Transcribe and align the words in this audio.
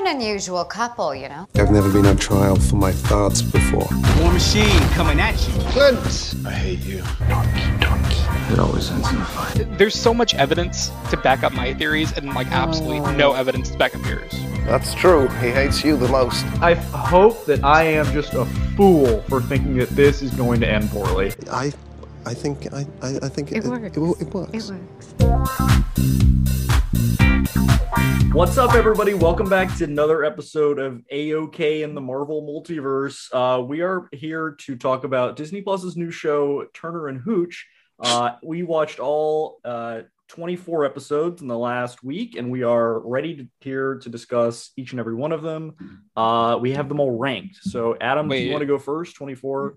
an 0.00 0.16
unusual 0.16 0.64
couple, 0.64 1.14
you 1.14 1.28
know. 1.28 1.46
I've 1.56 1.70
never 1.70 1.92
been 1.92 2.06
on 2.06 2.16
trial 2.16 2.56
for 2.56 2.76
my 2.76 2.92
thoughts 2.92 3.42
before. 3.42 3.86
War 4.18 4.32
Machine 4.32 4.80
coming 4.90 5.20
at 5.20 5.34
you. 5.46 5.52
Clint! 5.70 6.34
I 6.46 6.52
hate 6.52 6.80
you. 6.80 7.02
It 8.52 8.58
always 8.58 8.90
ends 8.90 9.10
in 9.10 9.16
a 9.18 9.24
fight. 9.26 9.78
There's 9.78 9.94
so 9.94 10.14
much 10.14 10.34
evidence 10.34 10.90
to 11.10 11.16
back 11.18 11.44
up 11.44 11.52
my 11.52 11.74
theories, 11.74 12.16
and 12.16 12.34
like 12.34 12.50
absolutely 12.50 13.14
no 13.14 13.32
oh. 13.32 13.34
evidence 13.34 13.70
to 13.70 13.78
back 13.78 13.94
up 13.94 14.04
yours. 14.06 14.32
That's 14.64 14.94
true. 14.94 15.28
He 15.28 15.50
hates 15.50 15.84
you 15.84 15.96
the 15.96 16.08
most. 16.08 16.44
I 16.62 16.74
hope 16.74 17.44
that 17.44 17.62
I 17.62 17.82
am 17.82 18.06
just 18.12 18.32
a 18.34 18.46
fool 18.76 19.20
for 19.22 19.40
thinking 19.42 19.76
that 19.76 19.90
this 19.90 20.22
is 20.22 20.30
going 20.32 20.60
to 20.60 20.68
end 20.68 20.90
poorly. 20.90 21.32
I, 21.50 21.72
I 22.24 22.34
think 22.34 22.72
I, 22.72 22.86
I, 23.02 23.18
I 23.22 23.28
think 23.28 23.52
It 23.52 23.64
works. 23.64 23.96
It, 23.96 24.00
will- 24.00 24.16
it 24.20 24.32
works. 24.32 24.54
It 24.54 24.70
works. 25.26 25.60
What's 28.32 28.58
up, 28.58 28.74
everybody? 28.74 29.14
Welcome 29.14 29.48
back 29.48 29.76
to 29.78 29.84
another 29.84 30.24
episode 30.24 30.78
of 30.78 31.02
AOK 31.12 31.82
in 31.82 31.94
the 31.94 32.00
Marvel 32.00 32.42
Multiverse. 32.42 33.28
Uh, 33.32 33.60
we 33.62 33.80
are 33.80 34.08
here 34.12 34.56
to 34.60 34.76
talk 34.76 35.04
about 35.04 35.36
Disney 35.36 35.60
Plus's 35.60 35.96
new 35.96 36.10
show, 36.10 36.64
Turner 36.72 37.08
and 37.08 37.20
Hooch. 37.20 37.66
Uh, 37.98 38.36
we 38.42 38.62
watched 38.62 39.00
all 39.00 39.58
uh, 39.64 40.02
24 40.28 40.84
episodes 40.84 41.42
in 41.42 41.48
the 41.48 41.58
last 41.58 42.04
week, 42.04 42.36
and 42.36 42.50
we 42.50 42.62
are 42.62 43.00
ready 43.00 43.36
to 43.36 43.48
here 43.60 43.96
to 43.96 44.08
discuss 44.08 44.70
each 44.76 44.92
and 44.92 45.00
every 45.00 45.14
one 45.14 45.32
of 45.32 45.42
them. 45.42 45.74
Uh, 46.16 46.56
we 46.60 46.70
have 46.70 46.88
them 46.88 47.00
all 47.00 47.18
ranked. 47.18 47.56
So, 47.62 47.96
Adam, 48.00 48.28
do 48.28 48.36
you 48.36 48.52
want 48.52 48.62
to 48.62 48.66
go 48.66 48.78
first? 48.78 49.16
24. 49.16 49.76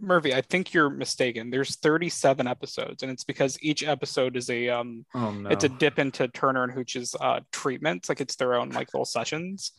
Murphy, 0.00 0.34
I 0.34 0.40
think 0.40 0.74
you're 0.74 0.90
mistaken. 0.90 1.50
There's 1.50 1.76
37 1.76 2.48
episodes, 2.48 3.04
and 3.04 3.12
it's 3.12 3.22
because 3.22 3.56
each 3.62 3.84
episode 3.84 4.36
is 4.36 4.50
a 4.50 4.68
um, 4.68 5.06
Oh 5.14 5.30
no, 5.30 5.48
it's 5.48 5.62
a 5.62 5.68
dip 5.68 6.00
into 6.00 6.26
Turner 6.26 6.64
and 6.64 6.72
Hooch's 6.72 7.14
uh 7.20 7.40
treatments, 7.52 8.08
like 8.08 8.20
it's 8.20 8.34
their 8.34 8.54
own 8.54 8.70
like 8.70 8.92
little 8.92 9.04
sessions. 9.04 9.72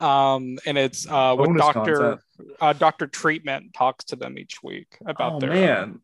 Um, 0.00 0.58
and 0.64 0.78
it's 0.78 1.06
uh 1.06 1.36
with 1.38 1.56
Doctor 1.58 2.20
uh 2.60 2.72
Doctor 2.72 3.06
Treatment 3.06 3.74
talks 3.74 4.06
to 4.06 4.16
them 4.16 4.38
each 4.38 4.62
week 4.62 4.96
about 5.04 5.34
Oh 5.34 5.40
their 5.40 5.50
man. 5.50 6.00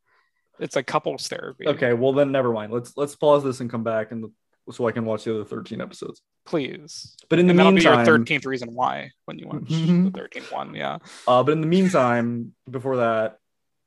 it's 0.59 0.77
a 0.77 0.83
couples 0.83 1.27
therapy. 1.27 1.67
Okay, 1.67 1.95
well 1.95 2.13
then 2.13 2.31
never 2.33 2.53
mind. 2.53 2.73
Let's 2.73 2.95
let's 2.97 3.17
pause 3.17 3.43
this 3.43 3.61
and 3.61 3.71
come 3.71 3.83
back 3.85 4.13
and 4.13 4.31
so 4.73 4.87
I 4.89 4.93
can 4.93 5.05
watch 5.05 5.25
the 5.25 5.35
other 5.35 5.45
13 5.45 5.81
episodes. 5.81 6.23
please. 6.47 7.17
But 7.29 7.39
in 7.39 7.47
the 7.47 7.51
and 7.51 7.59
that'll 7.59 7.73
meantime, 7.73 8.05
be 8.05 8.11
your 8.11 8.19
13th 8.19 8.47
reason 8.47 8.75
why 8.75 9.11
when 9.27 9.39
you 9.39 9.47
watch 9.47 9.63
Mhm. 9.65 10.13
the 10.13 10.19
13th 10.19 10.51
one. 10.53 10.75
Yeah. 10.75 10.99
uh, 11.29 11.43
but 11.45 11.53
in 11.53 11.61
the 11.61 11.67
meantime, 11.67 12.55
before 12.69 12.97
that, 12.97 13.39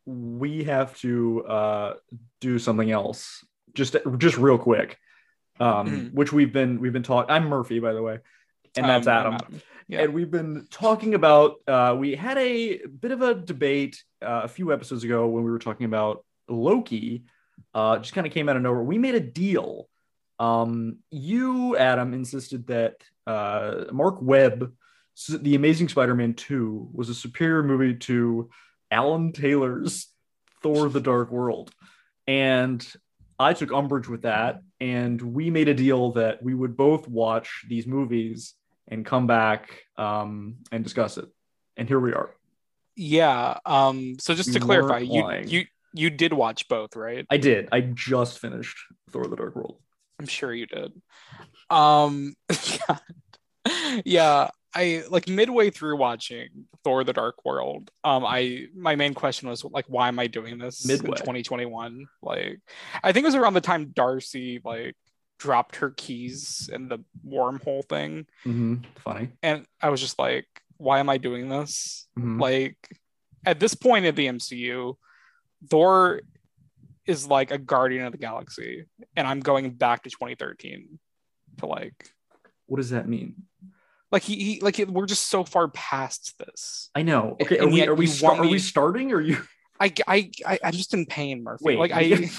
we 0.05 0.63
have 0.65 0.97
to 0.99 1.45
uh, 1.45 1.93
do 2.41 2.59
something 2.59 2.89
else. 2.91 3.43
Just 3.73 3.95
just 4.17 4.37
real 4.37 4.57
quick, 4.57 4.97
um, 5.59 5.87
Mhm. 5.87 6.13
which 6.13 6.31
we've 6.31 6.53
been 6.53 6.79
we've 6.79 6.93
been 6.93 7.03
talking. 7.03 7.31
I'm 7.31 7.47
Murphy, 7.47 7.79
by 7.79 7.93
the 7.93 8.01
way, 8.01 8.19
and 8.77 8.85
that's 8.85 9.07
Um, 9.07 9.13
I'm 9.27 9.33
Adam. 9.33 9.61
Yeah. 9.87 10.01
And 10.03 10.13
we've 10.13 10.31
been 10.31 10.67
talking 10.69 11.13
about. 11.15 11.55
Uh, 11.67 11.95
we 11.99 12.15
had 12.15 12.37
a 12.37 12.85
bit 12.85 13.11
of 13.11 13.21
a 13.21 13.33
debate 13.33 14.01
uh, 14.21 14.41
a 14.43 14.47
few 14.47 14.71
episodes 14.71 15.03
ago 15.03 15.27
when 15.27 15.43
we 15.43 15.51
were 15.51 15.59
talking 15.59 15.85
about 15.85 16.23
Loki. 16.47 17.23
Uh, 17.73 17.97
just 17.99 18.13
kind 18.13 18.25
of 18.27 18.31
came 18.33 18.47
out 18.49 18.55
of 18.55 18.61
nowhere. 18.61 18.83
We 18.83 18.97
made 18.97 19.15
a 19.15 19.19
deal. 19.19 19.89
Um, 20.43 20.97
you, 21.09 21.77
Adam, 21.77 22.13
insisted 22.13 22.67
that 22.67 22.95
uh, 23.25 23.85
Marc 23.93 24.21
Webb, 24.21 24.73
The 25.29 25.55
Amazing 25.55 25.87
Spider-Man 25.87 26.33
Two, 26.33 26.89
was 26.91 27.07
a 27.07 27.15
superior 27.15 27.63
movie 27.63 27.95
to 28.09 28.49
Alan 28.91 29.31
Taylor's 29.31 30.07
Thor: 30.61 30.89
The 30.89 30.99
Dark 30.99 31.31
World, 31.31 31.71
and 32.27 32.85
I 33.39 33.53
took 33.53 33.71
umbrage 33.71 34.09
with 34.09 34.23
that. 34.23 34.61
And 34.81 35.21
we 35.21 35.49
made 35.49 35.69
a 35.69 35.73
deal 35.73 36.11
that 36.13 36.43
we 36.43 36.53
would 36.53 36.75
both 36.75 37.07
watch 37.07 37.63
these 37.69 37.87
movies 37.87 38.53
and 38.89 39.05
come 39.05 39.27
back 39.27 39.83
um, 39.97 40.57
and 40.73 40.83
discuss 40.83 41.17
it. 41.17 41.29
And 41.77 41.87
here 41.87 42.01
we 42.01 42.11
are. 42.11 42.35
Yeah. 42.97 43.59
Um. 43.65 44.17
So 44.19 44.35
just 44.35 44.51
to 44.51 44.59
clarify, 44.59 44.99
you 44.99 45.25
you 45.45 45.65
you 45.93 46.09
did 46.09 46.33
watch 46.33 46.67
both, 46.67 46.97
right? 46.97 47.25
I 47.29 47.37
did. 47.37 47.69
I 47.71 47.79
just 47.79 48.39
finished 48.39 48.77
Thor: 49.09 49.25
The 49.27 49.37
Dark 49.37 49.55
World. 49.55 49.77
I'm 50.23 50.27
sure 50.27 50.53
you 50.53 50.65
did. 50.65 50.93
Um. 51.69 52.33
Yeah. 54.05 54.49
I 54.75 55.03
like 55.09 55.27
midway 55.27 55.69
through 55.69 55.97
watching 55.97 56.65
Thor: 56.83 57.03
The 57.03 57.13
Dark 57.13 57.45
World. 57.45 57.91
Um. 58.03 58.25
I 58.25 58.67
my 58.75 58.95
main 58.95 59.13
question 59.13 59.47
was 59.49 59.63
like, 59.63 59.85
why 59.87 60.07
am 60.07 60.17
I 60.19 60.27
doing 60.27 60.57
this 60.57 60.85
Midway. 60.87 61.09
in 61.09 61.15
2021? 61.15 62.07
Like, 62.21 62.59
I 63.03 63.11
think 63.11 63.23
it 63.23 63.27
was 63.27 63.35
around 63.35 63.53
the 63.53 63.61
time 63.61 63.91
Darcy 63.93 64.61
like 64.63 64.95
dropped 65.37 65.75
her 65.77 65.91
keys 65.91 66.69
in 66.73 66.87
the 66.87 66.99
wormhole 67.27 67.83
thing, 67.87 68.25
Mm-hmm. 68.45 68.75
Funny. 69.03 69.29
and 69.43 69.65
I 69.81 69.89
was 69.89 69.99
just 70.01 70.17
like, 70.17 70.47
why 70.77 70.99
am 70.99 71.09
I 71.09 71.17
doing 71.17 71.49
this? 71.49 72.07
Mhm. 72.17 72.39
like 72.41 72.77
at 73.45 73.59
this 73.59 73.75
point 73.75 74.05
in 74.05 74.15
the 74.15 74.27
MCU, 74.27 74.95
Thor 75.69 76.21
is 77.05 77.27
like 77.27 77.51
a 77.51 77.57
guardian 77.57 78.05
of 78.05 78.11
the 78.11 78.17
galaxy, 78.17 78.85
and 79.15 79.27
I'm 79.27 79.39
going 79.39 79.71
back 79.71 80.03
to 80.03 80.09
2013 80.09 80.99
to 81.57 81.65
like 81.65 82.09
What 82.65 82.77
does 82.77 82.91
that 82.91 83.07
mean? 83.07 83.35
like 84.11 84.23
he, 84.23 84.35
he 84.35 84.59
like 84.61 84.77
we're 84.87 85.05
just 85.07 85.27
so 85.27 85.43
far 85.43 85.67
past 85.69 86.35
this. 86.37 86.89
I 86.95 87.01
know. 87.01 87.35
Okay, 87.41 87.57
are 87.57 87.63
And 87.63 87.73
we 87.73 87.87
are 87.87 87.95
we 87.95 88.07
sta- 88.07 88.27
want 88.27 88.39
are 88.41 88.47
we 88.47 88.59
starting? 88.59 89.11
Or 89.11 89.17
are 89.17 89.21
you 89.21 89.37
I 89.79 89.91
I, 90.07 90.31
I 90.45 90.59
I'm 90.63 90.71
just 90.73 90.93
in 90.93 91.05
pain, 91.05 91.43
Murphy. 91.43 91.63
wait? 91.65 91.79
like 91.79 91.91
I 91.93 92.03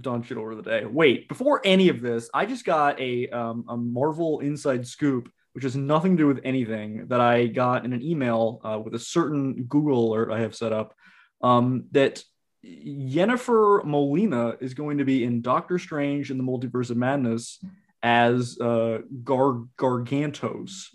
Don 0.00 0.22
shit 0.22 0.38
over 0.38 0.54
the 0.54 0.62
day. 0.62 0.84
Wait, 0.86 1.28
before 1.28 1.60
any 1.64 1.88
of 1.88 2.00
this, 2.00 2.30
I 2.32 2.46
just 2.46 2.64
got 2.64 2.98
a 3.00 3.28
um, 3.30 3.64
a 3.68 3.76
Marvel 3.76 4.40
inside 4.40 4.86
scoop, 4.86 5.30
which 5.52 5.64
has 5.64 5.76
nothing 5.76 6.16
to 6.16 6.22
do 6.22 6.26
with 6.26 6.40
anything 6.44 7.08
that 7.08 7.20
I 7.20 7.48
got 7.48 7.84
in 7.84 7.92
an 7.92 8.00
email 8.00 8.60
uh, 8.64 8.78
with 8.82 8.94
a 8.94 8.98
certain 8.98 9.64
Google 9.64 10.12
alert 10.12 10.30
I 10.32 10.40
have 10.40 10.54
set 10.54 10.72
up. 10.72 10.94
Um, 11.42 11.86
that 11.90 12.22
Yennefer 12.64 13.84
Molina 13.84 14.56
is 14.60 14.74
going 14.74 14.98
to 14.98 15.04
be 15.04 15.24
in 15.24 15.40
Doctor 15.42 15.78
Strange 15.78 16.30
in 16.30 16.38
the 16.38 16.44
Multiverse 16.44 16.90
of 16.90 16.96
Madness 16.96 17.58
as 18.02 18.58
uh, 18.60 18.98
Gar 19.24 19.64
Gargantos. 19.78 20.86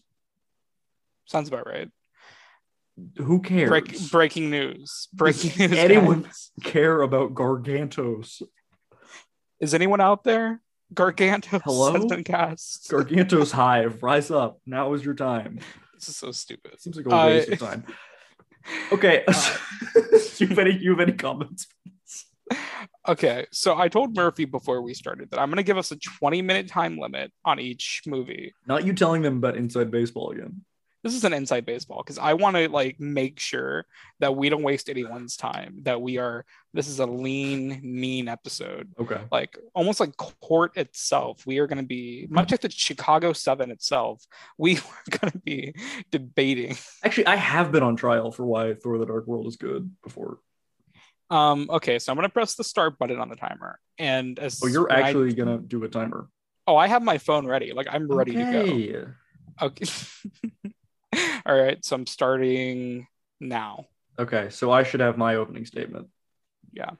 sounds 1.25 1.47
about 1.47 1.65
right. 1.67 1.89
Who 3.17 3.41
cares? 3.41 3.69
Break, 3.69 4.09
breaking 4.11 4.49
news. 4.49 5.09
Breaking 5.13 5.49
Does 5.51 5.71
news. 5.71 5.79
anyone 5.79 6.21
guys. 6.21 6.51
care 6.63 7.01
about 7.01 7.33
Gargantos? 7.33 8.41
Is 9.59 9.73
anyone 9.73 9.99
out 10.01 10.23
there? 10.23 10.61
Gargantos 10.93 11.61
Hello? 11.63 11.93
has 11.95 12.05
been 12.05 12.23
cast. 12.23 12.89
Gargantos 12.89 13.51
Hive, 13.51 14.01
rise 14.03 14.31
up. 14.31 14.59
Now 14.65 14.93
is 14.93 15.03
your 15.03 15.15
time. 15.15 15.59
this 15.95 16.07
is 16.09 16.15
so 16.15 16.31
stupid. 16.31 16.79
Seems 16.79 16.95
like 16.95 17.05
a 17.07 17.09
Uh, 17.13 17.25
waste 17.27 17.49
of 17.49 17.59
time. 17.59 17.83
Okay. 18.91 19.23
Uh, 19.27 19.49
you 20.37 20.47
have 20.47 20.59
any 20.59 20.77
you 20.77 20.91
have 20.91 20.99
any 20.99 21.13
comments? 21.13 21.67
Okay, 23.07 23.45
so 23.51 23.77
I 23.77 23.87
told 23.87 24.15
Murphy 24.15 24.45
before 24.45 24.81
we 24.81 24.93
started 24.93 25.29
that 25.31 25.39
I'm 25.39 25.49
going 25.49 25.57
to 25.57 25.63
give 25.63 25.77
us 25.77 25.91
a 25.91 25.95
20 25.95 26.41
minute 26.41 26.67
time 26.67 26.97
limit 26.97 27.31
on 27.43 27.59
each 27.59 28.01
movie. 28.05 28.53
Not 28.67 28.85
you 28.85 28.93
telling 28.93 29.21
them 29.21 29.37
about 29.37 29.57
inside 29.57 29.91
baseball 29.91 30.31
again. 30.31 30.61
This 31.05 31.13
is 31.13 31.23
an 31.23 31.33
inside 31.33 31.67
baseball 31.67 32.01
because 32.03 32.17
I 32.17 32.33
want 32.33 32.55
to 32.55 32.67
like 32.67 32.99
make 32.99 33.39
sure 33.39 33.85
that 34.21 34.35
we 34.35 34.49
don't 34.49 34.63
waste 34.63 34.89
anyone's 34.89 35.38
time. 35.38 35.81
That 35.83 36.01
we 36.01 36.17
are. 36.17 36.45
This 36.73 36.88
is 36.88 36.99
a 36.99 37.05
lean, 37.05 37.79
mean 37.83 38.27
episode. 38.27 38.89
Okay. 38.99 39.21
Like 39.31 39.55
almost 39.75 39.99
like 39.99 40.17
court 40.17 40.75
itself. 40.77 41.45
We 41.45 41.59
are 41.59 41.67
going 41.67 41.77
to 41.77 41.85
be 41.85 42.25
much 42.31 42.49
like 42.49 42.61
the 42.61 42.71
Chicago 42.71 43.33
Seven 43.33 43.69
itself. 43.69 44.25
We 44.57 44.77
are 44.79 45.17
going 45.19 45.31
to 45.31 45.38
be 45.38 45.75
debating. 46.09 46.75
Actually, 47.03 47.27
I 47.27 47.35
have 47.35 47.72
been 47.72 47.83
on 47.83 47.95
trial 47.95 48.31
for 48.31 48.43
why 48.43 48.73
Thor: 48.73 48.97
The 48.97 49.05
Dark 49.05 49.27
World 49.27 49.45
is 49.45 49.57
good 49.57 49.91
before. 50.03 50.39
Um. 51.29 51.67
Okay, 51.69 51.99
so 51.99 52.11
I'm 52.11 52.16
going 52.17 52.27
to 52.27 52.33
press 52.33 52.55
the 52.55 52.63
start 52.63 52.97
button 52.97 53.19
on 53.19 53.29
the 53.29 53.35
timer, 53.35 53.79
and 53.99 54.39
as 54.39 54.59
Oh, 54.63 54.66
you're 54.67 54.87
when 54.87 54.91
I- 54.97 55.01
actually 55.09 55.33
gonna 55.35 55.59
do 55.59 55.83
a 55.83 55.87
timer. 55.87 56.29
oh, 56.66 56.75
I 56.75 56.87
have 56.87 57.03
my 57.03 57.19
phone 57.19 57.45
ready. 57.45 57.73
Like 57.73 57.89
I'm 57.91 58.07
ready 58.07 58.31
to 58.33 58.43
go. 59.59 59.66
Okay. 59.67 59.85
All 61.46 61.56
right. 61.56 61.84
So 61.84 61.96
I'm 61.96 62.08
starting 62.08 63.08
now. 63.40 63.85
Okay, 64.17 64.50
so 64.50 64.72
I 64.72 64.84
should 64.84 65.02
have 65.02 65.17
my 65.17 65.35
opening 65.35 65.66
statement. 65.66 66.08
Yeah. 66.72 66.91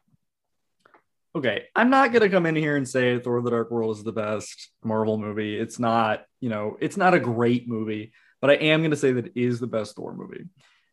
Okay, 1.36 1.66
I'm 1.76 1.90
not 1.90 2.14
gonna 2.14 2.30
come 2.30 2.46
in 2.46 2.56
here 2.56 2.78
and 2.78 2.88
say 2.88 3.20
Thor: 3.20 3.42
The 3.42 3.52
Dark 3.52 3.72
World 3.72 3.98
is 3.98 4.04
the 4.04 4.12
best 4.12 4.72
Marvel 4.84 5.18
movie. 5.18 5.58
It's 5.58 5.80
not, 5.80 6.24
you 6.40 6.50
know, 6.50 6.78
it's 6.80 6.98
not 6.98 7.14
a 7.14 7.20
great 7.20 7.68
movie, 7.68 8.14
but 8.42 8.50
I 8.50 8.54
am 8.56 8.82
gonna 8.82 8.96
say 8.96 9.14
that 9.14 9.28
it 9.28 9.34
is 9.36 9.60
the 9.60 9.68
best 9.68 9.96
Thor 9.96 10.14
movie. 10.14 10.46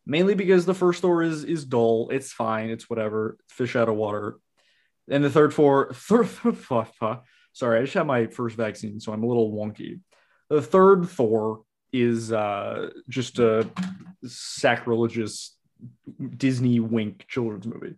Mainly 0.05 0.35
because 0.35 0.65
the 0.65 0.73
first 0.73 1.01
Thor 1.01 1.23
is 1.23 1.43
is 1.43 1.65
dull. 1.65 2.09
It's 2.11 2.33
fine. 2.33 2.69
It's 2.69 2.89
whatever. 2.89 3.37
Fish 3.49 3.75
out 3.75 3.89
of 3.89 3.95
water. 3.95 4.37
And 5.09 5.23
the 5.23 5.29
third 5.29 5.53
Thor, 5.53 5.93
sorry, 7.53 7.79
I 7.79 7.81
just 7.81 7.93
had 7.93 8.07
my 8.07 8.27
first 8.27 8.55
vaccine, 8.55 8.99
so 9.01 9.11
I'm 9.11 9.23
a 9.23 9.27
little 9.27 9.51
wonky. 9.51 9.99
The 10.49 10.61
third 10.61 11.09
Thor 11.09 11.63
is 11.93 12.33
uh, 12.33 12.89
just 13.07 13.39
a 13.39 13.69
sacrilegious 14.25 15.55
Disney 16.37 16.79
wink 16.79 17.25
children's 17.27 17.67
movie. 17.67 17.95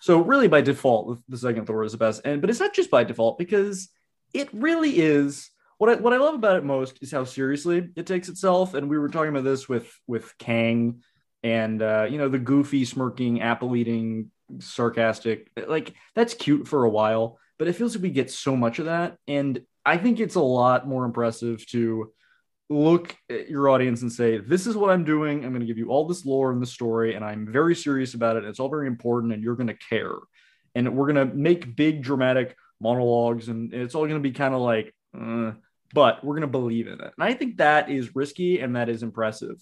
So 0.00 0.20
really, 0.20 0.48
by 0.48 0.60
default, 0.60 1.18
the 1.28 1.38
second 1.38 1.66
Thor 1.66 1.82
is 1.82 1.92
the 1.92 1.98
best. 1.98 2.22
And 2.24 2.40
but 2.40 2.50
it's 2.50 2.60
not 2.60 2.74
just 2.74 2.90
by 2.90 3.04
default 3.04 3.38
because 3.38 3.88
it 4.32 4.48
really 4.52 4.98
is 4.98 5.50
what 5.78 5.90
I 5.90 5.94
what 5.94 6.12
I 6.12 6.18
love 6.18 6.34
about 6.34 6.56
it 6.56 6.64
most 6.64 6.98
is 7.00 7.10
how 7.10 7.24
seriously 7.24 7.88
it 7.96 8.06
takes 8.06 8.28
itself. 8.28 8.74
And 8.74 8.88
we 8.88 8.98
were 8.98 9.08
talking 9.08 9.30
about 9.30 9.44
this 9.44 9.68
with 9.68 9.92
with 10.06 10.36
Kang 10.38 11.02
and 11.42 11.82
uh, 11.82 12.06
you 12.08 12.18
know 12.18 12.28
the 12.28 12.38
goofy, 12.38 12.84
smirking, 12.84 13.40
apple 13.40 13.74
eating, 13.74 14.30
sarcastic. 14.58 15.50
Like 15.66 15.94
that's 16.14 16.34
cute 16.34 16.68
for 16.68 16.84
a 16.84 16.90
while, 16.90 17.38
but 17.58 17.68
it 17.68 17.74
feels 17.74 17.94
like 17.94 18.02
we 18.02 18.10
get 18.10 18.30
so 18.30 18.56
much 18.56 18.78
of 18.78 18.86
that. 18.86 19.16
And 19.26 19.62
I 19.84 19.96
think 19.96 20.20
it's 20.20 20.34
a 20.34 20.40
lot 20.40 20.86
more 20.86 21.04
impressive 21.04 21.66
to 21.68 22.12
look 22.70 23.16
at 23.30 23.48
your 23.48 23.68
audience 23.68 24.02
and 24.02 24.12
say, 24.12 24.38
"This 24.38 24.66
is 24.66 24.76
what 24.76 24.90
I'm 24.90 25.04
doing. 25.04 25.44
I'm 25.44 25.50
going 25.50 25.60
to 25.60 25.66
give 25.66 25.78
you 25.78 25.90
all 25.90 26.06
this 26.06 26.24
lore 26.26 26.52
and 26.52 26.60
the 26.60 26.66
story, 26.66 27.14
and 27.14 27.24
I'm 27.24 27.50
very 27.50 27.74
serious 27.74 28.14
about 28.14 28.36
it. 28.36 28.44
It's 28.44 28.60
all 28.60 28.68
very 28.68 28.86
important, 28.86 29.32
and 29.32 29.42
you're 29.42 29.56
going 29.56 29.68
to 29.68 29.78
care." 29.88 30.14
And 30.74 30.94
we're 30.94 31.12
going 31.12 31.28
to 31.28 31.34
make 31.34 31.74
big 31.74 32.02
dramatic 32.02 32.56
monologues, 32.80 33.48
and 33.48 33.72
it's 33.72 33.94
all 33.94 34.06
going 34.06 34.22
to 34.22 34.28
be 34.28 34.32
kind 34.32 34.54
of 34.54 34.60
like. 34.60 34.94
Uh, 35.18 35.52
but 35.94 36.22
we're 36.22 36.34
going 36.34 36.42
to 36.42 36.46
believe 36.48 36.86
in 36.86 37.00
it. 37.00 37.00
And 37.00 37.12
I 37.18 37.34
think 37.34 37.58
that 37.58 37.90
is 37.90 38.14
risky 38.14 38.60
and 38.60 38.76
that 38.76 38.88
is 38.88 39.02
impressive. 39.02 39.56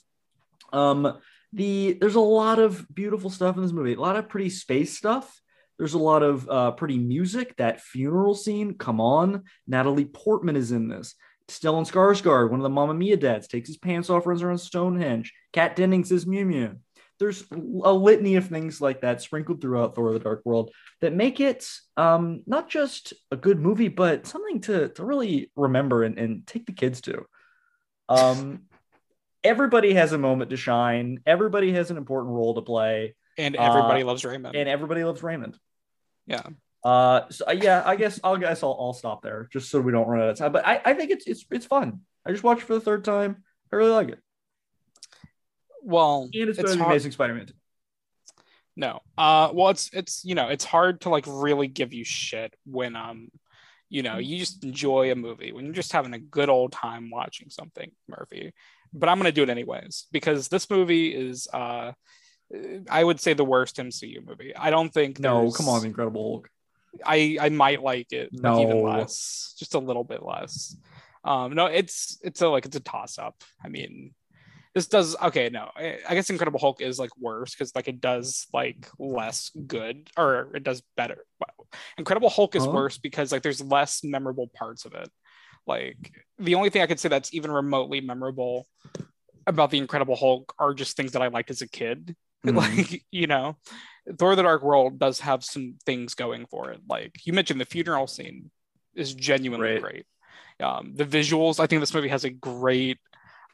Um, 0.72 1.18
the 1.52 1.96
there's 2.00 2.16
a 2.16 2.20
lot 2.20 2.58
of 2.58 2.86
beautiful 2.92 3.30
stuff 3.30 3.56
in 3.56 3.62
this 3.62 3.72
movie, 3.72 3.94
a 3.94 4.00
lot 4.00 4.16
of 4.16 4.28
pretty 4.28 4.50
space 4.50 4.96
stuff. 4.96 5.40
There's 5.78 5.94
a 5.94 5.98
lot 5.98 6.22
of 6.22 6.48
uh, 6.48 6.70
pretty 6.72 6.98
music. 6.98 7.54
That 7.56 7.80
funeral 7.80 8.34
scene, 8.34 8.74
come 8.74 9.00
on. 9.00 9.44
Natalie 9.66 10.06
Portman 10.06 10.56
is 10.56 10.72
in 10.72 10.88
this. 10.88 11.14
Stellan 11.48 11.88
Skarsgård, 11.90 12.50
one 12.50 12.58
of 12.60 12.64
the 12.64 12.68
Mamma 12.70 12.94
Mia 12.94 13.16
dads, 13.16 13.46
takes 13.46 13.68
his 13.68 13.76
pants 13.76 14.10
off, 14.10 14.26
runs 14.26 14.42
around 14.42 14.58
Stonehenge. 14.58 15.32
Kat 15.52 15.76
Dennings 15.76 16.10
is 16.10 16.26
Mew 16.26 16.44
Mew. 16.44 16.76
There's 17.18 17.44
a 17.50 17.92
litany 17.92 18.34
of 18.36 18.46
things 18.48 18.80
like 18.80 19.00
that 19.00 19.22
sprinkled 19.22 19.60
throughout 19.62 19.94
Thor: 19.94 20.12
The 20.12 20.18
Dark 20.18 20.42
World 20.44 20.70
that 21.00 21.14
make 21.14 21.40
it 21.40 21.66
um, 21.96 22.42
not 22.46 22.68
just 22.68 23.14
a 23.30 23.36
good 23.36 23.58
movie, 23.58 23.88
but 23.88 24.26
something 24.26 24.60
to 24.62 24.88
to 24.90 25.04
really 25.04 25.50
remember 25.56 26.02
and, 26.04 26.18
and 26.18 26.46
take 26.46 26.66
the 26.66 26.72
kids 26.72 27.00
to. 27.02 27.24
Um, 28.08 28.64
everybody 29.44 29.94
has 29.94 30.12
a 30.12 30.18
moment 30.18 30.50
to 30.50 30.56
shine. 30.56 31.20
Everybody 31.24 31.72
has 31.72 31.90
an 31.90 31.96
important 31.96 32.34
role 32.34 32.54
to 32.56 32.62
play, 32.62 33.14
And 33.38 33.56
everybody 33.56 34.02
Uh, 34.02 34.06
loves 34.06 34.24
Raymond. 34.24 34.54
and 34.56 34.68
everybody 34.68 35.02
loves 35.04 35.22
Raymond. 35.22 35.56
yeah. 36.26 36.42
Uh, 36.86 37.28
so 37.30 37.44
uh, 37.48 37.50
yeah, 37.50 37.82
I 37.84 37.96
guess 37.96 38.20
I'll 38.22 38.36
guess 38.36 38.62
I'll, 38.62 38.76
I'll 38.78 38.92
stop 38.92 39.20
there 39.20 39.48
just 39.52 39.70
so 39.70 39.80
we 39.80 39.90
don't 39.90 40.06
run 40.06 40.20
out 40.22 40.28
of 40.28 40.38
time. 40.38 40.52
But 40.52 40.64
I, 40.64 40.80
I 40.84 40.94
think 40.94 41.10
it's 41.10 41.26
it's 41.26 41.44
it's 41.50 41.66
fun. 41.66 42.02
I 42.24 42.30
just 42.30 42.44
watched 42.44 42.62
it 42.62 42.66
for 42.66 42.74
the 42.74 42.80
third 42.80 43.04
time. 43.04 43.42
I 43.72 43.76
really 43.76 43.90
like 43.90 44.10
it, 44.10 44.20
Well, 45.82 46.30
and 46.32 46.48
it's, 46.48 46.60
it's 46.60 46.68
better 46.70 46.78
hard- 46.78 46.92
Amazing 46.92 47.10
Spider-Man. 47.10 47.46
2. 47.46 47.54
No. 48.76 49.00
Uh 49.18 49.50
well 49.52 49.70
it's 49.70 49.90
it's 49.92 50.24
you 50.24 50.36
know, 50.36 50.46
it's 50.46 50.64
hard 50.64 51.00
to 51.00 51.08
like 51.08 51.24
really 51.26 51.66
give 51.66 51.92
you 51.92 52.04
shit 52.04 52.54
when 52.66 52.94
um 52.94 53.30
you 53.88 54.04
know, 54.04 54.18
you 54.18 54.38
just 54.38 54.62
enjoy 54.62 55.10
a 55.10 55.16
movie 55.16 55.50
when 55.52 55.64
you're 55.64 55.74
just 55.74 55.90
having 55.92 56.14
a 56.14 56.20
good 56.20 56.48
old 56.48 56.70
time 56.70 57.10
watching 57.10 57.50
something, 57.50 57.90
Murphy. 58.06 58.52
But 58.92 59.08
I'm 59.08 59.18
going 59.18 59.24
to 59.24 59.32
do 59.32 59.42
it 59.42 59.48
anyways 59.50 60.06
because 60.12 60.46
this 60.46 60.70
movie 60.70 61.08
is 61.08 61.48
uh 61.52 61.92
I 62.88 63.02
would 63.02 63.18
say 63.18 63.34
the 63.34 63.44
worst 63.44 63.76
MCU 63.76 64.24
movie. 64.24 64.54
I 64.54 64.70
don't 64.70 64.94
think 64.94 65.18
No, 65.18 65.50
come 65.50 65.68
on, 65.68 65.84
Incredible 65.84 66.22
Hulk. 66.22 66.50
I 67.04 67.38
I 67.40 67.48
might 67.48 67.82
like 67.82 68.12
it 68.12 68.30
like, 68.32 68.62
even 68.62 68.82
less, 68.82 69.54
just 69.58 69.74
a 69.74 69.78
little 69.78 70.04
bit 70.04 70.22
less. 70.22 70.76
Um, 71.24 71.54
no, 71.54 71.66
it's 71.66 72.18
it's 72.22 72.40
a 72.42 72.48
like 72.48 72.66
it's 72.66 72.76
a 72.76 72.80
toss 72.80 73.18
up. 73.18 73.42
I 73.64 73.68
mean, 73.68 74.14
this 74.74 74.86
does 74.86 75.16
okay. 75.20 75.48
No, 75.48 75.70
I, 75.74 75.98
I 76.08 76.14
guess 76.14 76.30
Incredible 76.30 76.60
Hulk 76.60 76.80
is 76.80 76.98
like 76.98 77.10
worse 77.18 77.54
because 77.54 77.74
like 77.74 77.88
it 77.88 78.00
does 78.00 78.46
like 78.52 78.88
less 78.98 79.50
good 79.66 80.10
or 80.16 80.50
it 80.54 80.62
does 80.62 80.82
better. 80.96 81.24
Wow. 81.40 81.66
Incredible 81.98 82.28
Hulk 82.28 82.54
is 82.54 82.66
worse 82.66 82.98
because 82.98 83.32
like 83.32 83.42
there's 83.42 83.60
less 83.60 84.04
memorable 84.04 84.48
parts 84.54 84.84
of 84.84 84.94
it. 84.94 85.10
Like 85.66 86.12
the 86.38 86.54
only 86.54 86.70
thing 86.70 86.82
I 86.82 86.86
could 86.86 87.00
say 87.00 87.08
that's 87.08 87.34
even 87.34 87.50
remotely 87.50 88.00
memorable 88.00 88.68
about 89.46 89.70
the 89.70 89.78
Incredible 89.78 90.14
Hulk 90.14 90.54
are 90.58 90.74
just 90.74 90.96
things 90.96 91.12
that 91.12 91.22
I 91.22 91.28
liked 91.28 91.50
as 91.50 91.62
a 91.62 91.68
kid. 91.68 92.14
Mhm. 92.44 92.54
Like 92.56 93.04
you 93.10 93.26
know, 93.26 93.56
Thor: 94.18 94.36
The 94.36 94.42
Dark 94.42 94.62
World 94.62 94.98
does 94.98 95.20
have 95.20 95.44
some 95.44 95.76
things 95.84 96.14
going 96.14 96.46
for 96.46 96.70
it. 96.70 96.80
Like 96.88 97.12
you 97.24 97.32
mentioned, 97.32 97.60
the 97.60 97.64
funeral 97.64 98.06
scene 98.06 98.50
is 98.94 99.14
genuinely 99.14 99.72
Right. 99.72 99.82
great. 99.82 100.06
Um, 100.60 100.94
the 100.94 101.04
visuals, 101.04 101.60
I 101.60 101.66
think 101.66 101.80
this 101.80 101.94
movie 101.94 102.08
has 102.08 102.24
a 102.24 102.30
great. 102.30 102.98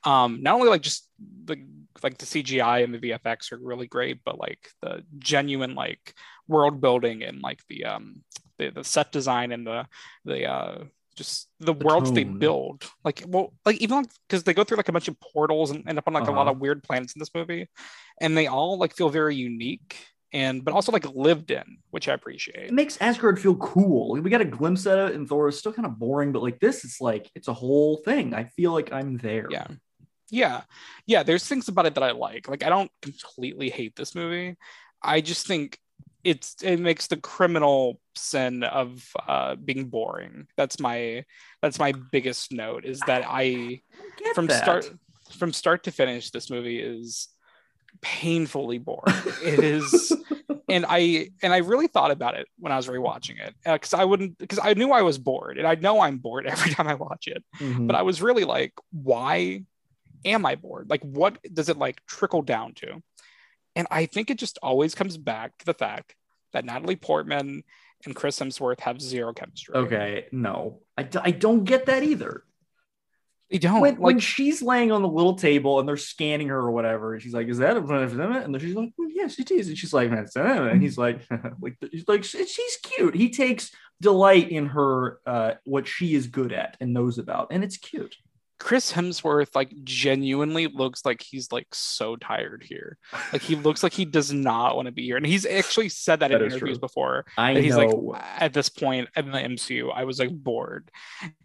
Um, 0.05 0.43
not 0.43 0.55
only 0.55 0.69
like 0.69 0.83
just 0.83 1.09
the 1.45 1.57
like 2.03 2.19
the 2.19 2.27
CGI 2.27 2.81
and 2.83 2.93
the 2.95 2.99
VFX 2.99 3.53
are 3.53 3.59
really 3.59 3.87
great, 3.87 4.21
but 4.25 4.39
like 4.39 4.69
the 4.83 5.05
genuine 5.19 5.75
like 5.75 6.15
world 6.49 6.81
building 6.81 7.23
and 7.23 7.41
like 7.41 7.61
the 7.69 7.85
um 7.85 8.23
the, 8.59 8.71
the 8.71 8.85
set 8.85 9.13
design 9.13 9.53
and 9.53 9.67
the 9.67 9.87
the 10.25 10.47
uh 10.47 10.85
just 11.17 11.49
the, 11.61 11.75
The 11.75 11.85
worlds 11.85 12.13
they 12.13 12.25
build 12.25 12.91
like 13.05 13.23
well 13.27 13.53
like 13.67 13.77
even 13.77 14.07
because 14.29 14.45
they 14.45 14.55
go 14.55 14.65
through 14.65 14.79
like 14.79 14.89
a 14.89 14.93
bunch 14.93 15.09
of 15.09 15.17
portals 15.21 15.71
and 15.71 15.87
end 15.89 15.99
up 15.99 16.05
on 16.07 16.15
like 16.15 16.29
a 16.29 16.31
lot 16.33 16.43
Uh-huh. 16.43 16.51
of 16.53 16.59
weird 16.61 16.83
planets 16.83 17.15
in 17.15 17.19
this 17.21 17.31
movie 17.35 17.69
and 18.21 18.37
they 18.37 18.47
all 18.47 18.79
like 18.79 18.95
feel 18.95 19.09
very 19.11 19.37
unique 19.37 19.97
and 20.33 20.65
but 20.65 20.73
also 20.73 20.91
like 20.93 21.05
lived 21.15 21.51
in 21.51 21.79
which 21.91 22.09
i 22.09 22.15
appreciate 22.15 22.69
It 22.69 22.73
makes 22.73 22.97
Asgard 23.01 23.39
feel 23.41 23.57
cool. 23.57 24.15
We 24.21 24.31
got 24.31 24.41
a 24.41 24.47
glimpse 24.47 24.87
at 24.87 24.99
it, 24.99 25.15
and 25.15 25.29
Thor 25.29 25.49
is 25.49 25.59
still 25.59 25.73
kind 25.75 25.85
of 25.85 25.99
boring, 25.99 26.33
but 26.33 26.43
like 26.43 26.59
this, 26.59 26.85
it's 26.85 27.01
like 27.03 27.31
it's 27.35 27.49
a 27.49 27.53
whole 27.53 27.99
thing. 27.99 28.33
I 28.35 28.45
feel 28.45 28.73
like 28.73 28.93
I'm 28.93 29.19
there. 29.19 29.49
yeah 29.51 29.67
yeah 30.31 30.63
yeah 31.07 31.23
there's 31.23 31.47
things 31.47 31.69
about 31.69 31.85
it 31.85 31.95
that 31.95 32.03
i 32.03 32.13
like 32.13 32.49
like 32.49 32.65
i 32.65 32.71
don't 32.71 32.91
completely 33.03 33.69
hate 33.69 33.95
this 33.97 34.15
movie 34.15 34.57
i 35.03 35.21
just 35.21 35.47
think 35.47 35.79
it's 36.25 36.57
it 36.63 36.79
makes 36.79 37.07
the 37.09 37.17
criminal 37.17 38.01
sin 38.15 38.63
of 38.65 39.05
uh 39.29 39.55
being 39.57 39.87
boring 39.89 40.47
that's 40.57 40.79
my 40.79 41.25
that's 41.61 41.79
my 41.79 41.93
biggest 41.93 42.53
note 42.53 42.85
is 42.85 43.01
that 43.03 43.25
i 43.27 43.81
I 44.25 44.33
from 44.35 44.47
that. 44.47 44.63
start 44.63 44.93
from 45.37 45.53
start 45.53 45.85
to 45.85 45.91
finish 45.91 46.31
this 46.31 46.51
movie 46.51 46.81
is 46.81 47.29
painfully 48.01 48.79
boring 48.79 49.15
it 49.43 49.63
is 49.63 50.17
and 50.69 50.85
i 50.89 51.29
and 51.43 51.53
i 51.53 51.59
really 51.59 51.87
thought 51.89 52.11
about 52.11 52.37
it 52.37 52.47
when 52.59 52.73
i 52.73 52.77
was 52.77 52.87
rewatching 52.89 53.41
it 53.41 53.55
because 53.65 53.95
i 53.95 54.05
wouldn't 54.05 54.39
because 54.39 54.59
i 54.63 54.75
knew 54.75 54.93
i 54.93 55.03
was 55.03 55.19
bored 55.19 55.59
and 55.59 55.67
i 55.67 55.75
know 55.75 56.01
i'm 56.01 56.19
bored 56.19 56.47
every 56.53 56.71
time 56.71 56.89
i 56.89 56.95
watch 56.95 57.27
it 57.29 57.43
Mhm. 57.61 57.87
but 57.87 57.97
I 57.97 58.03
was 58.03 58.23
really 58.23 58.45
like, 58.45 58.73
why 58.91 59.65
am 60.25 60.47
I 60.47 60.55
bored? 60.55 60.89
Like, 60.89 61.03
what 61.03 61.39
does 61.53 61.69
it 61.69 61.77
like 61.79 62.01
trickle 62.07 62.43
down 62.43 62.75
to? 62.75 63.03
And 63.75 63.87
I 63.91 64.07
think 64.07 64.31
it 64.31 64.39
just 64.39 64.59
always 64.63 64.95
comes 64.95 65.17
back 65.17 65.59
to 65.59 65.67
the 65.67 65.75
fact 65.75 66.15
that 66.53 66.65
Natalie 66.65 66.97
Portman 66.97 67.63
and 68.05 68.15
Chris 68.15 68.39
Hemsworth 68.39 68.81
have 68.81 69.01
zero 69.01 69.33
chemistry. 69.33 69.75
okay, 69.75 70.27
no, 70.33 70.81
I, 70.99 71.05
d- 71.05 71.21
I 71.23 71.31
don't 71.31 71.65
get 71.65 71.87
that 71.87 72.03
either. 72.03 72.45
They 73.51 73.59
don't 73.59 73.81
when, 73.81 73.95
like 73.95 74.01
when 74.01 74.19
she's 74.19 74.63
laying 74.63 74.93
on 74.93 75.03
the 75.03 75.09
little 75.09 75.35
table 75.35 75.79
and 75.79 75.87
they're 75.87 75.99
scanning 75.99 76.49
her 76.49 76.57
or 76.59 76.71
whatever, 76.71 77.21
she's 77.21 77.35
like, 77.35 77.49
"Is 77.49 77.59
that 77.59 77.77
a 77.77 77.81
Venom?" 77.83 78.33
And 78.33 78.61
she's 78.61 78.75
like, 78.75 78.93
well, 78.97 79.11
"Yes, 79.13 79.39
it 79.39 79.51
is." 79.51 79.69
And 79.69 79.77
she's 79.77 79.93
like, 79.93 80.11
"That's 80.11 80.33
Venom." 80.35 80.69
And 80.69 80.83
he's 80.83 80.97
like, 80.97 81.21
"Like 81.61 81.77
he's 81.91 82.09
like 82.09 82.25
she's 82.25 82.79
cute." 82.83 83.15
He 83.15 83.29
takes 83.29 83.71
delight 84.01 84.51
in 84.51 84.67
her, 84.67 85.19
uh, 85.27 85.53
what 85.65 85.87
she 85.87 86.15
is 86.15 86.29
good 86.29 86.53
at 86.53 86.79
and 86.81 86.95
knows 86.95 87.19
about, 87.19 87.49
and 87.51 87.63
it's 87.63 87.77
cute. 87.77 88.17
Chris 88.63 88.93
Hemsworth 88.93 89.57
like 89.57 89.73
genuinely 89.83 90.69
looks 90.69 91.05
like 91.05 91.21
he's 91.21 91.51
like 91.51 91.67
so 91.73 92.15
tired 92.15 92.63
here. 92.67 92.97
Like 93.33 93.43
he 93.43 93.57
looks 93.57 93.83
like 93.83 93.93
he 93.93 94.05
does 94.05 94.33
not 94.33 94.77
want 94.77 94.87
to 94.87 94.93
be 94.93 95.03
here. 95.05 95.17
And 95.17 95.27
he's 95.27 95.45
actually 95.45 95.89
said 95.89 96.21
that, 96.21 96.29
That 96.31 96.43
in 96.43 96.47
interviews 96.53 96.79
true. 96.79 96.81
before. 96.81 97.25
I 97.37 97.55
he's 97.61 97.77
know. 97.77 97.87
like 98.13 98.23
at 98.39 98.53
this 98.55 98.69
point 98.69 99.09
in 99.17 99.33
the 99.33 99.39
MCU, 99.39 99.91
I 99.93 100.05
was 100.05 100.21
like 100.21 100.31
bored. 100.31 100.91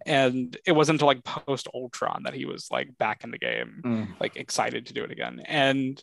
And 0.05 0.55
it 0.65 0.73
wasn't 0.73 0.95
until 0.95 1.07
like 1.07 1.23
post 1.23 1.67
Ultron 1.73 2.21
that 2.23 2.35
he 2.35 2.45
was 2.45 2.67
like 2.71 2.95
back 2.99 3.23
in 3.23 3.31
the 3.31 3.39
game, 3.39 3.81
Mm. 3.83 4.19
like 4.19 4.35
excited 4.37 4.85
to 4.85 4.93
do 4.93 5.03
it 5.03 5.11
again. 5.11 5.41
And 5.45 6.01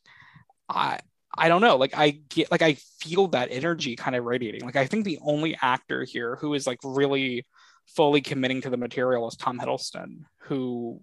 I 0.68 0.98
I 1.36 1.48
don't 1.48 1.62
know, 1.62 1.76
like 1.76 1.96
I 1.96 2.10
get 2.28 2.50
like 2.50 2.62
I 2.62 2.74
feel 3.00 3.28
that 3.28 3.48
energy 3.50 3.96
kind 3.96 4.14
of 4.16 4.24
radiating. 4.24 4.62
Like 4.64 4.76
I 4.76 4.86
think 4.86 5.04
the 5.04 5.18
only 5.22 5.56
actor 5.60 6.04
here 6.04 6.36
who 6.36 6.54
is 6.54 6.66
like 6.66 6.78
really 6.84 7.44
fully 7.86 8.20
committing 8.20 8.60
to 8.62 8.70
the 8.70 8.76
material 8.76 9.28
is 9.28 9.36
Tom 9.36 9.58
Hiddleston, 9.58 10.22
who 10.40 11.00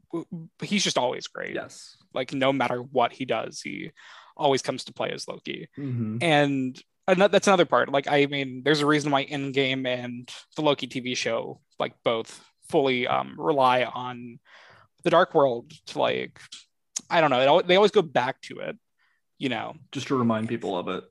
he's 0.62 0.84
just 0.84 0.98
always 0.98 1.28
great. 1.28 1.56
yes. 1.56 1.96
Like 2.14 2.34
no 2.34 2.52
matter 2.52 2.80
what 2.82 3.14
he 3.14 3.26
does, 3.26 3.62
he 3.62 3.92
always 4.36 4.62
comes 4.62 4.84
to 4.86 4.94
play 4.94 5.12
as 5.12 5.28
Loki 5.28 5.68
Mhm. 5.78 6.22
and 6.22 6.82
that's 7.08 7.48
another 7.48 7.66
part 7.66 7.90
like 7.92 8.08
i 8.08 8.26
mean 8.28 8.62
there's 8.64 8.80
a 8.80 8.86
reason 8.86 9.12
why 9.12 9.26
endgame 9.26 9.86
and 9.86 10.32
the 10.56 10.62
loki 10.62 10.88
tv 10.88 11.18
show 11.18 11.60
like 11.78 11.94
both 12.06 12.42
fully 12.70 13.06
um 13.06 13.36
rely 13.38 13.84
on 13.84 14.40
the 15.04 15.10
dark 15.10 15.34
world 15.36 15.70
to 15.88 16.00
like 16.00 16.40
i 17.10 17.20
don't 17.20 17.30
know 17.32 17.62
they 17.62 17.76
always 17.76 17.92
go 17.92 18.02
back 18.02 18.40
to 18.42 18.60
it 18.60 18.78
you 19.40 19.50
know 19.50 19.74
Just 19.92 20.08
to 20.08 20.16
remind 20.16 20.48
people 20.48 20.78
of 20.78 20.88
it. 20.88 21.04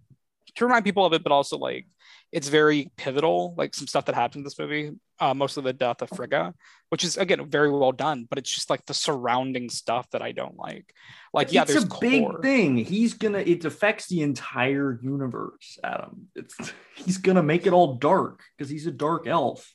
to 0.55 0.65
remind 0.65 0.85
people 0.87 1.05
of 1.05 1.13
it 1.13 1.23
but 1.23 1.33
also 1.33 1.59
like 1.59 1.87
it's 2.33 2.49
very 2.49 2.91
pivotal 2.97 3.55
like 3.57 3.75
some 3.75 3.87
stuff 3.87 4.05
that 4.05 4.15
happens 4.15 4.37
in 4.41 4.45
this 4.45 4.59
movie 4.59 4.93
uh, 5.19 5.35
mostly 5.35 5.63
the 5.63 5.73
death 5.73 6.01
of 6.03 6.09
frigga 6.11 6.55
which 6.89 7.05
is 7.05 7.17
again 7.17 7.49
very 7.49 7.71
well 7.71 7.93
done 7.93 8.27
but 8.29 8.39
it's 8.39 8.51
just 8.51 8.71
like 8.71 8.85
the 8.87 8.95
surrounding 8.95 9.69
stuff 9.69 10.09
that 10.11 10.23
i 10.23 10.33
don't 10.33 10.57
like 10.57 10.95
like 11.33 11.53
yeah 11.53 11.63
it's 11.63 11.73
there's 11.73 11.85
a 11.85 11.99
big 12.01 12.43
thing. 12.43 12.77
He's 12.77 13.15
gonna. 13.15 13.39
It 13.39 13.65
affects 13.65 14.09
the 14.09 14.23
entire 14.23 14.99
universe, 15.01 15.79
Adam. 15.85 16.29
It's 16.35 16.57
he's 16.97 17.19
gonna 17.19 17.43
make 17.43 17.67
it 17.69 17.73
all 17.73 17.95
dark 17.95 18.43
because 18.57 18.69
he's 18.69 18.89
a 18.89 18.91
dark 18.91 19.29
elf. 19.29 19.73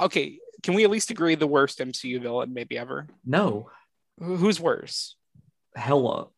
Okay, 0.00 0.38
can 0.64 0.74
we 0.74 0.82
at 0.82 0.90
least 0.90 1.10
agree 1.10 1.36
the 1.36 1.46
worst 1.46 1.78
MCU 1.78 2.20
villain 2.20 2.52
maybe 2.52 2.76
ever? 2.76 3.06
No, 3.24 3.70
Who's 4.18 4.60
worse? 4.60 5.16
Hella. 5.74 6.28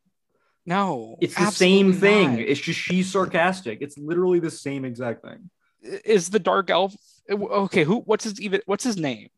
No, 0.67 1.17
It's 1.21 1.35
the 1.37 1.51
same 1.51 1.93
thing. 1.93 2.33
not. 2.33 2.41
It's 2.41 2.61
just 2.61 2.81
she's 2.81 3.11
sarcastic. 3.11 3.79
It's 3.81 3.97
literally 3.97 4.41
the 4.41 4.51
same 4.51 4.85
exact 4.85 5.23
thing. 5.25 5.49
Is 6.05 6.29
the 6.31 6.41
dark 6.41 6.71
elf 6.71 6.95
okay? 7.31 7.85
Who? 7.85 8.01
What's 8.01 8.25
his 8.25 8.41
even? 8.41 8.61
What's 8.67 8.83
his 8.83 8.97
name? 8.97 9.29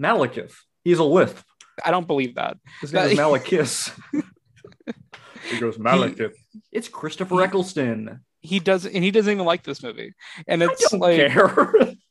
Malekith. 0.00 0.52
He's 0.84 0.98
a 0.98 1.04
lisp. 1.04 1.38
I 1.84 1.90
don't 1.90 2.06
believe 2.06 2.34
that. 2.34 2.58
His 2.82 2.92
name 2.92 3.06
is 3.10 3.16
That- 3.16 3.24
Malekith. 3.26 3.98
he 5.50 5.58
goes 5.58 5.78
Malekith. 5.78 6.34
It's 6.70 6.88
Christopher 6.88 7.42
Eccleston. 7.42 8.20
He 8.40 8.60
doesn't, 8.60 8.94
and 8.94 9.02
he 9.02 9.10
doesn't 9.10 9.32
even 9.32 9.46
like 9.46 9.62
this 9.62 9.82
movie. 9.82 10.12
And 10.46 10.62
I 10.62 10.66
it's 10.66 10.90
don't 10.90 11.00
like, 11.00 11.16
care. 11.16 11.94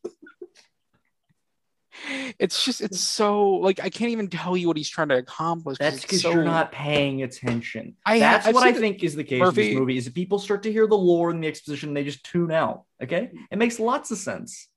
it's 2.39 2.63
just, 2.65 2.81
it's 2.81 2.99
so 2.99 3.45
like 3.51 3.79
I 3.83 3.89
can't 3.89 4.11
even 4.11 4.27
tell 4.29 4.57
you 4.57 4.67
what 4.67 4.77
he's 4.77 4.89
trying 4.89 5.09
to 5.09 5.17
accomplish. 5.17 5.77
That's 5.79 6.01
because 6.01 6.21
so- 6.21 6.31
you're 6.31 6.43
not 6.43 6.71
paying 6.71 7.23
attention. 7.23 7.95
I 8.05 8.15
ha- 8.15 8.19
That's 8.19 8.47
I've 8.47 8.53
what 8.55 8.63
I 8.63 8.73
think 8.73 9.03
is 9.03 9.15
the 9.15 9.23
case 9.23 9.39
with 9.41 9.47
Murphy- 9.55 9.69
this 9.69 9.79
movie. 9.79 9.97
Is 9.97 10.09
people 10.09 10.39
start 10.39 10.63
to 10.63 10.71
hear 10.71 10.87
the 10.87 10.97
lore 10.97 11.29
and 11.29 11.43
the 11.43 11.47
exposition, 11.47 11.93
they 11.93 12.03
just 12.03 12.23
tune 12.23 12.51
out. 12.51 12.83
Okay, 13.01 13.31
it 13.51 13.57
makes 13.57 13.79
lots 13.79 14.11
of 14.11 14.17
sense. 14.17 14.67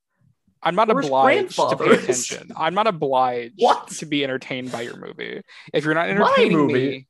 I'm 0.62 0.74
not 0.74 0.88
Where's 0.92 1.06
obliged 1.06 1.54
to 1.56 1.76
pay 1.76 1.90
attention. 1.94 2.50
I'm 2.56 2.74
not 2.74 2.86
obliged 2.86 3.54
What? 3.58 3.88
to 3.88 4.06
be 4.06 4.24
entertained 4.24 4.72
by 4.72 4.82
your 4.82 4.96
movie. 4.96 5.42
If 5.72 5.84
you're 5.84 5.94
not 5.94 6.08
entertaining 6.08 6.56
movie? 6.56 6.72
me, 6.72 7.06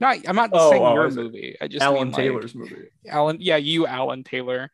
no, 0.00 0.08
I'm 0.08 0.36
not 0.36 0.50
Oh, 0.52 0.70
saying 0.70 0.82
oh, 0.82 0.92
your 0.94 1.10
movie. 1.10 1.56
I 1.60 1.68
just 1.68 1.82
Alan 1.82 1.98
mean, 1.98 2.06
like, 2.12 2.16
Taylor's 2.16 2.54
movie. 2.54 2.76
Alan, 3.08 3.38
yeah, 3.40 3.56
you, 3.56 3.86
Alan 3.86 4.22
Taylor. 4.24 4.70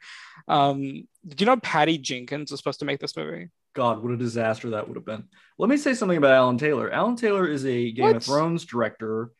Um, 0.49 1.07
did 1.27 1.41
you 1.41 1.47
know 1.47 1.57
Patty 1.59 1.97
Jenkins 1.97 2.51
was 2.51 2.59
supposed 2.59 2.81
to 2.81 2.85
make 2.85 2.99
this 3.01 3.17
movie? 3.17 3.49
God, 3.75 4.03
what 4.03 4.13
a 4.13 4.17
disaster 4.17 4.71
that 4.71 4.87
would 4.87 4.97
have 4.97 5.07
been. 5.07 5.25
Let 5.59 5.71
me 5.71 5.77
say 5.77 5.95
something 5.95 6.19
about 6.19 6.33
Alan 6.33 6.59
Taylor. 6.59 6.91
Alan 6.91 7.17
Taylor 7.17 7.47
is 7.47 7.65
a 7.65 7.93
Game 7.93 8.07
What? 8.07 8.17
of 8.17 8.25
Thrones 8.25 8.65
director, 8.65 9.31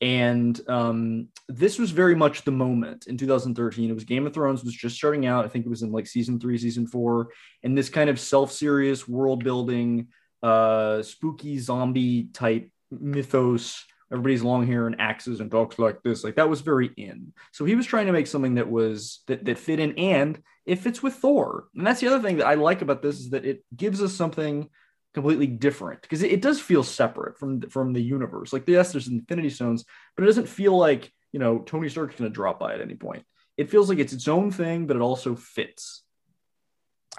and 0.00 0.60
um, 0.68 1.28
this 1.48 1.78
was 1.78 1.90
very 1.90 2.14
much 2.14 2.42
the 2.44 2.50
moment 2.50 3.06
in 3.06 3.16
2013. 3.16 3.90
It 3.90 3.94
was 3.94 4.04
Game 4.04 4.26
of 4.26 4.34
Thrones 4.34 4.64
was 4.64 4.74
just 4.74 4.96
starting 4.96 5.26
out. 5.26 5.44
I 5.44 5.48
think 5.48 5.66
it 5.66 5.68
was 5.68 5.82
in 5.82 5.92
like 5.92 6.06
season 6.06 6.40
three, 6.40 6.58
season 6.58 6.86
four, 6.86 7.28
and 7.62 7.76
this 7.76 7.88
kind 7.88 8.10
of 8.10 8.18
self-serious 8.18 9.06
world 9.06 9.44
building, 9.44 10.08
uh, 10.42 11.02
spooky 11.02 11.58
zombie 11.58 12.28
type 12.32 12.70
mythos. 12.90 13.84
Everybody's 14.10 14.42
long 14.42 14.66
hair 14.66 14.86
and 14.86 15.00
axes 15.00 15.40
and 15.40 15.50
talks 15.50 15.78
like 15.78 16.02
this. 16.02 16.24
Like 16.24 16.36
that 16.36 16.50
was 16.50 16.60
very 16.60 16.90
in. 16.96 17.32
So 17.52 17.64
he 17.64 17.74
was 17.74 17.86
trying 17.86 18.06
to 18.06 18.12
make 18.12 18.26
something 18.26 18.56
that 18.56 18.70
was 18.70 19.22
that 19.26 19.44
that 19.44 19.58
fit 19.58 19.80
in, 19.80 19.98
and 19.98 20.42
it 20.66 20.84
it's 20.86 21.02
with 21.02 21.14
Thor. 21.14 21.64
And 21.76 21.86
that's 21.86 22.00
the 22.00 22.08
other 22.08 22.22
thing 22.22 22.38
that 22.38 22.46
I 22.46 22.54
like 22.54 22.82
about 22.82 23.02
this 23.02 23.18
is 23.18 23.30
that 23.30 23.44
it 23.44 23.64
gives 23.76 24.02
us 24.02 24.14
something 24.14 24.68
completely 25.14 25.46
different 25.46 26.00
because 26.02 26.22
it, 26.22 26.32
it 26.32 26.42
does 26.42 26.60
feel 26.60 26.82
separate 26.82 27.38
from 27.38 27.62
from 27.62 27.92
the 27.92 28.02
universe. 28.02 28.52
Like 28.52 28.66
yes, 28.66 28.92
there's 28.92 29.08
Infinity 29.08 29.50
Stones, 29.50 29.84
but 30.16 30.24
it 30.24 30.26
doesn't 30.26 30.48
feel 30.48 30.76
like 30.76 31.12
you 31.32 31.40
know 31.40 31.58
Tony 31.60 31.88
Stark's 31.88 32.16
going 32.16 32.30
to 32.30 32.34
drop 32.34 32.60
by 32.60 32.74
at 32.74 32.80
any 32.80 32.94
point. 32.94 33.24
It 33.56 33.70
feels 33.70 33.88
like 33.88 33.98
it's 33.98 34.12
its 34.12 34.28
own 34.28 34.50
thing, 34.50 34.86
but 34.86 34.96
it 34.96 35.02
also 35.02 35.34
fits. 35.34 36.02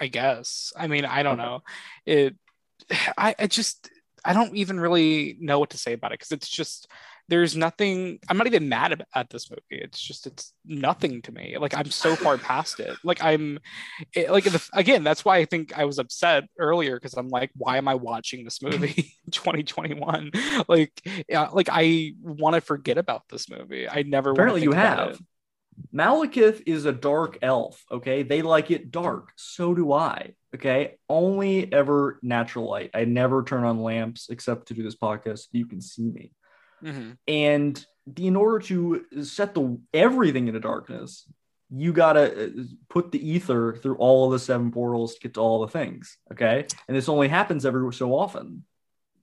I 0.00 0.08
guess. 0.08 0.72
I 0.76 0.88
mean, 0.88 1.04
I 1.04 1.22
don't 1.22 1.38
know. 1.38 1.62
It. 2.06 2.34
I, 3.18 3.34
I 3.38 3.46
just. 3.46 3.90
I 4.26 4.32
don't 4.32 4.56
even 4.56 4.80
really 4.80 5.36
know 5.38 5.58
what 5.58 5.70
to 5.70 5.78
say 5.78 5.92
about 5.92 6.12
it 6.12 6.18
because 6.18 6.32
it's 6.32 6.48
just. 6.48 6.88
There's 7.28 7.56
nothing. 7.56 8.18
I'm 8.28 8.36
not 8.36 8.46
even 8.46 8.68
mad 8.68 8.92
ab- 8.92 9.04
at 9.14 9.30
this 9.30 9.50
movie. 9.50 9.62
It's 9.70 10.00
just. 10.00 10.26
It's 10.26 10.52
nothing 10.64 11.22
to 11.22 11.32
me. 11.32 11.56
Like 11.58 11.74
I'm 11.74 11.90
so 11.90 12.14
far 12.16 12.36
past 12.38 12.80
it. 12.80 12.96
Like 13.02 13.22
I'm. 13.22 13.58
It, 14.14 14.30
like 14.30 14.44
the, 14.44 14.62
again, 14.72 15.04
that's 15.04 15.24
why 15.24 15.38
I 15.38 15.44
think 15.44 15.76
I 15.76 15.84
was 15.84 15.98
upset 15.98 16.44
earlier 16.58 16.96
because 16.96 17.14
I'm 17.14 17.28
like, 17.28 17.50
why 17.56 17.78
am 17.78 17.88
I 17.88 17.94
watching 17.94 18.44
this 18.44 18.60
movie 18.62 19.14
in 19.24 19.30
2021? 19.30 20.32
Like, 20.68 20.92
yeah, 21.28 21.48
like 21.48 21.68
I 21.72 22.12
want 22.20 22.54
to 22.54 22.60
forget 22.60 22.98
about 22.98 23.22
this 23.30 23.48
movie. 23.48 23.88
I 23.88 24.02
never. 24.02 24.32
Apparently, 24.32 24.62
you 24.62 24.72
have. 24.72 25.10
it. 25.10 25.18
Malekith 25.92 26.62
is 26.66 26.84
a 26.84 26.92
dark 26.92 27.38
elf. 27.42 27.82
Okay, 27.90 28.22
they 28.22 28.42
like 28.42 28.70
it 28.70 28.90
dark. 28.90 29.32
So 29.36 29.74
do 29.74 29.92
I. 29.92 30.34
Okay, 30.54 30.96
only 31.08 31.72
ever 31.72 32.20
natural 32.22 32.70
light. 32.70 32.90
I 32.94 33.04
never 33.04 33.42
turn 33.42 33.64
on 33.64 33.82
lamps 33.82 34.28
except 34.30 34.68
to 34.68 34.74
do 34.74 34.82
this 34.82 34.94
podcast. 34.94 35.46
You 35.52 35.66
can 35.66 35.80
see 35.80 36.04
me. 36.10 36.32
Mhm. 36.84 37.16
and 37.26 37.86
in 38.16 38.36
order 38.36 38.58
to 38.66 39.04
set 39.24 39.54
the 39.54 39.78
everything 39.94 40.46
into 40.48 40.60
darkness 40.60 41.26
you 41.70 41.92
gotta 41.92 42.46
uh, 42.46 42.50
put 42.90 43.10
the 43.10 43.26
ether 43.28 43.74
through 43.80 43.96
all 43.96 44.26
of 44.26 44.32
the 44.32 44.38
seven 44.38 44.70
portals 44.70 45.14
to 45.14 45.20
get 45.20 45.34
to 45.34 45.40
all 45.40 45.60
the 45.62 45.68
things 45.72 46.18
okay 46.30 46.66
and 46.86 46.96
this 46.96 47.08
only 47.08 47.28
happens 47.28 47.64
every 47.64 47.92
so 47.92 48.14
often 48.14 48.64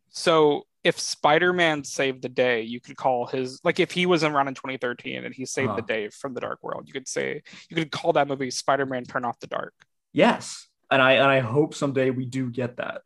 So 0.09 0.65
if 0.83 0.99
Spider-Man 0.99 1.83
saved 1.83 2.21
the 2.23 2.27
day, 2.29 2.63
you 2.63 2.79
could 2.81 2.97
call 2.97 3.27
his 3.27 3.61
like 3.63 3.79
if 3.79 3.91
he 3.91 4.05
was 4.07 4.23
around 4.23 4.47
in 4.47 4.55
2013 4.55 5.23
and 5.23 5.33
he 5.33 5.45
saved 5.45 5.69
the 5.69 5.73
Uh-huh. 5.73 5.81
day 5.95 6.09
from 6.09 6.33
the 6.33 6.41
dark 6.41 6.59
world, 6.63 6.83
you 6.87 6.93
could 6.93 7.07
say 7.07 7.43
you 7.69 7.75
could 7.75 7.91
call 7.91 8.11
that 8.13 8.27
movie 8.27 8.49
Spider-Man 8.51 9.03
Turn 9.05 9.23
Off 9.23 9.39
the 9.39 9.47
Dark. 9.47 9.73
yes 10.11 10.67
and 10.89 11.01
i 11.01 11.13
and 11.13 11.29
i 11.37 11.39
hope 11.39 11.73
someday 11.73 12.09
we 12.09 12.25
do 12.25 12.49
get 12.49 12.75
that 12.77 13.03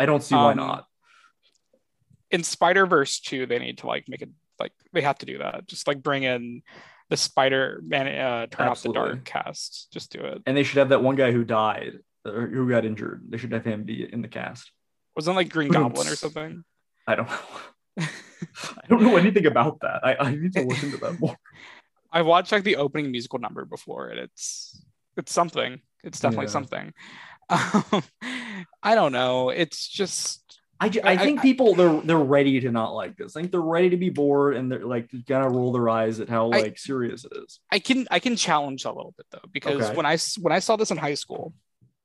i 0.00 0.04
don't 0.06 0.22
see 0.24 0.34
why 0.34 0.50
Um, 0.52 0.56
not 0.56 0.86
In 2.30 2.42
Spider-Verse 2.42 3.20
2, 3.20 3.46
they 3.46 3.58
need 3.58 3.78
to 3.78 3.86
like 3.86 4.08
make 4.08 4.22
it 4.22 4.30
like 4.58 4.72
they 4.92 5.02
have 5.02 5.18
to 5.18 5.26
do 5.26 5.38
that. 5.38 5.66
Just 5.66 5.86
like 5.86 6.02
bring 6.02 6.22
in 6.24 6.62
the 7.08 7.16
Spider-Man 7.16 8.06
uh, 8.08 8.46
Turn 8.46 8.68
Off 8.68 8.82
the 8.82 8.92
Dark 8.92 9.24
cast. 9.24 9.88
Just 9.92 10.10
do 10.12 10.20
it. 10.20 10.42
and 10.46 10.56
they 10.56 10.62
should 10.64 10.78
have 10.78 10.88
that 10.88 11.02
one 11.02 11.14
guy 11.16 11.30
who 11.32 11.44
died 11.44 11.98
or 12.24 12.48
who 12.48 12.68
got 12.68 12.84
injured 12.84 13.22
they 13.28 13.36
should 13.36 13.52
have 13.52 13.64
him 13.64 13.84
be 13.84 14.02
in 14.12 14.20
the 14.20 14.26
cast 14.26 14.72
Wasn't 15.14 15.32
it 15.32 15.36
like 15.36 15.48
Green 15.48 15.70
Goblin 15.70 16.08
or 16.08 16.16
something? 16.16 16.64
i 17.06 17.14
don't 17.14 17.28
know 17.28 17.38
i 18.00 18.86
don't 18.88 19.00
know 19.00 19.16
anything 19.16 19.46
about 19.46 19.78
that 19.82 20.00
i, 20.04 20.16
I 20.18 20.34
need 20.34 20.52
to 20.54 20.62
look 20.62 20.82
into 20.82 20.96
that 20.96 21.20
more 21.20 21.36
I 22.12 22.22
watched 22.22 22.50
like 22.50 22.64
the 22.64 22.76
opening 22.76 23.10
musical 23.12 23.38
number 23.38 23.64
before, 23.64 24.08
and 24.08 24.18
it's 24.18 24.82
it's 25.16 25.32
something. 25.32 25.80
It's 26.02 26.18
definitely 26.18 26.46
Yeah. 26.46 26.50
something. 26.50 26.92
Um, 27.48 28.02
I 28.82 28.94
don't 28.96 29.12
know. 29.12 29.50
It's 29.50 29.86
just 29.86 30.42
I, 30.80 30.86
I- 30.86 31.12
I 31.12 31.16
think 31.16 31.38
I- 31.40 31.42
people 31.42 31.74
they're 31.74 32.00
they're 32.02 32.18
ready 32.18 32.60
to 32.60 32.70
not 32.70 32.94
like 32.94 33.16
this. 33.16 33.36
I 33.36 33.40
think 33.40 33.50
they're 33.52 33.60
ready 33.60 33.90
to 33.90 33.96
be 33.96 34.10
bored 34.10 34.56
and 34.56 34.70
they're 34.70 34.84
like 34.84 35.08
gonna 35.26 35.48
roll 35.48 35.72
their 35.72 35.88
eyes 35.88 36.20
at 36.20 36.28
how 36.28 36.46
like 36.48 36.78
serious 36.78 37.24
it 37.24 37.32
is. 37.44 37.60
I 37.72 37.78
can 37.78 38.06
I 38.10 38.18
can 38.18 38.36
challenge 38.36 38.84
a 38.84 38.90
little 38.92 39.14
bit 39.16 39.26
though 39.30 39.48
because 39.52 39.76
Okay. 39.82 39.92
I 40.06 40.18
when 40.40 40.52
I 40.52 40.58
saw 40.58 40.76
this 40.76 40.90
in 40.90 40.96
high 40.98 41.14
school, 41.14 41.54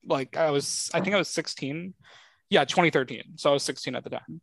like 0.06 0.38
I 0.38 0.52
was 0.52 0.90
I 0.94 1.02
think 1.02 1.16
I 1.16 1.20
was 1.20 1.28
16, 1.30 1.94
yeah, 2.50 2.64
2013. 2.66 3.34
So 3.36 3.50
I 3.50 3.54
was 3.54 3.64
16 3.64 3.96
at 3.96 4.04
the 4.04 4.10
time. 4.12 4.42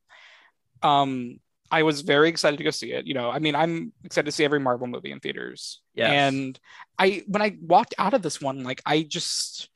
Um, 0.82 1.40
I 1.70 1.82
was 1.82 2.00
very 2.02 2.28
excited 2.28 2.56
to 2.56 2.64
go 2.64 2.70
see 2.70 2.92
it. 2.92 3.06
You 3.06 3.14
know, 3.14 3.30
I 3.30 3.40
mean, 3.40 3.54
I'm 3.54 3.92
excited 4.04 4.26
to 4.26 4.32
see 4.32 4.44
every 4.44 4.60
Marvel 4.60 4.86
movie 4.86 5.10
in 5.10 5.20
theaters. 5.20 5.80
Yeah. 5.94 6.10
And 6.10 6.58
I 6.98 7.24
when 7.26 7.42
I 7.42 7.56
walked 7.60 7.94
out 7.98 8.14
of 8.14 8.22
this 8.22 8.40
one, 8.40 8.62
like 8.64 8.80
I 8.86 9.02
just 9.02 9.68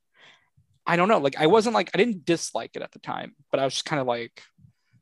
I 0.86 0.96
don't 0.96 1.08
know, 1.08 1.18
like 1.18 1.36
I 1.40 1.46
wasn't 1.46 1.74
like 1.74 1.90
I 1.94 1.98
didn't 1.98 2.24
dislike 2.24 2.72
it 2.74 2.82
at 2.82 2.92
the 2.92 2.98
time, 2.98 3.34
but 3.50 3.60
I 3.60 3.64
was 3.64 3.74
just 3.74 3.84
kind 3.84 4.00
of 4.00 4.06
like, 4.06 4.42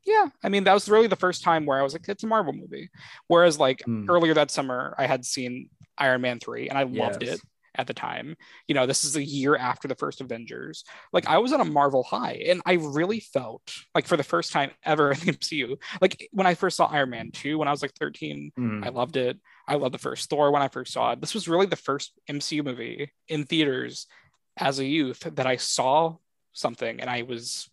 yeah. 0.05 0.27
I 0.43 0.49
mean, 0.49 0.65
that 0.65 0.75
was 0.75 0.89
really 0.89 1.07
the 1.07 1.17
first 1.17 1.43
time 1.43 1.67
where 1.67 1.79
I 1.79 1.83
was 1.83 1.93
like, 1.93 2.09
it's 2.09 2.23
a 2.23 2.27
Marvel 2.27 2.53
movie. 2.53 2.91
Whereas 3.29 3.59
like 3.59 3.83
Hmm. 3.85 4.09
earlier 4.09 4.35
that 4.35 4.51
summer, 4.51 4.95
I 4.99 5.07
had 5.07 5.25
seen 5.25 5.71
Iron 5.99 6.21
Man 6.23 6.39
3 6.39 6.69
and 6.69 6.79
I 6.79 6.83
loved 6.85 7.23
it 7.35 7.41
at 7.77 7.87
the 7.87 7.95
time. 7.95 8.35
You 8.67 8.75
know, 8.75 8.85
this 8.87 9.05
is 9.05 9.15
a 9.17 9.23
year 9.23 9.55
after 9.57 9.87
the 9.89 9.95
first 9.95 10.21
Avengers. 10.21 10.85
Like 11.13 11.27
I 11.29 11.39
was 11.39 11.53
on 11.53 11.61
a 11.61 11.65
Marvel 11.65 12.03
high 12.03 12.43
and 12.49 12.61
I 12.67 12.73
really 12.75 13.21
felt 13.21 13.63
like 13.95 14.07
for 14.07 14.17
the 14.17 14.23
first 14.25 14.51
time 14.53 14.71
ever 14.85 15.13
in 15.13 15.21
the 15.21 15.33
MCU, 15.33 15.77
like 16.01 16.29
when 16.33 16.47
I 16.47 16.55
first 16.55 16.77
saw 16.77 16.87
Iron 16.87 17.11
Man 17.11 17.31
2 17.33 17.59
when 17.59 17.69
I 17.69 17.71
was 17.71 17.83
like 17.83 17.95
13, 17.95 18.53
Mm. 18.59 18.85
I 18.85 18.89
loved 18.89 19.17
it. 19.17 19.39
I 19.69 19.77
loved 19.77 19.95
the 19.95 19.99
first 19.99 20.29
Thor 20.29 20.51
when 20.51 20.63
I 20.63 20.69
first 20.69 20.93
saw 20.93 21.13
it. 21.13 21.21
This 21.21 21.33
was 21.35 21.47
really 21.49 21.67
the 21.67 21.77
first 21.77 22.13
MCU 22.29 22.65
movie 22.65 23.13
in 23.29 23.45
theaters 23.45 24.07
as 24.61 24.79
a 24.79 24.85
youth 24.85 25.21
that 25.21 25.47
I 25.47 25.57
saw 25.57 26.17
something 26.53 27.01
and 27.01 27.09
I 27.09 27.23
was 27.23 27.69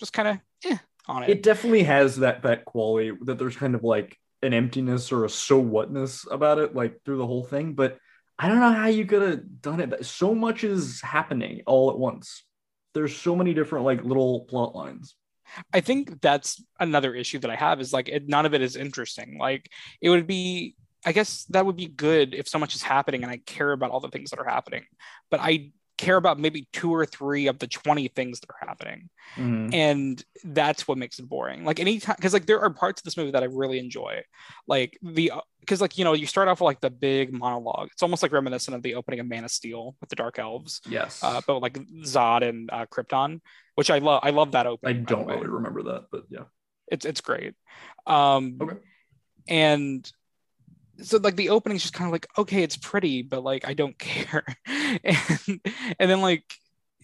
just 0.00 0.12
kind 0.12 0.28
of 0.28 0.38
eh, 0.64 0.78
on 1.06 1.24
it. 1.24 1.30
It 1.30 1.42
definitely 1.42 1.84
has 1.84 2.16
that 2.16 2.42
that 2.42 2.64
quality 2.64 3.12
that 3.22 3.38
there's 3.38 3.56
kind 3.56 3.74
of 3.74 3.84
like 3.84 4.18
an 4.42 4.54
emptiness 4.54 5.12
or 5.12 5.24
a 5.24 5.30
so 5.30 5.58
whatness 5.58 6.26
about 6.30 6.58
it, 6.58 6.74
like 6.74 7.00
through 7.04 7.18
the 7.18 7.26
whole 7.26 7.44
thing. 7.44 7.74
But 7.74 7.98
I 8.38 8.48
don't 8.48 8.60
know 8.60 8.72
how 8.72 8.88
you 8.88 9.04
could 9.06 9.22
have 9.22 9.60
done 9.60 9.80
it. 9.80 9.90
But 9.90 10.06
so 10.06 10.34
much 10.34 10.64
is 10.64 11.00
happening 11.00 11.62
all 11.66 11.90
at 11.90 11.98
once. 11.98 12.44
There's 12.94 13.16
so 13.16 13.36
many 13.36 13.54
different 13.54 13.84
like 13.84 14.02
little 14.02 14.40
plot 14.46 14.74
lines. 14.74 15.14
I 15.72 15.80
think 15.80 16.20
that's 16.20 16.62
another 16.80 17.14
issue 17.14 17.38
that 17.40 17.50
I 17.50 17.56
have 17.56 17.80
is 17.80 17.92
like 17.92 18.08
it, 18.08 18.26
none 18.26 18.46
of 18.46 18.54
it 18.54 18.62
is 18.62 18.74
interesting. 18.74 19.36
Like 19.38 19.70
it 20.00 20.08
would 20.08 20.26
be, 20.26 20.76
I 21.04 21.12
guess 21.12 21.44
that 21.50 21.66
would 21.66 21.76
be 21.76 21.88
good 21.88 22.34
if 22.34 22.48
so 22.48 22.58
much 22.58 22.74
is 22.74 22.82
happening 22.82 23.22
and 23.22 23.30
I 23.30 23.36
care 23.36 23.72
about 23.72 23.90
all 23.90 24.00
the 24.00 24.08
things 24.08 24.30
that 24.30 24.38
are 24.38 24.48
happening, 24.48 24.84
but 25.30 25.40
I 25.40 25.72
care 26.06 26.16
about 26.16 26.38
maybe 26.38 26.60
two 26.72 26.90
or 26.94 27.04
three 27.06 27.46
of 27.46 27.56
the 27.58 27.66
20 27.66 28.08
things 28.08 28.40
that 28.40 28.50
are 28.50 28.66
happening 28.68 29.08
Mhm. 29.38 29.72
and 29.72 30.24
that's 30.44 30.86
what 30.88 30.98
makes 30.98 31.18
it 31.20 31.26
boring 31.28 31.64
like 31.64 31.78
anytime 31.80 32.16
because 32.18 32.32
like 32.36 32.46
there 32.46 32.60
are 32.60 32.70
parts 32.70 33.00
of 33.00 33.04
this 33.04 33.16
movie 33.16 33.30
that 33.30 33.42
i 33.46 33.46
really 33.62 33.78
enjoy 33.78 34.14
like 34.66 34.98
the 35.02 35.32
because 35.60 35.80
like 35.80 35.96
you 35.98 36.04
know 36.04 36.12
you 36.22 36.26
start 36.26 36.48
off 36.48 36.60
with 36.60 36.66
like 36.72 36.80
the 36.80 36.90
big 37.08 37.32
monologue 37.32 37.88
it's 37.92 38.02
almost 38.02 38.22
like 38.22 38.32
reminiscent 38.32 38.74
of 38.76 38.82
the 38.82 38.94
opening 38.96 39.20
of 39.20 39.26
man 39.26 39.44
of 39.44 39.50
steel 39.50 39.84
with 40.00 40.10
the 40.10 40.16
dark 40.16 40.38
elves 40.38 40.80
Yes. 40.98 41.22
uh, 41.22 41.40
but 41.46 41.60
like 41.66 41.78
zod 42.14 42.42
and 42.48 42.68
uh, 42.72 42.84
krypton 42.92 43.40
which 43.76 43.90
i 43.90 43.98
love 43.98 44.20
i 44.24 44.30
love 44.30 44.50
that 44.52 44.66
I 44.66 44.70
opening 44.74 45.04
the 45.04 45.14
don't 45.14 45.26
really 45.26 45.46
remember 45.58 45.82
that, 45.90 46.02
but 46.12 46.24
yeah. 46.28 46.44
it's 46.94 47.04
it's 47.10 47.20
great 47.20 47.54
um 48.06 48.58
Okay. 48.60 48.76
and 49.48 50.00
so 51.00 51.16
like 51.18 51.36
the 51.36 51.48
opening 51.48 51.76
is 51.76 51.82
just 51.82 51.94
kind 51.94 52.06
of 52.08 52.12
like 52.12 52.26
okay 52.36 52.62
it's 52.62 52.76
pretty 52.76 53.22
but 53.22 53.42
like 53.42 53.66
i 53.66 53.74
don't 53.74 53.98
care 54.10 54.44
and 55.04 55.60
and 55.98 56.10
then 56.10 56.20
like 56.20 56.44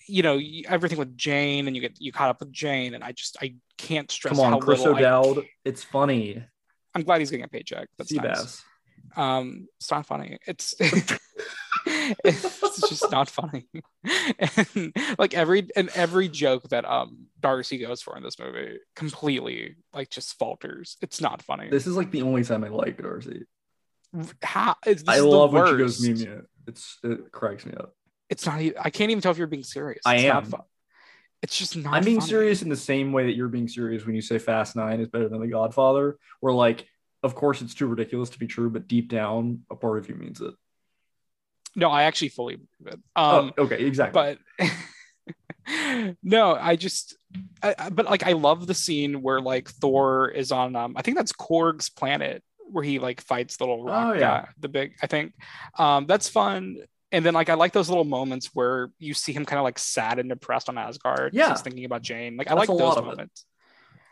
you 0.07 0.23
know 0.23 0.41
everything 0.69 0.99
with 0.99 1.17
jane 1.17 1.67
and 1.67 1.77
you 1.77 1.83
get 1.83 2.01
you 2.01 2.13
caught 2.13 2.31
up 2.31 2.41
with 2.41 2.53
jane 2.53 2.95
and 2.95 3.05
i 3.05 3.13
just 3.13 3.37
i 3.43 3.55
can't 3.77 4.11
stress 4.11 4.37
Come 4.39 4.53
how 4.53 4.59
Chris 4.59 4.81
little 4.81 4.97
I- 4.97 5.49
It's 5.65 5.83
funny. 5.83 6.43
i'm 6.95 7.03
glad 7.03 7.21
he's 7.21 7.31
getting 7.31 7.45
a 7.45 7.49
paycheck 7.49 7.89
that's 7.99 8.13
nice. 8.13 8.63
Seabass. 9.17 9.19
um 9.21 9.69
it's 9.79 9.91
not 9.91 10.07
funny 10.07 10.39
it's 10.47 10.75
it's 11.87 12.89
just 12.89 13.11
not 13.11 13.29
funny 13.29 13.67
and 14.39 14.93
like 15.19 15.35
every 15.35 15.69
and 15.77 15.91
every 15.95 16.29
joke 16.29 16.69
that 16.71 16.85
um 16.85 17.27
darcy 17.41 17.79
goes 17.79 18.03
for 18.03 18.17
in 18.17 18.23
this 18.23 18.39
movie 18.39 18.79
completely 18.97 19.77
like 19.93 20.11
just 20.11 20.39
falters 20.39 20.97
it's 21.03 21.21
not 21.21 21.43
funny 21.43 21.69
This 21.69 21.87
is 21.87 21.97
like 21.97 22.11
the 22.11 22.23
only 22.23 22.45
time 22.45 22.65
I 22.65 22.69
like 22.69 23.01
Darcy. 23.03 23.45
How 24.43 24.75
it's, 24.87 25.03
this 25.03 25.17
I 25.17 25.21
love 25.21 25.53
when 25.53 25.67
she 25.67 25.77
goes. 25.77 26.01
Mimia. 26.01 26.43
It's 26.67 26.99
it 27.03 27.33
cracks 27.33 27.65
me 27.67 27.73
up. 27.75 27.95
it's 28.29 28.45
not 28.45 28.61
even 28.61 28.77
i 28.83 28.91
can't 28.91 29.11
even 29.11 29.23
tell 29.23 29.33
if 29.33 29.39
you're 29.39 29.47
being 29.47 29.63
serious 29.63 30.03
I 30.05 30.17
It's 30.17 30.25
not 30.25 30.45
am. 30.45 30.51
fu- 30.51 30.65
it's 31.43 31.57
just 31.57 31.77
not 31.77 31.95
I'm 31.95 32.05
being 32.05 32.19
funny. 32.21 32.29
serious 32.31 32.63
in 32.63 32.69
the 32.69 32.77
same 32.77 33.13
way 33.13 33.27
that 33.27 33.37
you're 33.37 33.49
being 33.49 33.69
serious 33.69 34.05
when 34.05 34.15
you 34.15 34.21
say 34.23 34.39
Fast 34.39 34.75
Nine 34.77 35.01
is 35.01 35.09
better 35.09 35.29
than 35.29 35.41
The 35.41 35.47
Godfather. 35.47 36.19
Where 36.41 36.53
like, 36.53 36.85
of 37.23 37.35
course, 37.37 37.63
it's 37.63 37.75
too 37.75 37.87
ridiculous 37.87 38.31
to 38.31 38.39
be 38.41 38.47
true, 38.49 38.71
but 38.71 38.89
deep 38.89 39.09
down, 39.09 39.61
a 39.71 39.77
part 39.77 39.99
of 39.99 40.09
you 40.09 40.17
means 40.17 40.41
it. 40.41 40.53
no 41.77 41.91
i 41.91 42.03
actually 42.05 42.31
fully 42.31 42.57
believe 42.57 42.95
it 42.95 43.01
um 43.17 43.53
oh, 43.57 43.63
okay, 43.65 43.85
exactly. 43.85 44.37
but 44.59 44.69
no 46.23 46.55
i 46.57 46.77
just 46.77 47.17
I, 47.63 47.75
I- 47.79 47.91
but 47.91 48.07
like 48.07 48.27
i 48.27 48.33
love 48.33 48.67
the 48.67 48.75
scene 48.75 49.23
where 49.23 49.41
like 49.41 49.69
thor 49.69 50.29
is 50.29 50.51
on 50.51 50.75
um 50.77 50.95
i 50.97 51.03
think 51.03 51.17
that's 51.17 51.33
korg's 51.33 51.89
planet 51.91 52.43
where 52.71 52.85
he 52.85 52.99
like 52.99 53.21
fights 53.21 53.57
the 53.57 53.65
little 53.65 53.85
rock 53.85 54.09
Oh, 54.09 54.13
yeah. 54.15 54.21
guy, 54.21 54.49
the 54.59 54.69
big 54.69 54.95
i 55.03 55.07
think 55.07 55.33
um 55.79 56.07
that's 56.07 56.29
fun 56.29 56.77
and 57.13 57.25
then 57.25 57.35
like 57.35 57.49
i 57.49 57.55
like 57.55 57.73
those 57.73 57.89
little 57.89 58.05
moments 58.05 58.51
where 58.55 58.91
you 58.99 59.15
see 59.15 59.33
him 59.33 59.45
kind 59.45 59.59
of 59.59 59.65
like 59.65 59.79
sad 59.79 60.19
and 60.19 60.29
depressed 60.29 60.69
on 60.69 60.77
Asgard. 60.79 61.35
Yeah. 61.35 61.51
he's 61.51 61.63
thinking 61.63 61.85
about 61.85 62.03
jane 62.03 62.37
like 62.37 62.51
i 62.51 62.55
That's 62.55 62.69
like 62.69 62.79
those 62.79 62.81
lot 62.87 62.99
of 62.99 63.05
it. 63.05 63.09
moments 63.09 63.45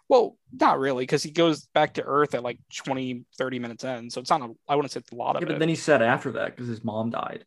well 0.09 0.37
not 0.53 0.79
really 0.79 1.03
because 1.03 1.23
he 1.23 1.31
goes 1.31 1.67
back 1.75 1.95
to 1.95 2.03
earth 2.05 2.35
at 2.35 2.43
like 2.43 2.59
20 2.75 3.25
30 3.39 3.59
minutes 3.59 3.85
in 3.85 4.09
so 4.11 4.21
it's 4.21 4.31
not 4.31 4.41
a, 4.43 4.51
i 4.69 4.75
wouldn't 4.77 4.93
say 4.93 5.01
it's 5.01 5.13
a 5.13 5.15
lot 5.17 5.37
of 5.37 5.43
yeah, 5.43 5.49
it 5.49 5.53
but 5.53 5.59
then 5.59 5.69
he 5.69 5.75
said 5.77 6.01
after 6.03 6.33
that 6.33 6.55
because 6.55 6.69
his 6.69 6.85
mom 6.85 7.11
died. 7.11 7.45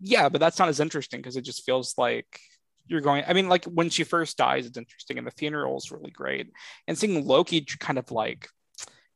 yeah 0.00 0.28
but 0.28 0.40
that's 0.40 0.58
not 0.58 0.68
as 0.68 0.80
interesting 0.80 1.20
because 1.20 1.36
it 1.36 1.42
just 1.42 1.64
feels 1.64 1.94
like 1.98 2.40
you're 2.86 3.00
going 3.00 3.24
i 3.26 3.32
mean 3.32 3.48
like 3.48 3.64
when 3.64 3.90
she 3.90 4.04
first 4.04 4.36
dies 4.36 4.66
it's 4.66 4.78
interesting 4.78 5.18
and 5.18 5.26
the 5.26 5.30
funeral 5.32 5.76
is 5.76 5.90
really 5.90 6.10
great 6.10 6.50
and 6.86 6.96
seeing 6.96 7.26
loki 7.26 7.60
kind 7.78 7.98
of 7.98 8.10
like 8.10 8.48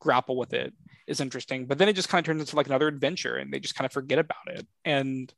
grapple 0.02 0.36
with 0.36 0.52
it 0.52 0.74
is 1.06 1.20
interesting 1.20 1.66
but 1.66 1.78
then 1.78 1.88
it 1.88 1.94
just 1.94 2.08
kind 2.08 2.20
of 2.20 2.26
turns 2.26 2.40
into 2.40 2.56
like 2.56 2.66
another 2.66 2.88
adventure 2.88 3.36
and 3.36 3.52
they 3.52 3.60
just 3.60 3.76
kind 3.76 3.86
of 3.86 3.92
forget 3.92 4.18
about 4.18 4.48
it 4.48 4.66
and 4.84 5.32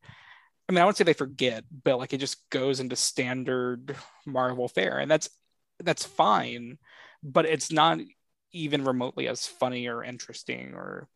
i 0.69 0.73
mean 0.73 0.81
i 0.81 0.85
wouldn't 0.85 0.97
say 0.97 1.05
they 1.05 1.13
forget 1.13 1.65
but 1.85 1.99
like 1.99 2.15
it 2.15 2.19
just 2.19 2.49
goes 2.49 2.81
into 2.81 2.97
standard 2.97 3.95
marvel 4.27 4.69
fare 4.69 4.99
and 4.99 5.11
that's 5.11 5.29
that's 5.83 6.07
fine 6.07 6.79
but 7.23 7.45
it's 7.45 7.71
not 7.71 7.99
even 8.53 8.85
remotely 8.85 9.29
as 9.29 9.47
funny 9.47 9.87
or 9.89 10.03
interesting 10.03 10.73
or 10.75 11.09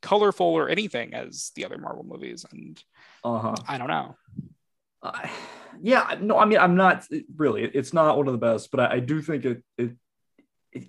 colorful 0.00 0.46
or 0.46 0.68
anything 0.70 1.12
as 1.12 1.50
the 1.56 1.64
other 1.66 1.76
marvel 1.76 2.04
movies 2.04 2.46
and 2.50 2.82
Uh 3.24 3.38
huh. 3.38 3.54
I 3.66 3.78
don't 3.78 3.88
know. 3.88 4.16
Uh, 5.02 5.28
yeah, 5.82 6.16
no, 6.20 6.38
I 6.38 6.44
mean, 6.44 6.58
I'm 6.58 6.76
not 6.76 7.04
really. 7.36 7.62
It's 7.64 7.92
not 7.92 8.16
one 8.16 8.26
of 8.28 8.32
the 8.32 8.38
best, 8.38 8.70
but 8.70 8.80
I, 8.80 8.94
I 8.94 9.00
do 9.00 9.20
think 9.22 9.44
it 9.44 9.62
it 9.76 9.90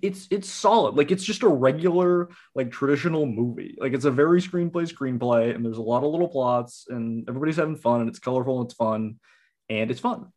it's 0.02 0.26
it's 0.30 0.48
solid. 0.48 0.94
Like 0.96 1.10
it's 1.10 1.24
just 1.24 1.42
a 1.42 1.48
regular, 1.48 2.28
like 2.54 2.70
traditional 2.70 3.26
movie. 3.26 3.76
Like 3.80 3.92
it's 3.92 4.04
a 4.04 4.10
very 4.10 4.40
screenplay 4.40 4.90
screenplay, 4.92 5.54
and 5.54 5.64
there's 5.64 5.78
a 5.78 5.82
lot 5.82 6.04
of 6.04 6.10
little 6.10 6.28
plots, 6.28 6.86
and 6.88 7.28
everybody's 7.28 7.56
having 7.56 7.76
fun, 7.76 8.00
and 8.00 8.08
it's 8.08 8.18
colorful, 8.18 8.60
and 8.60 8.66
it's 8.66 8.74
fun, 8.74 9.20
and 9.68 9.90
it's 9.90 10.00
fun. 10.00 10.32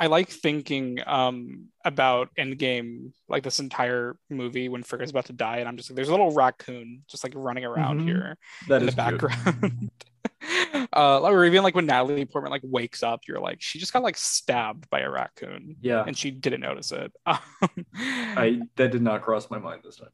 I 0.00 0.08
like 0.08 0.28
thinking 0.28 0.98
um, 1.06 1.66
about 1.84 2.28
Endgame 2.36 3.12
like 3.28 3.44
this 3.44 3.60
entire 3.60 4.16
movie 4.28 4.68
when 4.68 4.82
Frigga's 4.82 5.10
about 5.10 5.26
to 5.26 5.32
die, 5.32 5.58
and 5.58 5.68
I'm 5.68 5.76
just 5.76 5.88
like, 5.88 5.94
there's 5.96 6.08
a 6.08 6.10
little 6.10 6.32
raccoon 6.32 7.04
just 7.08 7.22
like 7.24 7.32
running 7.36 7.64
around 7.64 8.00
Mhm. 8.00 8.04
here 8.04 8.36
That 8.68 8.82
in 8.82 8.88
is 8.88 8.94
the 8.94 8.96
background. 8.96 9.90
uh, 10.92 11.20
or 11.20 11.44
even 11.44 11.62
like 11.62 11.74
when 11.74 11.86
Natalie 11.86 12.24
Portman 12.24 12.50
like 12.50 12.62
wakes 12.64 13.02
up, 13.02 13.22
you're 13.28 13.40
like, 13.40 13.60
she 13.62 13.78
just 13.78 13.92
got 13.92 14.02
like 14.02 14.16
stabbed 14.16 14.88
by 14.90 15.00
a 15.00 15.10
raccoon, 15.10 15.76
Yeah, 15.80 16.04
and 16.06 16.16
she 16.16 16.30
didn't 16.30 16.60
notice 16.60 16.92
it. 16.92 17.12
I 17.26 18.60
that 18.76 18.90
did 18.92 19.02
not 19.02 19.22
cross 19.22 19.50
my 19.50 19.58
mind 19.58 19.82
this 19.84 19.96
time. 19.96 20.08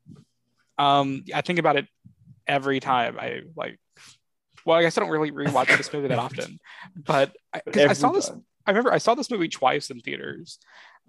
um, 0.79 1.25
I 1.35 1.41
think 1.41 1.59
about 1.59 1.77
it 1.77 1.87
every 2.47 2.81
time 2.81 3.17
I 3.19 3.43
like. 3.57 3.79
Well, 4.67 4.77
I 4.79 4.83
guess 4.83 4.99
I 4.99 5.01
don't 5.01 5.11
really 5.11 5.31
rewatch 5.31 5.75
this 5.77 5.93
movie 5.93 6.09
that 6.09 6.19
often, 6.29 6.59
but 6.95 7.35
I, 7.55 7.63
I 7.75 7.93
saw 7.95 8.11
this. 8.13 8.29
time. 8.29 8.45
I 8.67 8.73
remember 8.73 8.93
I 8.93 8.99
saw 8.99 9.15
this 9.15 9.31
movie 9.31 9.49
twice 9.49 9.91
in 9.91 10.01
theaters. 10.01 10.59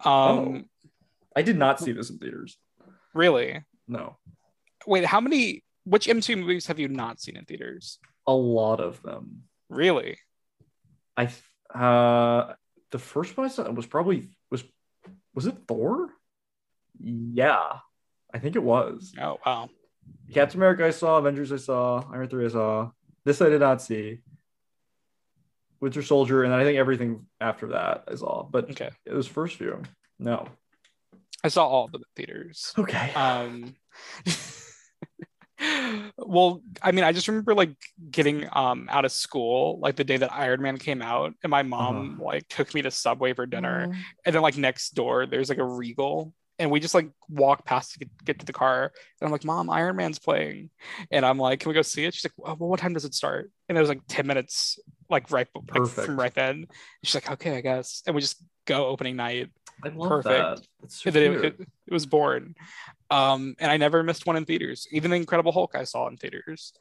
Um, 0.05 0.11
Oh. 0.11 0.61
I 1.35 1.41
did 1.43 1.57
not 1.57 1.79
see 1.79 1.91
this 1.93 2.09
in 2.09 2.17
theaters. 2.17 2.57
really? 3.13 3.63
No, 3.87 4.17
Wait, 4.87 5.05
how 5.05 5.19
many? 5.21 5.63
Which 5.83 6.07
MCU 6.07 6.37
movies 6.37 6.67
have 6.67 6.79
you 6.79 6.87
not 6.87 7.19
seen 7.19 7.35
in 7.37 7.45
theaters? 7.45 7.99
A 8.31 8.35
lot 8.35 8.79
of 8.79 9.01
them. 9.03 9.43
Really? 9.69 10.17
I 11.17 11.29
uh 11.73 12.53
the 12.91 12.99
first 12.99 13.37
one 13.37 13.45
I 13.45 13.49
saw 13.49 13.69
was 13.71 13.85
probably 13.85 14.29
was 14.49 14.63
was 15.33 15.45
it 15.45 15.55
Thor? 15.67 16.09
Yeah, 16.99 17.77
I 18.33 18.39
think 18.39 18.55
it 18.55 18.63
was. 18.63 19.13
Oh 19.19 19.37
wow. 19.45 19.69
Captain 20.33 20.59
America 20.59 20.85
I 20.85 20.91
saw, 20.91 21.17
Avengers 21.17 21.51
I 21.51 21.57
saw, 21.57 22.03
Iron 22.11 22.27
Three 22.27 22.45
I 22.45 22.49
saw. 22.49 22.91
This 23.23 23.41
I 23.41 23.49
did 23.49 23.59
not 23.61 23.81
see. 23.81 24.19
Winter 25.79 26.03
Soldier, 26.03 26.43
and 26.43 26.53
I 26.53 26.63
think 26.63 26.77
everything 26.77 27.25
after 27.39 27.67
that 27.69 28.03
I 28.07 28.15
saw, 28.15 28.43
but 28.43 28.69
Okay. 28.71 28.89
it 29.05 29.13
was 29.13 29.27
first 29.27 29.57
viewing. 29.57 29.87
No. 30.19 30.47
I 31.43 31.47
saw 31.47 31.65
all 31.67 31.85
of 31.85 31.91
them 31.91 32.03
theaters. 32.15 32.71
Okay. 32.77 33.11
Um, 33.13 33.73
well, 36.25 36.61
I 36.81 36.91
mean, 36.91 37.03
I 37.03 37.11
just 37.11 37.27
remember 37.27 37.53
like 37.55 37.75
getting 38.09 38.47
um 38.53 38.87
out 38.91 39.05
of 39.05 39.11
school 39.11 39.79
like 39.79 39.95
the 39.95 40.03
day 40.03 40.17
that 40.17 40.31
Iron 40.33 40.61
Man 40.61 40.77
came 40.77 41.01
out, 41.01 41.33
and 41.43 41.49
my 41.49 41.63
mom 41.63 42.13
Uh-huh. 42.13 42.23
like 42.25 42.47
took 42.47 42.73
me 42.73 42.81
to 42.83 42.91
Subway 42.91 43.33
for 43.33 43.45
dinner, 43.45 43.87
Mm. 43.87 43.95
and 44.25 44.35
then 44.35 44.41
like 44.41 44.57
next 44.57 44.91
door 44.95 45.25
there's 45.25 45.49
like 45.49 45.57
a 45.57 45.65
Regal. 45.65 46.33
And 46.59 46.69
we 46.69 46.79
just 46.79 46.93
like 46.93 47.09
walk 47.27 47.65
past 47.65 47.93
to 47.93 47.99
get, 47.99 48.09
get 48.23 48.39
to 48.39 48.45
the 48.45 48.53
car, 48.53 48.83
and 49.19 49.25
I'm 49.25 49.31
like, 49.31 49.43
"Mom, 49.43 49.67
Iron 49.71 49.95
Man's 49.95 50.19
playing," 50.19 50.69
and 51.09 51.25
I'm 51.25 51.39
like, 51.39 51.59
"Can 51.59 51.69
we 51.69 51.73
go 51.73 51.81
see 51.81 52.05
it?" 52.05 52.13
She's 52.13 52.25
like, 52.25 52.37
"Well, 52.59 52.69
what 52.69 52.79
time 52.79 52.93
does 52.93 53.03
it 53.05 53.15
start?" 53.15 53.49
And 53.67 53.75
it 53.75 53.81
was 53.81 53.89
like 53.89 54.01
ten 54.07 54.27
minutes, 54.27 54.77
like 55.09 55.31
right 55.31 55.47
like, 55.73 55.87
from 55.89 56.19
right 56.19 56.33
then. 56.35 56.67
She's 57.03 57.15
like, 57.15 57.31
"Okay, 57.31 57.57
I 57.57 57.61
guess," 57.61 58.03
and 58.05 58.13
we 58.15 58.21
just 58.21 58.43
go 58.65 58.85
opening 58.85 59.15
night, 59.15 59.49
I 59.83 59.89
love 59.89 60.09
perfect. 60.09 60.61
that. 60.83 60.91
So 60.91 61.09
it, 61.09 61.15
it, 61.15 61.59
it 61.59 61.93
was 61.93 62.05
born 62.05 62.55
um 63.09 63.55
and 63.59 63.69
i 63.71 63.77
never 63.77 64.03
missed 64.03 64.25
one 64.25 64.35
in 64.37 64.45
theaters. 64.45 64.87
Even 64.91 65.11
the 65.11 65.17
incredible 65.17 65.51
hulk 65.51 65.75
i 65.75 65.83
saw 65.83 66.07
in 66.07 66.17
theaters. 66.17 66.73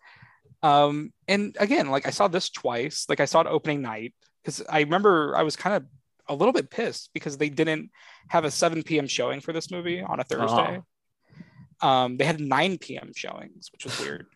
Um 0.63 1.13
and 1.29 1.57
again 1.59 1.91
like 1.91 2.07
i 2.07 2.11
saw 2.11 2.29
this 2.29 2.51
twice. 2.51 3.07
Like 3.09 3.21
i 3.21 3.25
saw 3.25 3.41
it 3.41 3.47
opening 3.47 3.83
night 3.83 4.15
because 4.43 4.63
i 4.69 4.81
remember 4.81 5.37
i 5.37 5.43
was 5.43 5.57
kind 5.57 5.77
of 5.77 5.85
a 6.29 6.35
little 6.35 6.53
bit 6.53 6.71
pissed 6.71 7.11
because 7.13 7.37
they 7.37 7.49
didn't 7.49 7.91
have 8.29 8.45
a 8.45 8.51
7 8.51 8.83
p.m 8.85 9.07
showing 9.07 9.41
for 9.41 9.53
this 9.53 9.71
movie 9.71 10.01
on 10.03 10.21
a 10.21 10.25
thursday. 10.25 10.81
Um 11.81 12.17
they 12.17 12.25
had 12.25 12.41
9 12.41 12.79
p.m 12.79 13.13
showings 13.15 13.71
which 13.73 13.85
was 13.85 13.99
weird 13.99 14.27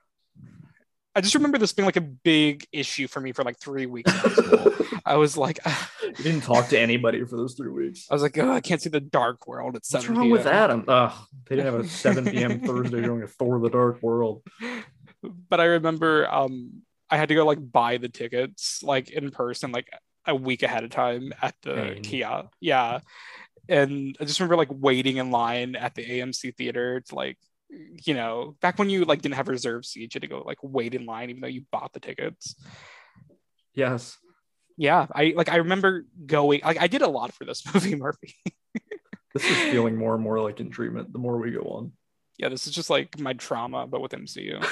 i 1.15 1.21
just 1.21 1.35
remember 1.35 1.59
this 1.59 1.73
being 1.73 1.87
like 1.87 1.97
a 1.97 2.01
big 2.01 2.67
issue 2.73 3.07
for 3.07 3.21
me 3.21 3.33
for 3.33 3.45
like 3.45 3.59
three 3.59 3.87
weeks 3.87 4.13
out 4.15 4.25
of 4.27 4.33
school 4.33 4.73
i 5.07 5.17
was 5.17 5.37
like 5.37 5.59
You 6.03 6.25
didn't 6.25 6.43
talk 6.43 6.69
to 6.69 6.79
anybody 6.79 7.25
for 7.25 7.37
those 7.37 7.55
three 7.55 7.71
weeks. 7.71 8.07
i 8.11 8.15
was 8.15 8.23
like 8.23 8.37
oh 8.39 8.53
i 8.53 8.61
can't 8.61 8.81
see 8.83 8.89
the 8.91 9.01
dark 9.01 9.47
world 9.47 9.71
at 9.77 9.83
What's 9.83 9.91
7 9.91 10.15
wrong 10.17 10.31
with 10.31 10.43
p.m. 10.45 10.55
Adam? 10.55 10.85
Ugh, 10.89 11.13
they 11.49 11.57
didn't 11.57 11.73
have 11.75 11.85
a 11.85 11.89
7 12.07 12.25
p.m. 12.31 12.61
Thursday 12.61 13.03
showing 13.03 13.23
of 13.23 13.33
Thor: 13.33 13.59
The 13.61 13.71
Dark 13.71 14.03
World. 14.03 14.43
but 15.49 15.61
I 15.61 15.65
remember 15.65 16.29
um 16.33 16.83
I 17.11 17.17
had 17.17 17.29
to 17.29 17.35
go 17.35 17.45
like 17.47 17.59
buy 17.73 17.99
the 17.99 18.09
tickets 18.09 18.83
like 18.83 19.11
in 19.11 19.31
person 19.31 19.73
like 19.73 19.89
a 20.27 20.35
week 20.35 20.63
ahead 20.63 20.85
of 20.85 20.91
time 20.91 21.33
at 21.43 21.55
the 21.63 21.75
Dang. 21.75 22.03
kiosk. 22.03 22.49
Yeah. 22.61 23.01
And 23.69 24.17
I 24.21 24.25
just 24.25 24.41
remember 24.41 24.57
like 24.57 24.69
waiting 24.71 25.19
in 25.19 25.31
line 25.31 25.77
at 25.77 25.95
the 25.95 26.05
AMC 26.05 26.57
theater 26.57 27.01
to 27.01 27.15
like 27.15 27.39
you 28.05 28.15
know, 28.15 28.57
back 28.61 28.79
when 28.79 28.91
you 28.91 29.05
like 29.05 29.23
didn't 29.23 29.37
have 29.37 29.49
reserved 29.49 29.87
seats, 29.87 30.15
you 30.15 30.21
had 30.21 30.23
to 30.23 30.29
go 30.29 30.43
like 30.43 30.59
wait 30.63 30.95
in 30.95 31.07
line 31.07 31.31
even 31.31 31.41
though 31.41 31.49
you 31.49 31.65
bought 31.71 31.93
the 31.93 32.01
tickets. 32.01 32.55
Yes. 33.75 34.17
yeah, 34.77 35.07
I 35.13 35.35
like 35.37 35.49
I 35.49 35.57
remember 35.57 36.07
going 36.27 36.61
like 36.65 36.81
I 36.81 36.87
did 36.87 37.03
a 37.03 37.09
lot 37.09 37.33
for 37.33 37.45
this 37.45 37.63
movie, 37.75 37.97
Murphy. 37.97 38.35
This 39.35 39.45
is 39.45 39.57
feeling 39.73 39.97
more 39.97 40.15
and 40.15 40.23
more 40.23 40.41
like 40.41 40.61
in 40.61 40.71
treatment 40.71 41.13
the 41.13 41.19
more 41.19 41.37
we 41.39 41.51
go 41.51 41.63
on. 41.63 41.93
yeah, 42.39 42.49
this 42.49 42.67
is 42.67 42.75
just 42.75 42.89
like 42.91 43.19
my 43.19 43.33
trauma, 43.33 43.87
but 43.87 44.01
with 44.01 44.13
MCU. 44.13 44.63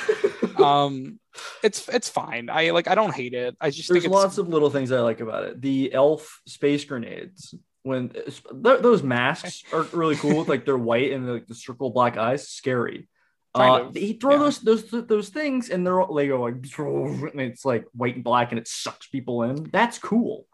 um, 0.60 1.18
it's 1.62 1.88
it's 1.88 2.08
fine. 2.08 2.48
I 2.50 2.70
like 2.70 2.88
I 2.88 2.94
don't 2.94 3.14
hate 3.14 3.34
it. 3.34 3.56
I 3.60 3.70
just 3.70 3.88
There's 3.88 4.06
lots 4.06 4.38
of 4.38 4.48
little 4.48 4.70
things 4.70 4.92
I 4.92 5.00
like 5.00 5.20
about 5.20 5.44
it. 5.44 5.60
The 5.60 5.92
elf 5.92 6.40
space 6.46 6.84
grenades. 6.84 7.54
When 7.84 8.10
th- 8.10 8.42
those 8.52 9.02
masks 9.02 9.64
are 9.72 9.82
really 9.92 10.16
cool, 10.16 10.38
with 10.38 10.48
like 10.48 10.64
they're 10.64 10.78
white 10.78 11.12
and 11.12 11.28
like 11.28 11.46
the 11.46 11.54
circle 11.54 11.90
black 11.90 12.16
eyes, 12.16 12.48
scary. 12.48 13.08
Uh, 13.54 13.90
he 13.92 14.14
throw 14.14 14.32
yeah. 14.32 14.38
those 14.38 14.60
those 14.60 14.90
those 15.06 15.28
things 15.28 15.68
and 15.68 15.86
they're 15.86 16.00
all, 16.00 16.14
they 16.14 16.26
go 16.26 16.40
like 16.40 16.54
and 16.78 17.40
it's 17.40 17.64
like 17.64 17.84
white 17.92 18.14
and 18.14 18.24
black 18.24 18.50
and 18.50 18.58
it 18.58 18.66
sucks 18.66 19.08
people 19.08 19.42
in. 19.42 19.68
That's 19.70 19.98
cool. 19.98 20.46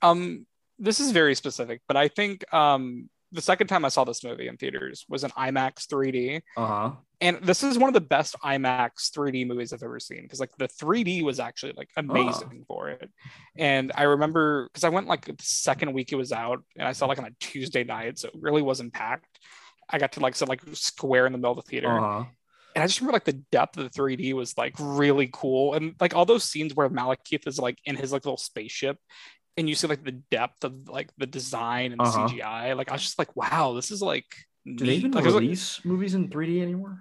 um 0.00 0.46
this 0.78 1.00
is 1.00 1.10
very 1.10 1.34
specific, 1.34 1.82
but 1.88 1.96
I 1.96 2.08
think 2.08 2.50
um 2.54 3.10
the 3.32 3.40
second 3.40 3.66
time 3.66 3.84
I 3.84 3.88
saw 3.88 4.04
this 4.04 4.22
movie 4.22 4.48
in 4.48 4.56
theaters 4.56 5.04
was 5.08 5.24
in 5.24 5.30
IMAX 5.30 5.86
3D. 5.86 6.42
Uh 6.56 6.66
huh. 6.66 6.90
And 7.20 7.38
this 7.42 7.62
is 7.62 7.78
one 7.78 7.88
of 7.88 7.94
the 7.94 8.00
best 8.00 8.36
IMAX 8.44 9.10
3D 9.16 9.46
movies 9.46 9.72
I've 9.72 9.82
ever 9.82 9.98
seen 9.98 10.22
because 10.22 10.40
like 10.40 10.50
the 10.58 10.68
3D 10.68 11.22
was 11.22 11.40
actually 11.40 11.72
like 11.76 11.88
amazing 11.96 12.64
for 12.68 12.90
it. 12.90 13.10
And 13.56 13.90
I 13.94 14.04
remember 14.04 14.68
because 14.68 14.84
I 14.84 14.90
went 14.90 15.06
like 15.06 15.24
the 15.24 15.36
second 15.40 15.92
week 15.94 16.12
it 16.12 16.16
was 16.16 16.32
out 16.32 16.62
and 16.76 16.86
I 16.86 16.92
saw 16.92 17.06
like 17.06 17.18
on 17.18 17.24
a 17.24 17.30
Tuesday 17.40 17.84
night, 17.84 18.18
so 18.18 18.28
it 18.28 18.34
really 18.38 18.62
wasn't 18.62 18.92
packed. 18.92 19.40
I 19.88 19.98
got 19.98 20.12
to 20.12 20.20
like 20.20 20.34
sit 20.34 20.48
like 20.48 20.62
square 20.72 21.26
in 21.26 21.32
the 21.32 21.38
middle 21.38 21.58
of 21.58 21.64
the 21.64 21.70
theater. 21.70 21.90
Uh 21.90 22.00
huh. 22.00 22.24
And 22.74 22.82
I 22.82 22.86
just 22.86 23.00
remember 23.00 23.14
like 23.14 23.24
the 23.24 23.42
depth 23.50 23.78
of 23.78 23.90
the 23.90 23.98
3D 23.98 24.34
was 24.34 24.56
like 24.58 24.74
really 24.78 25.30
cool. 25.32 25.72
And 25.72 25.94
like 25.98 26.14
all 26.14 26.26
those 26.26 26.44
scenes 26.44 26.74
where 26.74 26.90
Malekith 26.90 27.46
is 27.46 27.58
like 27.58 27.78
in 27.86 27.96
his 27.96 28.12
like 28.12 28.26
little 28.26 28.36
spaceship 28.36 28.98
and 29.56 29.68
you 29.68 29.74
see 29.74 29.86
like 29.86 30.04
the 30.04 30.12
depth 30.12 30.64
of 30.64 30.88
like 30.88 31.10
the 31.16 31.26
design 31.26 31.92
and 31.92 32.00
the 32.00 32.04
Uh-huh. 32.04 32.28
CGI. 32.28 32.76
Like 32.76 32.90
I 32.90 32.92
was 32.92 33.02
just 33.02 33.18
like, 33.18 33.34
wow, 33.36 33.72
this 33.74 33.90
is 33.90 34.02
like 34.02 34.26
Do 34.64 34.84
they 34.84 34.94
even 34.94 35.12
Like, 35.12 35.24
was 35.24 35.34
like- 35.34 35.40
release 35.42 35.84
movies 35.84 36.14
in 36.14 36.28
3D 36.28 36.60
anymore? 36.62 37.00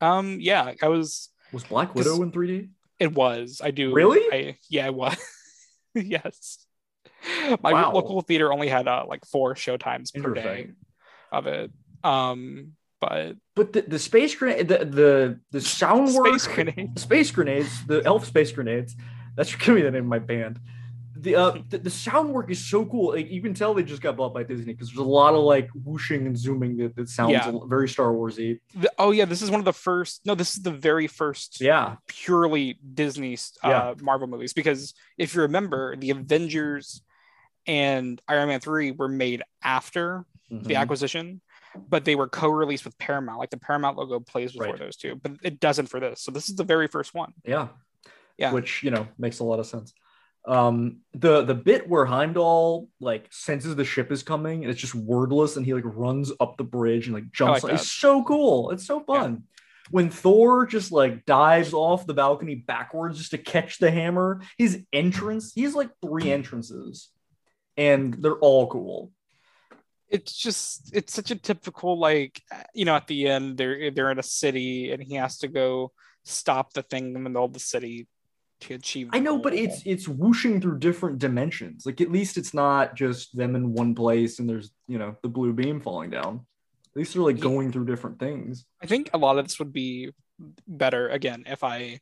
um 0.00 0.38
yeah, 0.40 0.72
I 0.82 0.88
was 0.88 1.28
Was 1.52 1.64
Black 1.64 1.94
Widow 1.94 2.22
in 2.22 2.32
3D? 2.32 2.68
it 2.98 3.12
was. 3.12 3.60
I 3.62 3.70
do 3.70 3.92
Really? 3.94 4.20
I 4.32 4.58
yeah, 4.68 4.86
it 4.86 4.94
was. 4.94 5.16
yes. 5.94 6.66
My 7.62 7.72
Wow. 7.72 7.92
local 7.92 8.20
theater 8.22 8.52
only 8.52 8.68
had 8.68 8.86
uh, 8.86 9.04
like 9.08 9.24
four 9.24 9.54
showtimes 9.54 10.12
per 10.14 10.34
day 10.34 10.70
of 11.32 11.46
it. 11.46 11.70
Um 12.02 12.72
but 13.00 13.36
But 13.54 13.72
the, 13.72 13.82
the 13.82 13.98
space 13.98 14.34
grenade, 14.34 14.68
the 14.68 14.84
the 14.84 15.40
the 15.50 15.60
sound 15.60 16.08
space 16.20 16.46
work, 16.46 16.54
grenade. 16.54 16.98
space 16.98 17.30
grenades, 17.30 17.86
the 17.86 18.02
elf 18.04 18.24
space 18.26 18.52
grenades. 18.52 18.94
That's 19.36 19.54
gonna 19.54 19.76
be 19.76 19.82
the 19.82 19.90
name 19.90 20.04
of 20.04 20.08
my 20.08 20.18
band. 20.20 20.60
The 21.24 21.34
uh 21.36 21.58
the, 21.70 21.78
the 21.78 21.90
sound 21.90 22.28
work 22.34 22.50
is 22.50 22.62
so 22.64 22.84
cool. 22.84 23.14
Like 23.14 23.30
you 23.30 23.40
can 23.40 23.54
tell 23.54 23.72
they 23.72 23.82
just 23.82 24.02
got 24.02 24.14
bought 24.16 24.34
by 24.34 24.42
Disney 24.42 24.72
because 24.74 24.88
there's 24.90 24.98
a 24.98 25.02
lot 25.02 25.32
of 25.34 25.40
like 25.42 25.68
whooshing 25.74 26.26
and 26.26 26.36
zooming 26.38 26.76
that, 26.76 26.94
that 26.96 27.08
sounds 27.08 27.32
Yeah. 27.32 27.50
very 27.66 27.88
Star 27.88 28.08
Warsy. 28.12 28.60
The- 28.74 28.92
oh 28.98 29.10
yeah, 29.10 29.24
this 29.24 29.40
is 29.40 29.50
one 29.50 29.58
of 29.58 29.64
the 29.64 29.72
first. 29.72 30.20
No, 30.26 30.34
this 30.34 30.54
is 30.54 30.62
the 30.62 30.70
very 30.70 31.06
first 31.06 31.60
Yeah. 31.62 31.96
purely 32.06 32.78
Disney 32.94 33.34
uh, 33.62 33.68
Yeah. 33.68 33.94
Marvel 34.02 34.26
movies 34.28 34.52
because 34.52 34.92
if 35.16 35.34
you 35.34 35.40
remember, 35.42 35.96
the 35.96 36.10
Avengers 36.10 37.02
and 37.66 38.20
Iron 38.28 38.48
Man 38.48 38.60
3 38.60 38.90
were 38.90 39.08
made 39.08 39.42
after 39.62 40.26
the 40.50 40.74
Mhm. 40.74 40.78
acquisition, 40.78 41.40
but 41.88 42.04
they 42.04 42.14
were 42.16 42.28
co-released 42.28 42.84
with 42.84 42.98
Paramount. 42.98 43.38
Like 43.38 43.50
the 43.50 43.56
Paramount 43.58 43.96
logo 43.96 44.20
plays 44.20 44.52
before 44.52 44.72
Right. 44.72 44.78
those 44.78 44.96
two, 44.96 45.14
but 45.16 45.32
it 45.42 45.58
doesn't 45.58 45.86
for 45.86 46.00
this. 46.00 46.20
So 46.20 46.30
this 46.30 46.50
is 46.50 46.56
the 46.56 46.64
very 46.64 46.86
first 46.86 47.14
one. 47.14 47.32
Yeah. 47.46 47.68
Yeah. 48.36 48.52
Which, 48.52 48.82
you 48.82 48.90
know, 48.90 49.08
makes 49.18 49.38
a 49.38 49.44
lot 49.44 49.58
of 49.58 49.66
sense. 49.66 49.94
Um, 50.46 50.98
the 51.14 51.42
the 51.42 51.54
bit 51.54 51.88
where 51.88 52.04
Heimdall 52.04 52.88
like 53.00 53.26
senses 53.30 53.76
the 53.76 53.84
ship 53.84 54.12
is 54.12 54.22
coming 54.22 54.62
and 54.62 54.70
it's 54.70 54.80
just 54.80 54.94
wordless 54.94 55.56
and 55.56 55.64
he 55.64 55.72
like 55.72 55.84
runs 55.86 56.30
up 56.38 56.58
the 56.58 56.64
bridge 56.64 57.06
and 57.06 57.14
like 57.14 57.32
jumps 57.32 57.64
like 57.64 57.74
it's 57.74 57.90
so 57.90 58.22
cool. 58.24 58.70
It's 58.70 58.86
so 58.86 59.00
fun. 59.00 59.44
When 59.90 60.10
Thor 60.10 60.66
just 60.66 60.92
like 60.92 61.24
dives 61.24 61.72
off 61.72 62.06
the 62.06 62.14
balcony 62.14 62.56
backwards 62.56 63.18
just 63.18 63.30
to 63.30 63.38
catch 63.38 63.78
the 63.78 63.90
hammer, 63.90 64.42
his 64.58 64.82
entrance, 64.92 65.52
he 65.54 65.62
has 65.62 65.74
like 65.74 65.90
three 66.02 66.30
entrances 66.30 67.10
and 67.76 68.14
they're 68.14 68.38
all 68.38 68.66
cool. 68.66 69.12
It's 70.08 70.36
just 70.36 70.90
it's 70.94 71.12
such 71.14 71.30
a 71.30 71.36
typical 71.36 71.98
like 71.98 72.40
you 72.74 72.84
know 72.84 72.94
at 72.94 73.06
the 73.06 73.28
end 73.28 73.56
they're 73.56 73.90
they're 73.90 74.10
in 74.10 74.18
a 74.18 74.22
city 74.22 74.92
and 74.92 75.02
he 75.02 75.14
has 75.14 75.38
to 75.38 75.48
go 75.48 75.92
stop 76.24 76.72
the 76.72 76.82
thing 76.82 77.08
in 77.08 77.12
the 77.14 77.30
middle 77.30 77.44
of 77.44 77.52
the 77.52 77.60
city 77.60 78.06
to 78.68 78.74
achieve. 78.74 79.08
I 79.12 79.18
the 79.18 79.24
know, 79.24 79.38
but 79.38 79.54
it's 79.54 79.82
it's 79.84 80.06
whooshing 80.08 80.60
through 80.60 80.78
different 80.78 81.18
dimensions. 81.18 81.86
Like 81.86 82.00
at 82.00 82.10
least 82.10 82.36
it's 82.36 82.54
not 82.54 82.94
just 82.94 83.36
them 83.36 83.56
in 83.56 83.72
one 83.72 83.94
place 83.94 84.38
and 84.38 84.48
there's 84.48 84.70
you 84.88 84.98
know 84.98 85.16
the 85.22 85.28
blue 85.28 85.52
beam 85.52 85.80
falling 85.80 86.10
down. 86.10 86.46
At 86.92 86.96
least 86.96 87.14
they're 87.14 87.22
like 87.22 87.36
Yeah. 87.38 87.42
going 87.42 87.72
through 87.72 87.86
different 87.86 88.18
things. 88.18 88.64
I 88.82 88.86
think 88.86 89.10
a 89.12 89.18
lot 89.18 89.38
of 89.38 89.44
this 89.46 89.58
would 89.58 89.72
be 89.72 90.10
better 90.66 91.08
again 91.08 91.44
if 91.46 91.64
I 91.64 92.00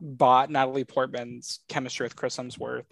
bought 0.00 0.50
Natalie 0.50 0.84
Portman's 0.84 1.60
chemistry 1.68 2.04
with 2.04 2.16
Chris 2.16 2.36
Hemsworth. 2.36 2.84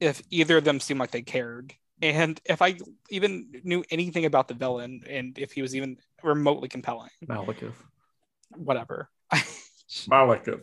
If 0.00 0.22
either 0.30 0.56
of 0.58 0.64
them 0.64 0.80
seemed 0.80 1.00
like 1.00 1.12
they 1.12 1.22
cared, 1.22 1.72
and 2.02 2.38
if 2.44 2.60
I 2.60 2.76
even 3.08 3.62
knew 3.62 3.84
anything 3.90 4.24
about 4.26 4.48
the 4.48 4.54
villain, 4.54 5.02
and 5.08 5.38
if 5.38 5.52
he 5.52 5.62
was 5.62 5.74
even 5.76 5.96
remotely 6.22 6.68
compelling, 6.68 7.10
Malekith. 7.26 7.72
whatever. 8.56 9.08
Malekith. 10.10 10.62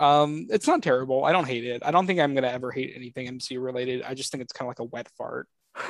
Um, 0.00 0.46
it's 0.50 0.66
not 0.66 0.82
terrible. 0.82 1.24
I 1.24 1.32
don't 1.32 1.46
hate 1.46 1.64
it. 1.64 1.82
I 1.84 1.90
don't 1.90 2.06
think 2.06 2.20
I'm 2.20 2.34
gonna 2.34 2.48
ever 2.48 2.70
hate 2.70 2.92
anything 2.94 3.26
MCU 3.26 3.62
related. 3.62 4.02
I 4.02 4.14
just 4.14 4.30
think 4.32 4.42
it's 4.42 4.52
kind 4.52 4.66
of 4.66 4.68
like 4.68 4.80
a 4.80 4.84
wet 4.84 5.08
fart. 5.16 5.48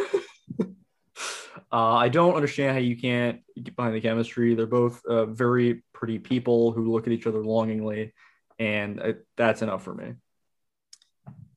Uh, 1.72 1.94
I 1.94 2.08
don't 2.08 2.34
understand 2.34 2.72
how 2.72 2.80
you 2.80 2.96
can't 2.96 3.42
get 3.62 3.76
behind 3.76 3.94
the 3.94 4.00
chemistry. 4.00 4.54
They're 4.54 4.66
both 4.66 5.04
uh, 5.06 5.26
very 5.26 5.84
pretty 5.92 6.18
people 6.18 6.72
who 6.72 6.90
look 6.90 7.06
at 7.06 7.12
each 7.12 7.28
other 7.28 7.44
longingly, 7.44 8.12
and 8.58 9.00
uh, 9.00 9.12
that's 9.36 9.62
enough 9.62 9.84
for 9.84 9.94
me. 9.94 10.14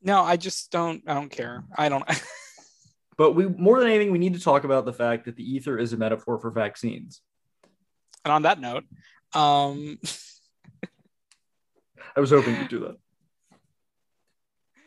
No, 0.03 0.21
I 0.21 0.37
just 0.37 0.69
don't. 0.71 1.03
I 1.07 1.15
don't 1.15 1.29
care. 1.31 1.63
I 1.75 1.89
don't. 1.89 2.03
But 3.17 3.33
we 3.33 3.47
more 3.47 3.79
than 3.79 3.89
anything, 3.89 4.11
we 4.11 4.17
need 4.17 4.33
to 4.33 4.39
talk 4.39 4.63
about 4.63 4.85
the 4.85 4.93
fact 4.93 5.25
that 5.25 5.35
the 5.35 5.43
ether 5.43 5.77
is 5.77 5.93
a 5.93 5.97
metaphor 5.97 6.39
for 6.39 6.49
vaccines. 6.49 7.21
and 8.25 8.31
on 8.31 8.41
that 8.41 8.59
note, 8.59 8.85
um, 9.33 9.99
I 12.15 12.19
was 12.19 12.29
hoping 12.31 12.55
you'd 12.55 12.69
do 12.69 12.79
that. 12.79 12.97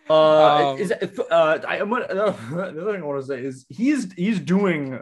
Uh, 0.09 0.71
Um, 0.73 0.79
is 0.79 0.93
uh, 0.93 1.59
I, 1.67 1.81
I'm 1.81 1.91
gonna, 1.91 2.07
the 2.07 2.81
other 2.81 2.93
thing 2.93 3.03
I 3.03 3.05
want 3.05 3.21
to 3.21 3.27
say 3.27 3.41
is 3.41 3.67
he's 3.69 4.13
he's 4.13 4.39
doing 4.39 4.95
a, 4.95 4.99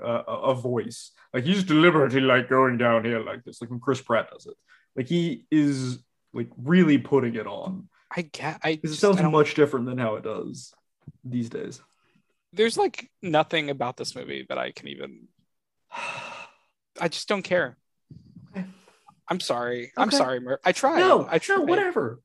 a 0.53 0.55
voice 0.55 1.13
like 1.35 1.45
he's 1.45 1.65
deliberately 1.65 2.21
like 2.21 2.49
going 2.49 2.79
down 2.79 3.05
here 3.05 3.19
like 3.19 3.45
this, 3.45 3.61
like 3.61 3.69
when 3.69 3.81
Chris 3.81 4.01
Pratt 4.01 4.31
does 4.31 4.47
it. 4.47 4.55
Like 4.95 5.09
he 5.09 5.47
is 5.51 5.99
like 6.33 6.49
really 6.57 6.97
putting 6.97 7.35
it 7.35 7.47
on. 7.47 7.89
I 8.17 8.23
get. 8.23 8.61
I 8.63 8.81
it 8.83 8.89
sounds 8.91 9.21
I 9.21 9.29
much 9.29 9.55
different 9.55 9.87
than 9.87 9.99
how 9.99 10.15
it 10.15 10.23
does 10.23 10.73
these 11.25 11.51
days. 11.51 11.83
there's 12.53 12.79
like 12.79 13.11
nothing 13.21 13.69
about 13.69 13.97
this 13.97 14.15
movie 14.15 14.47
that 14.49 14.59
I 14.59 14.71
can 14.71 14.87
even. 14.89 15.27
I 17.01 17.09
just 17.09 17.27
don't 17.27 17.43
care. 17.43 17.77
Okay. 19.27 19.35
I'm 19.35 19.41
sorry. 19.41 19.93
I'm 19.97 20.11
sorry, 20.11 20.41
Mer. 20.41 20.61
I 20.65 20.73
tried. 20.73 20.99
No, 20.99 21.27
I 21.31 21.39
tried. 21.39 21.57
no, 21.57 21.63
whatever. 21.63 22.21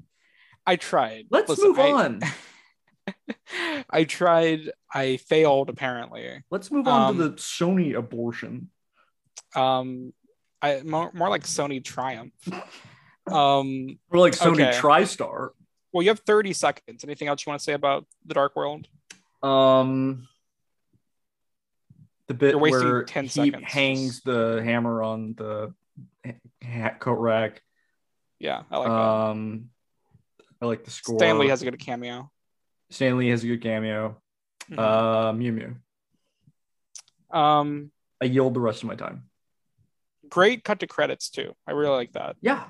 I 0.68 0.76
tried. 0.76 1.26
Let's 1.32 1.50
Listen, 1.50 1.70
move 1.70 1.80
I- 1.80 1.92
on. 1.92 2.22
I 3.90 4.04
tried. 4.04 4.72
I 4.94 5.18
failed 5.18 5.70
apparently. 5.70 6.44
Let's 6.52 6.70
move 6.72 6.88
on 6.88 7.10
Um, 7.12 7.18
to 7.18 7.30
the 7.30 7.36
Sony 7.38 7.96
abortion. 7.98 8.70
Um, 9.56 10.14
I 10.62 10.82
more, 10.84 11.12
more 11.14 11.30
like 11.30 11.44
Sony 11.44 11.84
Triumph. 11.84 12.34
Um, 13.28 13.98
Or 14.10 14.20
like 14.20 14.34
Sony 14.34 14.68
okay. 14.68 14.78
TriStar. 14.78 15.50
well, 15.94 16.04
you 16.04 16.10
have 16.10 16.20
30 16.20 16.54
seconds. 16.54 17.04
Anything 17.04 17.28
else 17.30 17.46
you 17.46 17.50
want 17.52 17.60
to 17.60 17.64
say 17.64 17.74
about 17.74 18.06
the 18.26 18.34
Dark 18.34 18.56
World? 18.56 18.88
Um, 19.42 20.28
the 22.28 22.34
bit 22.34 22.60
where 22.60 23.04
10 23.04 23.24
he 23.24 23.30
seconds. 23.30 23.64
hangs 23.72 24.22
the 24.22 24.62
hammer 24.64 25.02
on 25.02 25.34
the 25.36 25.74
hat 26.62 27.00
coat 27.00 27.14
rack. 27.20 27.62
Yeah, 28.40 28.64
I 28.72 28.78
like 28.78 28.88
that. 28.88 28.94
Um, 28.94 29.70
I 30.62 30.66
like 30.66 30.84
the 30.86 30.92
score. 30.92 31.20
Stanley 31.20 31.50
has 31.50 31.62
a 31.62 31.66
good 31.66 31.80
cameo. 31.80 32.32
Stanley 32.90 33.30
has 33.30 33.44
a 33.44 33.48
good 33.48 33.62
cameo. 33.62 34.22
Mhm. 34.70 34.80
Uh, 34.80 35.34
Mew 35.34 35.52
Mew. 35.52 35.76
Um, 37.38 37.92
I 38.22 38.26
yield 38.26 38.54
the 38.54 38.60
rest 38.60 38.82
of 38.84 38.88
my 38.88 38.96
time. 38.96 39.26
great 40.30 40.64
cut 40.64 40.80
to 40.82 40.88
credits 40.88 41.30
too. 41.30 41.56
I 41.66 41.72
really 41.72 41.96
like 41.96 42.12
that. 42.14 42.36
Yeah. 42.42 42.66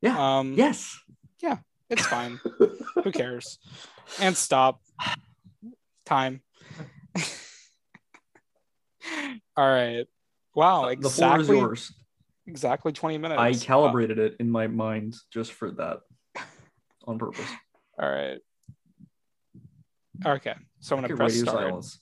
Yeah. 0.00 0.38
Um, 0.38 0.54
yes. 0.54 0.96
Yeah. 1.42 1.58
It's 1.90 2.06
fine. 2.06 2.38
Who 3.04 3.10
cares? 3.12 3.58
And 4.20 4.36
stop. 4.36 4.80
Time. 6.04 6.40
All 9.56 9.68
right. 9.68 10.06
Wow. 10.54 10.84
Uh, 10.84 10.94
the 10.98 11.10
floor 11.10 11.40
is 11.40 11.48
yours. 11.48 11.92
Exactly 12.46 12.92
20 12.92 13.18
minutes. 13.18 13.40
I 13.40 13.54
calibrated 13.54 14.18
it 14.18 14.36
in 14.38 14.50
my 14.50 14.66
mind 14.66 15.14
just 15.32 15.52
for 15.52 15.70
that 15.72 16.00
on 17.06 17.18
purpose. 17.18 17.50
all 17.98 18.10
right. 18.10 18.38
Okay, 20.24 20.54
so 20.80 20.96
I'm 20.96 21.02
gonna 21.02 21.16
press 21.16 21.32
radio 21.32 21.42
start. 21.50 21.62
silence. 21.66 22.00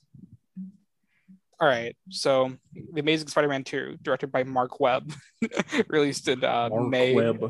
All 1.59 1.67
right, 1.67 1.95
so 2.09 2.51
The 2.93 2.99
Amazing 2.99 3.29
Spider-Man 3.29 3.63
2, 3.63 3.97
directed 4.01 4.31
by 4.31 4.43
Marc 4.43 4.79
Webb, 4.81 5.13
released 5.87 6.27
in 6.27 6.43
uh, 6.43 6.69
May 6.89 7.13
Webb. 7.15 7.43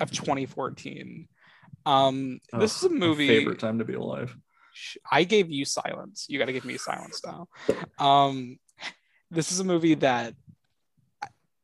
of 0.00 0.10
2014. 0.10 1.28
Um, 1.86 2.40
this 2.58 2.82
Oh, 2.82 2.86
is 2.86 2.92
a 2.92 2.94
movie. 2.94 3.28
favorite 3.28 3.60
time 3.60 3.78
to 3.78 3.84
be 3.84 3.94
alive. 3.94 4.36
I 5.10 5.22
gave 5.22 5.50
you 5.50 5.64
silence. 5.64 6.26
You 6.28 6.38
got 6.40 6.46
to 6.46 6.52
give 6.52 6.64
me 6.64 6.76
silence 6.78 7.20
now. 7.24 7.46
Um, 7.98 8.58
this 9.30 9.52
is 9.52 9.60
a 9.60 9.64
movie 9.64 9.94
that. 9.96 10.34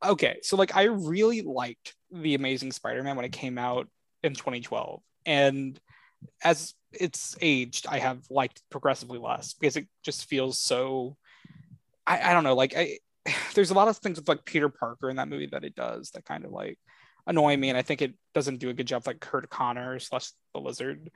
Okay, 0.05 0.39
so 0.43 0.57
like 0.57 0.75
I 0.75 0.85
really 0.85 1.43
liked 1.43 1.95
The 2.11 2.35
Amazing 2.35 2.73
Spider-Man 2.73 3.17
when 3.17 3.25
it 3.25 3.33
came 3.33 3.59
out 3.59 3.89
in 4.23 4.35
2012, 4.35 5.03
and 5.27 5.79
as 6.43 6.75
it's 6.93 7.37
aged, 7.41 7.87
I 7.87 7.99
have 7.99 8.23
liked 8.31 8.63
progressively 8.71 9.19
less 9.19 9.55
because 9.55 9.77
it 9.77 9.87
just 10.03 10.29
feels 10.29 10.59
so. 10.59 11.17
I, 12.07 12.31
I 12.31 12.33
don't 12.33 12.45
know, 12.45 12.55
like 12.55 12.75
I. 12.77 12.99
There's 13.55 13.71
a 13.71 13.75
lot 13.75 13.89
of 13.89 13.99
things 13.99 14.19
with 14.19 14.29
like 14.29 14.45
Peter 14.45 14.71
Parker 14.71 15.11
in 15.11 15.17
that 15.17 15.29
movie 15.29 15.49
that 15.53 15.65
it 15.65 15.75
does 15.75 16.11
that 16.13 16.25
kind 16.25 16.45
of 16.45 16.51
like 16.51 16.79
annoy 17.31 17.57
me, 17.57 17.69
and 17.69 17.79
I 17.79 17.83
think 17.83 18.03
it 18.03 18.15
doesn't 18.35 18.59
do 18.59 18.69
a 18.69 18.75
good 18.75 18.87
job 18.87 19.07
like 19.07 19.21
Curt 19.21 19.49
Connor 19.49 19.99
slash 20.01 20.33
the 20.53 20.61
Lizard. 20.61 21.11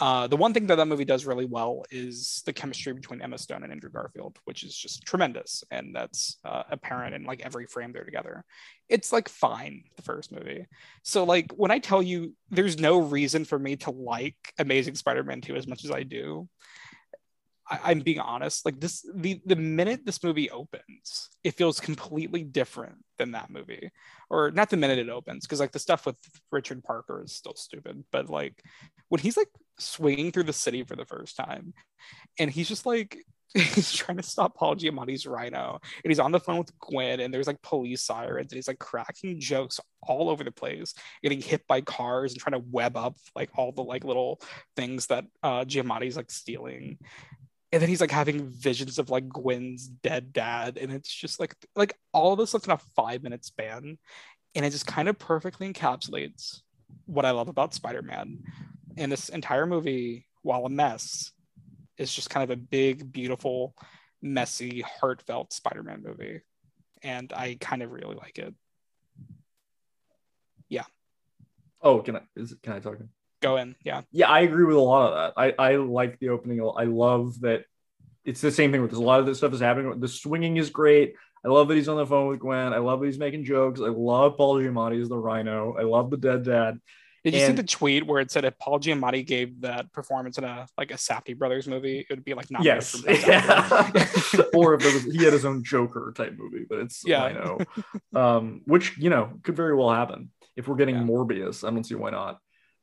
Uh, 0.00 0.26
the 0.26 0.36
one 0.36 0.52
thing 0.52 0.66
that 0.66 0.74
that 0.74 0.86
movie 0.86 1.04
does 1.04 1.24
really 1.24 1.46
well 1.46 1.84
is 1.90 2.42
the 2.44 2.52
chemistry 2.52 2.92
between 2.92 3.22
Emma 3.22 3.38
Stone 3.38 3.62
and 3.62 3.72
Andrew 3.72 3.88
Garfield, 3.88 4.38
which 4.44 4.64
is 4.64 4.76
just 4.76 5.04
tremendous, 5.06 5.62
and 5.70 5.94
that's 5.94 6.38
uh, 6.44 6.64
apparent 6.70 7.14
in 7.14 7.24
like 7.24 7.40
every 7.40 7.66
frame 7.66 7.92
they're 7.92 8.04
together. 8.04 8.44
It's 8.88 9.12
like 9.12 9.28
fine 9.28 9.84
the 9.96 10.02
first 10.02 10.32
movie. 10.32 10.66
So 11.04 11.24
like 11.24 11.52
when 11.52 11.70
I 11.70 11.78
tell 11.78 12.02
you 12.02 12.34
there's 12.50 12.78
no 12.78 12.98
reason 12.98 13.44
for 13.44 13.58
me 13.58 13.76
to 13.76 13.92
like 13.92 14.36
Amazing 14.58 14.96
Spider-Man 14.96 15.40
2 15.40 15.54
as 15.54 15.68
much 15.68 15.84
as 15.84 15.92
I 15.92 16.02
do, 16.02 16.48
I, 17.70 17.78
I'm 17.84 18.00
being 18.00 18.18
honest. 18.18 18.64
Like 18.64 18.80
this, 18.80 19.06
the 19.14 19.40
the 19.46 19.56
minute 19.56 20.00
this 20.04 20.22
movie 20.22 20.50
opens, 20.50 21.30
it 21.44 21.54
feels 21.54 21.80
completely 21.80 22.42
different 22.42 22.96
than 23.18 23.32
that 23.32 23.50
movie, 23.50 23.90
or 24.28 24.50
not 24.50 24.70
the 24.70 24.76
minute 24.76 24.98
it 24.98 25.08
opens, 25.08 25.46
because 25.46 25.60
like 25.60 25.72
the 25.72 25.78
stuff 25.78 26.06
with 26.06 26.16
Richard 26.50 26.82
Parker 26.82 27.22
is 27.24 27.34
still 27.34 27.54
stupid. 27.54 28.04
But 28.10 28.28
like 28.28 28.62
when 29.08 29.20
he's 29.20 29.36
like 29.36 29.48
swinging 29.78 30.32
through 30.32 30.44
the 30.44 30.52
city 30.52 30.82
for 30.84 30.96
the 30.96 31.04
first 31.04 31.36
time, 31.36 31.72
and 32.38 32.50
he's 32.50 32.68
just 32.68 32.86
like 32.86 33.18
he's 33.54 33.92
trying 33.92 34.16
to 34.16 34.22
stop 34.22 34.56
Paul 34.56 34.76
Giamatti's 34.76 35.26
Rhino, 35.26 35.80
and 36.04 36.10
he's 36.10 36.20
on 36.20 36.32
the 36.32 36.40
phone 36.40 36.58
with 36.58 36.78
Gwen, 36.78 37.20
and 37.20 37.32
there's 37.32 37.46
like 37.46 37.62
police 37.62 38.02
sirens, 38.02 38.52
and 38.52 38.56
he's 38.56 38.68
like 38.68 38.78
cracking 38.78 39.40
jokes 39.40 39.80
all 40.02 40.28
over 40.28 40.44
the 40.44 40.52
place, 40.52 40.94
getting 41.22 41.40
hit 41.40 41.66
by 41.66 41.80
cars 41.80 42.32
and 42.32 42.40
trying 42.40 42.60
to 42.60 42.66
web 42.70 42.96
up 42.96 43.16
like 43.36 43.50
all 43.56 43.72
the 43.72 43.82
like 43.82 44.04
little 44.04 44.40
things 44.76 45.06
that 45.06 45.24
uh 45.42 45.64
Giamatti's 45.64 46.16
like 46.16 46.30
stealing 46.30 46.98
and 47.72 47.80
then 47.80 47.88
he's 47.88 48.00
like 48.00 48.10
having 48.10 48.48
visions 48.48 48.98
of 48.98 49.10
like 49.10 49.28
Gwen's 49.28 49.86
dead 49.86 50.32
dad, 50.32 50.76
and 50.76 50.92
it's 50.92 51.12
just 51.12 51.38
like 51.38 51.54
like 51.76 51.96
all 52.12 52.32
of 52.32 52.38
this 52.38 52.50
stuff 52.50 52.64
in 52.64 52.72
a 52.72 52.78
five 52.96 53.22
minute 53.22 53.44
span, 53.44 53.98
and 54.54 54.64
it 54.64 54.70
just 54.70 54.86
kind 54.86 55.08
of 55.08 55.18
perfectly 55.18 55.72
encapsulates 55.72 56.60
what 57.06 57.24
I 57.24 57.30
love 57.30 57.48
about 57.48 57.74
Spider-Man. 57.74 58.40
And 58.96 59.12
this 59.12 59.28
entire 59.28 59.66
movie, 59.66 60.26
while 60.42 60.66
a 60.66 60.68
mess, 60.68 61.30
is 61.96 62.12
just 62.12 62.30
kind 62.30 62.42
of 62.42 62.50
a 62.50 62.60
big, 62.60 63.12
beautiful, 63.12 63.74
messy, 64.20 64.80
heartfelt 64.80 65.52
Spider-Man 65.52 66.02
movie, 66.04 66.40
and 67.02 67.32
I 67.32 67.56
kind 67.60 67.82
of 67.82 67.92
really 67.92 68.16
like 68.16 68.38
it. 68.38 68.54
Yeah. 70.68 70.84
Oh, 71.80 72.00
can 72.00 72.16
I? 72.16 72.22
Is 72.34 72.56
can 72.62 72.72
I 72.72 72.80
talk? 72.80 72.96
Go 73.42 73.56
in, 73.56 73.74
yeah, 73.84 74.02
Yeah, 74.12 74.28
I 74.28 74.40
agree 74.40 74.64
with 74.64 74.76
a 74.76 74.80
lot 74.80 75.12
of 75.12 75.34
that. 75.34 75.56
I 75.58 75.72
I 75.72 75.76
like 75.76 76.18
the 76.18 76.28
opening. 76.30 76.60
I 76.60 76.84
love 76.84 77.40
that. 77.40 77.64
It's 78.24 78.40
the 78.42 78.50
same 78.50 78.70
thing 78.70 78.82
with 78.82 78.90
this. 78.90 78.98
A 79.00 79.02
lot 79.02 79.18
of 79.20 79.26
this 79.26 79.38
stuff 79.38 79.52
is 79.54 79.60
happening. 79.60 79.98
The 79.98 80.08
swinging 80.08 80.58
is 80.58 80.68
great. 80.70 81.14
I 81.44 81.48
love 81.48 81.68
that 81.68 81.74
he's 81.74 81.88
on 81.88 81.96
the 81.96 82.06
phone 82.06 82.28
with 82.28 82.38
Gwen. 82.38 82.74
I 82.74 82.78
love 82.78 83.00
that 83.00 83.06
he's 83.06 83.18
making 83.18 83.44
jokes. 83.44 83.80
I 83.80 83.84
love 83.88 84.36
Paul 84.36 84.56
Giamatti 84.56 85.00
as 85.00 85.08
the 85.08 85.16
Rhino. 85.16 85.74
I 85.78 85.82
love 85.84 86.10
the 86.10 86.18
dead 86.18 86.44
dad. 86.44 86.78
Did 87.24 87.32
you 87.34 87.40
And- 87.40 87.56
see 87.56 87.62
the 87.62 87.66
tweet 87.66 88.06
where 88.06 88.20
it 88.20 88.30
said 88.30 88.44
if 88.44 88.58
Paul 88.58 88.78
Giamatti 88.78 89.26
gave 89.26 89.62
that 89.62 89.90
performance 89.92 90.36
in 90.36 90.44
a 90.44 90.66
like 90.76 90.90
a 90.90 90.94
Safdie 90.94 91.36
Brothers 91.36 91.66
movie, 91.66 92.00
it 92.00 92.06
would 92.10 92.24
be 92.24 92.34
like 92.34 92.50
not 92.50 92.62
Yes. 92.62 92.90
for 92.98 93.06
Best 93.06 93.26
Actor. 93.28 93.98
Yeah. 94.36 94.42
or 94.54 94.74
if 94.74 94.84
was 94.84 95.04
he 95.14 95.24
had 95.24 95.32
his 95.32 95.46
own 95.46 95.64
Joker 95.64 96.12
type 96.14 96.34
movie, 96.36 96.66
but 96.68 96.80
it's 96.80 97.02
Yeah. 97.06 97.24
Rhino. 97.26 97.58
Um, 98.14 98.60
which 98.66 98.98
you 98.98 99.08
know 99.08 99.32
could 99.42 99.56
very 99.56 99.74
well 99.74 99.90
happen 99.90 100.30
if 100.56 100.68
we're 100.68 100.76
getting 100.76 100.96
Yeah. 100.96 101.02
Morbius. 101.04 101.66
I 101.66 101.70
don't 101.70 101.84
see 101.84 101.94
why 101.94 102.10
not. 102.10 102.38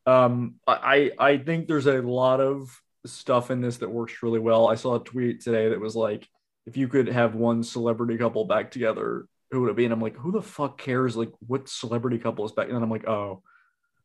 Um, 0.08 0.56
I 0.66 1.12
I 1.20 1.38
think 1.38 1.68
there's 1.68 1.86
a 1.86 2.02
lot 2.02 2.40
of 2.40 2.82
stuff 3.06 3.52
in 3.52 3.62
this 3.62 3.78
that 3.78 3.90
works 3.90 4.24
really 4.24 4.40
well. 4.40 4.68
I 4.68 4.76
saw 4.76 4.96
a 4.96 5.04
tweet 5.04 5.42
today 5.42 5.70
that 5.70 5.80
was 5.80 5.96
like, 5.96 6.28
if 6.66 6.78
you 6.78 6.88
could 6.88 7.08
have 7.08 7.36
one 7.36 7.62
celebrity 7.64 8.18
couple 8.18 8.46
back 8.46 8.72
together, 8.72 9.28
who 9.52 9.62
would 9.62 9.70
it 9.70 9.76
be? 9.76 9.86
And 9.86 9.94
I'm 9.94 10.02
like, 10.02 10.16
who 10.16 10.32
the 10.32 10.42
fuck 10.42 10.78
cares? 10.78 11.16
Like, 11.16 11.32
what 11.46 11.70
celebrity 11.70 12.18
couple 12.20 12.46
is 12.46 12.52
back? 12.54 12.68
And 12.68 12.76
then 12.76 12.84
I'm 12.84 12.90
like, 12.90 13.08
oh, 13.08 13.44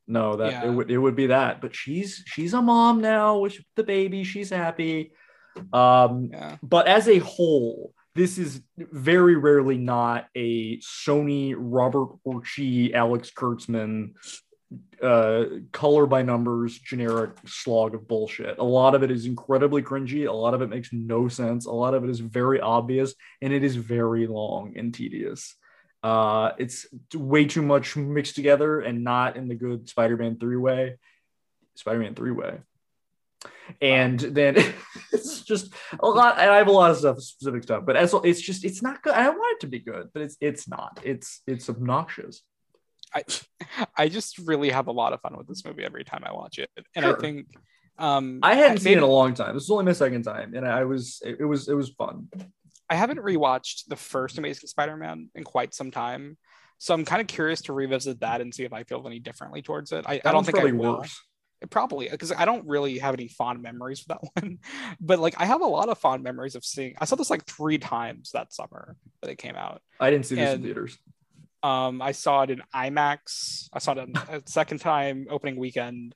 no, 0.06 0.36
that 0.36 0.52
Yeah. 0.52 0.66
it 0.66 0.70
would 0.70 0.90
it 0.90 0.98
would 0.98 1.16
be 1.16 1.28
that. 1.28 1.60
But 1.60 1.74
she's 1.74 2.22
she's 2.26 2.52
a 2.54 2.60
mom 2.62 3.00
now 3.00 3.38
with 3.38 3.56
the 3.76 3.84
baby. 3.84 4.24
She's 4.24 4.50
happy. 4.50 5.12
Um, 5.72 6.30
yeah. 6.32 6.56
but 6.62 6.86
as 6.88 7.08
a 7.08 7.18
whole, 7.18 7.92
this 8.14 8.38
is 8.38 8.62
very 8.76 9.36
rarely 9.36 9.78
not 9.78 10.26
a 10.34 10.78
Sony 10.78 11.54
Robert 11.56 12.08
Orci, 12.26 12.92
Alex 12.94 13.30
Kurtzman, 13.30 14.14
uh, 15.02 15.44
color 15.72 16.06
by 16.06 16.22
numbers, 16.22 16.78
generic 16.78 17.32
slog 17.46 17.94
of 17.94 18.06
bullshit. 18.06 18.58
A 18.58 18.64
lot 18.64 18.94
of 18.94 19.02
it 19.02 19.11
is 19.11 19.26
incredibly 19.26 19.82
cringy. 19.82 20.28
A 20.28 20.32
lot 20.32 20.54
of 20.54 20.62
it 20.62 20.68
makes 20.68 20.92
no 20.92 21.28
sense. 21.28 21.66
A 21.66 21.72
lot 21.72 21.94
of 21.94 22.04
it 22.04 22.11
is 22.11 22.20
very 22.20 22.61
obvious, 22.61 23.14
and 23.40 23.52
it 23.52 23.64
is 23.64 23.76
very 23.76 24.26
long 24.26 24.74
and 24.76 24.94
tedious. 24.94 25.56
Uh, 26.02 26.52
it's 26.58 26.87
way 27.14 27.44
too 27.44 27.62
much 27.62 27.96
mixed 27.96 28.35
together 28.35 28.80
and 28.80 29.04
not 29.04 29.37
in 29.37 29.48
the 29.48 29.54
good 29.54 29.88
Spider-Man 29.88 30.38
three 30.38 30.56
way. 30.56 30.98
Spider-Man 31.74 32.14
three 32.14 32.32
way. 32.32 32.58
And 33.80 34.18
then 34.18 34.56
it's 35.12 35.42
just 35.42 35.72
a 35.98 36.06
lot. 36.06 36.38
And 36.38 36.50
I 36.50 36.56
have 36.56 36.68
a 36.68 36.72
lot 36.72 36.90
of 36.90 36.96
stuff, 36.96 37.20
specific 37.20 37.62
stuff, 37.62 37.85
but 37.87 37.96
as 37.96 38.14
it's 38.24 38.40
just 38.40 38.64
it's 38.64 38.82
not 38.82 39.02
good. 39.02 39.14
I 39.14 39.28
want 39.28 39.56
it 39.56 39.61
to 39.61 39.66
be 39.68 39.78
good, 39.78 40.11
but 40.12 40.22
it's 40.22 40.37
it's 40.40 40.68
not. 40.68 41.00
It's 41.04 41.42
it's 41.46 41.68
obnoxious. 41.68 42.42
I 43.14 43.25
I 43.96 44.09
just 44.09 44.38
really 44.38 44.70
have 44.70 44.87
a 44.87 44.92
lot 44.92 45.12
of 45.12 45.20
fun 45.20 45.37
with 45.37 45.48
this 45.48 45.64
movie 45.64 45.85
every 45.85 46.05
time 46.05 46.22
I 46.25 46.33
watch 46.33 46.59
it, 46.59 46.70
and 46.94 47.05
I 47.05 47.14
think 47.14 47.46
um 47.98 48.40
I 48.42 48.55
hadn't 48.55 48.79
seen 48.79 48.94
it 48.94 48.98
in 48.98 49.05
a 49.05 49.07
long 49.07 49.35
time. 49.35 49.55
This 49.55 49.64
is 49.64 49.70
only 49.70 49.85
my 49.85 49.92
second 49.92 50.22
time, 50.22 50.55
and 50.55 50.66
I 50.66 50.85
was 50.85 51.20
it, 51.25 51.38
it 51.40 51.44
was 51.44 51.68
it 51.68 51.75
was 51.75 51.90
fun. 51.90 52.29
I 52.88 52.94
haven't 52.94 53.20
rewatched 53.20 53.87
the 53.88 53.96
first 53.96 54.37
Amazing 54.38 54.68
Spider-Man 54.68 55.31
in 55.35 55.44
quite 55.44 55.72
some 55.75 55.90
time, 55.90 56.37
so 56.79 56.92
I'm 56.94 57.05
kind 57.05 57.20
of 57.20 57.27
curious 57.27 57.62
to 57.62 57.72
revisit 57.72 58.20
that 58.20 58.40
and 58.40 58.55
see 58.55 58.64
if 58.64 58.72
I 58.72 58.83
feel 58.83 59.03
any 59.07 59.18
differently 59.18 59.62
towards 59.62 59.92
it. 59.92 60.05
I, 60.07 60.20
I 60.25 60.33
don't 60.33 60.44
think 60.44 60.59
I 60.59 60.64
will. 60.64 60.98
worse. 60.98 61.18
It 61.61 61.70
probably 61.70 62.09
because 62.09 62.33
I 62.33 62.44
don't 62.44 62.66
really 62.66 62.98
have 62.98 63.14
any 63.14 63.29
fond 63.29 63.62
memories 63.62 64.01
of 64.01 64.09
that 64.09 64.18
one, 64.42 64.59
but 65.01 65.20
like 65.20 65.40
I 65.40 65.44
have 65.44 65.61
a 65.61 65.66
lot 65.66 65.88
of 65.88 65.98
fond 65.98 66.25
memories 66.25 66.57
of 66.57 66.64
seeing. 66.64 66.94
I 67.01 67.05
saw 67.05 67.14
this 67.14 67.31
like 67.31 67.44
three 67.44 67.79
times 67.79 68.33
that 68.33 68.53
summer 68.53 68.96
that 69.20 69.31
it 69.31 69.37
came 69.37 69.55
out. 69.55 69.81
I 70.01 70.11
didn't 70.11 70.27
see 70.27 70.35
this 70.35 70.55
in 70.55 70.62
theaters. 70.62 70.98
Um, 71.62 72.03
I 72.03 72.12
saw 72.12 72.42
it 72.42 72.51
in 72.51 72.62
IMAX. 72.75 73.68
I 73.72 73.79
saw 73.79 73.92
it 73.92 74.09
a 74.29 74.42
second 74.46 74.79
time 74.81 75.27
opening 75.31 75.57
weekend, 75.57 76.14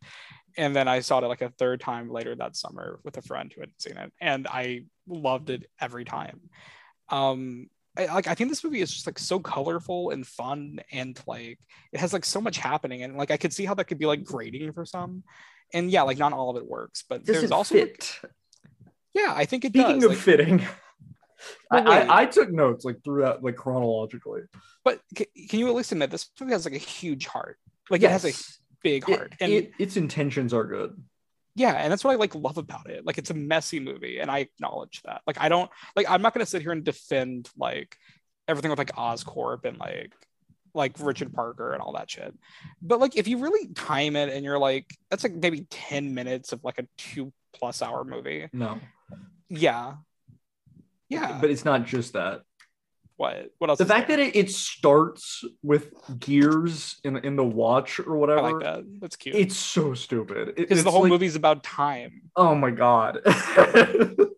and 0.57 0.75
then 0.75 0.89
I 0.89 1.01
saw 1.01 1.19
it 1.19 1.27
like 1.29 1.43
a 1.43 1.51
third 1.51 1.81
time 1.81 2.11
later 2.11 2.35
that 2.35 2.57
summer 2.57 2.99
with 3.05 3.17
a 3.17 3.23
friend 3.23 3.53
who 3.55 3.61
hadn't 3.63 3.81
seen 3.81 3.97
it, 3.97 4.13
and 4.21 4.47
I 4.49 4.85
loved 5.07 5.51
it 5.51 5.67
every 5.81 6.05
time. 6.05 6.41
Um, 7.11 7.69
I, 7.97 8.07
like 8.07 8.27
I 8.27 8.35
think 8.35 8.51
this 8.51 8.65
movie 8.65 8.81
is 8.81 8.93
just 8.93 9.07
like 9.07 9.19
so 9.19 9.39
colorful 9.39 10.11
and 10.11 10.27
fun, 10.27 10.81
and 10.93 11.19
like 11.27 11.59
it 11.93 12.01
has 12.01 12.13
like 12.13 12.25
so 12.25 12.41
much 12.41 12.59
happening, 12.59 13.03
and 13.03 13.17
like 13.17 13.31
I 13.31 13.37
could 13.37 13.53
see 13.53 13.65
how 13.65 13.75
that 13.75 13.85
could 13.85 13.99
be 13.99 14.07
like 14.07 14.25
grating 14.25 14.73
for 14.73 14.85
some, 14.85 15.23
and 15.73 15.91
yeah, 15.91 16.03
like 16.03 16.19
not 16.19 16.33
all 16.33 16.51
of 16.51 16.57
it 16.57 16.69
works, 16.69 17.05
but 17.09 17.25
there's 17.25 17.43
Doesn't 17.43 17.53
also 17.57 17.77
like, 17.79 18.05
yeah, 19.15 19.33
I 19.35 19.45
think 19.47 19.65
it 19.65 19.73
Speaking 19.73 19.95
does. 20.01 20.05
of 20.05 20.11
like- 20.11 20.19
fitting, 20.19 20.63
I, 21.70 21.79
I, 21.81 22.20
I 22.22 22.27
took 22.27 22.51
notes 22.51 22.85
like 22.85 23.03
throughout 23.05 23.42
like 23.42 23.57
chronologically. 23.57 24.42
but 24.85 25.01
c- 25.16 25.27
can 25.49 25.59
you 25.61 25.68
at 25.68 25.75
least 25.75 25.92
admit 25.92 26.11
this 26.11 26.31
movie 26.40 26.53
has 26.53 26.64
like 26.64 26.75
a 26.75 26.79
huge 26.79 27.27
heart? 27.27 27.59
Like 27.90 28.03
it 28.03 28.11
has 28.11 28.25
a 28.25 28.29
Yes. 28.29 28.59
big 28.83 29.09
It- 29.09 29.16
heart, 29.16 29.35
and 29.40 29.53
it- 29.53 29.72
its 29.79 29.96
intentions 29.96 30.53
are 30.55 30.64
good. 30.64 30.96
yeah 31.57 31.72
and 31.72 31.90
that's 31.90 32.05
what 32.05 32.12
i 32.12 32.16
like 32.16 32.35
love 32.35 32.59
about 32.59 32.88
it 32.90 33.05
like 33.07 33.16
it's 33.18 33.31
a 33.31 33.35
messy 33.35 33.81
movie 33.81 34.18
and 34.20 34.31
i 34.31 34.38
acknowledge 34.40 35.01
that 35.05 35.22
like 35.27 35.38
i 35.40 35.49
don't 35.49 35.70
like 35.96 36.07
i'm 36.11 36.20
not 36.22 36.35
going 36.35 36.44
to 36.44 36.51
sit 36.51 36.61
here 36.62 36.70
and 36.72 36.85
defend 36.85 37.49
like 37.57 37.96
everything 38.46 38.70
with 38.70 38.79
like 38.79 38.92
oscorp 38.94 39.64
and 39.64 39.79
like 39.79 40.12
like 40.75 40.92
richard 41.01 41.33
parker 41.33 41.72
and 41.72 41.81
all 41.81 41.94
that 41.94 42.11
shit 42.11 42.35
but 42.83 43.01
like 43.01 43.16
if 43.16 43.27
you 43.27 43.38
really 43.38 43.68
time 43.72 44.14
it 44.16 44.29
and 44.29 44.44
you're 44.44 44.59
like 44.59 44.87
that's 45.11 45.25
like 45.25 45.33
maybe 45.35 45.66
10 45.70 46.12
minutes 46.14 46.53
of 46.53 46.62
like 46.62 46.79
a 46.79 46.87
two 46.99 47.33
plus 47.55 47.81
hour 47.81 48.05
movie 48.05 48.46
No, 48.53 48.79
yeah 49.49 49.94
yeah 51.09 51.38
but 51.40 51.51
it's 51.51 51.64
not 51.64 51.85
just 51.85 52.12
that. 52.14 52.42
What? 53.16 53.51
What 53.57 53.71
else? 53.71 53.79
The 53.79 53.87
fact 53.87 54.09
there? 54.09 54.19
that 54.19 54.37
it, 54.37 54.37
it 54.37 54.51
starts 54.51 55.42
with 55.62 55.90
gears 56.19 57.01
in 57.03 57.16
in 57.19 57.35
the 57.37 57.45
watch 57.45 57.99
or 57.99 58.19
whatever. 58.19 58.40
I 58.40 58.51
like 58.51 58.62
that. 58.62 58.85
That's 59.01 59.16
cute. 59.16 59.35
It's 59.35 59.57
so 59.57 59.95
stupid. 59.95 60.49
It- 60.49 60.57
Because 60.57 60.85
the 60.85 60.90
whole 60.90 61.03
like- 61.03 61.11
movie's 61.11 61.35
about 61.35 61.62
time. 61.64 62.23
Oh 62.37 62.55
my 62.55 62.71
god. 62.71 63.21
it, 63.25 64.29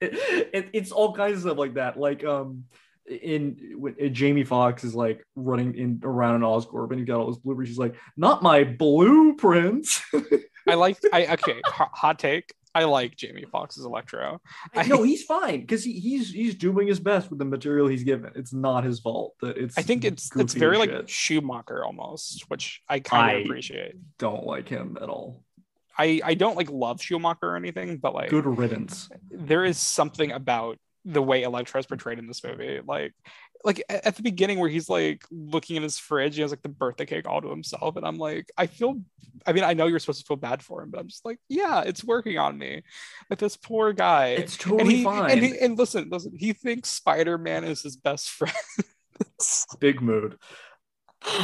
it- 0.00 0.70
it's 0.72 0.90
all 0.92 1.14
kinds 1.14 1.36
of 1.36 1.40
stuff 1.42 1.58
like 1.58 1.74
that. 1.74 1.98
Like 1.98 2.24
um 2.24 2.64
in 3.06 3.74
when 3.76 3.94
uh, 4.02 4.08
Jamie 4.08 4.44
Foxx 4.44 4.84
is 4.84 4.94
like 4.94 5.22
running 5.34 5.74
in 5.74 6.00
around 6.02 6.36
in 6.36 6.40
Oscorp 6.42 6.90
and 6.90 7.00
he 7.00 7.04
got 7.06 7.18
all 7.20 7.26
those 7.26 7.38
blueprints. 7.38 7.70
He's 7.70 7.78
like, 7.78 7.96
not 8.16 8.42
my 8.42 8.64
blueprints. 8.64 10.02
I 10.68 10.74
like. 10.74 10.98
I 11.12 11.26
okay. 11.34 11.60
hot 11.64 12.18
take. 12.18 12.52
I 12.80 12.84
like 12.84 13.16
Jamie 13.16 13.44
Foxx's 13.50 13.84
Electro. 13.84 14.40
I- 14.74 14.86
no, 14.86 15.02
he's 15.02 15.24
fine 15.24 15.60
because 15.62 15.82
he, 15.84 15.92
he's 15.98 16.30
he's 16.30 16.54
doing 16.54 16.86
his 16.86 17.00
best 17.00 17.28
with 17.30 17.38
the 17.38 17.44
material 17.44 17.88
he's 17.88 18.04
given. 18.04 18.30
It's 18.36 18.52
not 18.52 18.84
his 18.84 19.00
fault 19.00 19.34
that 19.42 19.56
it's 19.56 19.76
I 19.76 19.82
think 19.82 20.04
it's 20.04 20.30
it's 20.36 20.54
very 20.54 20.78
like 20.78 20.90
shit. 20.90 21.10
Schumacher 21.10 21.84
almost, 21.84 22.44
which 22.48 22.82
I 22.88 23.00
kind 23.00 23.38
of 23.38 23.42
appreciate. 23.44 23.94
don't 24.18 24.44
like 24.46 24.68
him 24.68 24.96
at 25.02 25.08
all. 25.08 25.42
I 25.98 26.20
I 26.24 26.34
don't 26.34 26.56
like 26.56 26.70
love 26.70 27.02
Schumacher 27.02 27.46
or 27.50 27.56
anything, 27.56 27.96
but 27.98 28.14
like 28.14 28.30
Good 28.30 28.46
riddance. 28.46 29.08
there 29.30 29.64
is 29.64 29.76
something 29.78 30.30
about 30.30 30.78
the 31.04 31.22
way 31.22 31.42
Electro 31.42 31.78
is 31.80 31.86
portrayed 31.86 32.18
in 32.18 32.26
this 32.26 32.44
movie. 32.44 32.80
Like, 32.86 33.14
like 33.64 33.82
at 33.88 34.16
the 34.16 34.22
beginning 34.22 34.58
where 34.58 34.68
he's 34.68 34.88
like 34.88 35.24
looking 35.30 35.76
in 35.76 35.82
his 35.82 35.98
fridge, 35.98 36.36
he 36.36 36.42
has 36.42 36.50
like 36.50 36.62
the 36.62 36.68
birthday 36.68 37.06
cake 37.06 37.28
all 37.28 37.40
to 37.40 37.50
himself, 37.50 37.96
and 37.96 38.06
I'm 38.06 38.18
like, 38.18 38.50
I 38.56 38.66
feel. 38.66 39.00
I 39.46 39.52
mean, 39.52 39.64
I 39.64 39.72
know 39.72 39.86
you're 39.86 40.00
supposed 40.00 40.20
to 40.20 40.26
feel 40.26 40.36
bad 40.36 40.62
for 40.62 40.82
him, 40.82 40.90
but 40.90 40.98
I'm 40.98 41.06
just 41.06 41.24
like, 41.24 41.38
yeah, 41.48 41.82
it's 41.82 42.02
working 42.02 42.38
on 42.38 42.58
me. 42.58 42.82
Like 43.30 43.38
this 43.38 43.56
poor 43.56 43.92
guy. 43.92 44.30
It's 44.30 44.54
and 44.54 44.60
totally 44.60 44.96
he, 44.96 45.04
fine. 45.04 45.30
And, 45.30 45.40
he, 45.40 45.58
and 45.58 45.78
listen, 45.78 46.08
listen, 46.10 46.32
he 46.36 46.52
thinks 46.52 46.88
Spider 46.88 47.38
Man 47.38 47.64
is 47.64 47.82
his 47.82 47.96
best 47.96 48.28
friend. 48.30 48.54
Big 49.78 50.02
mood. 50.02 50.38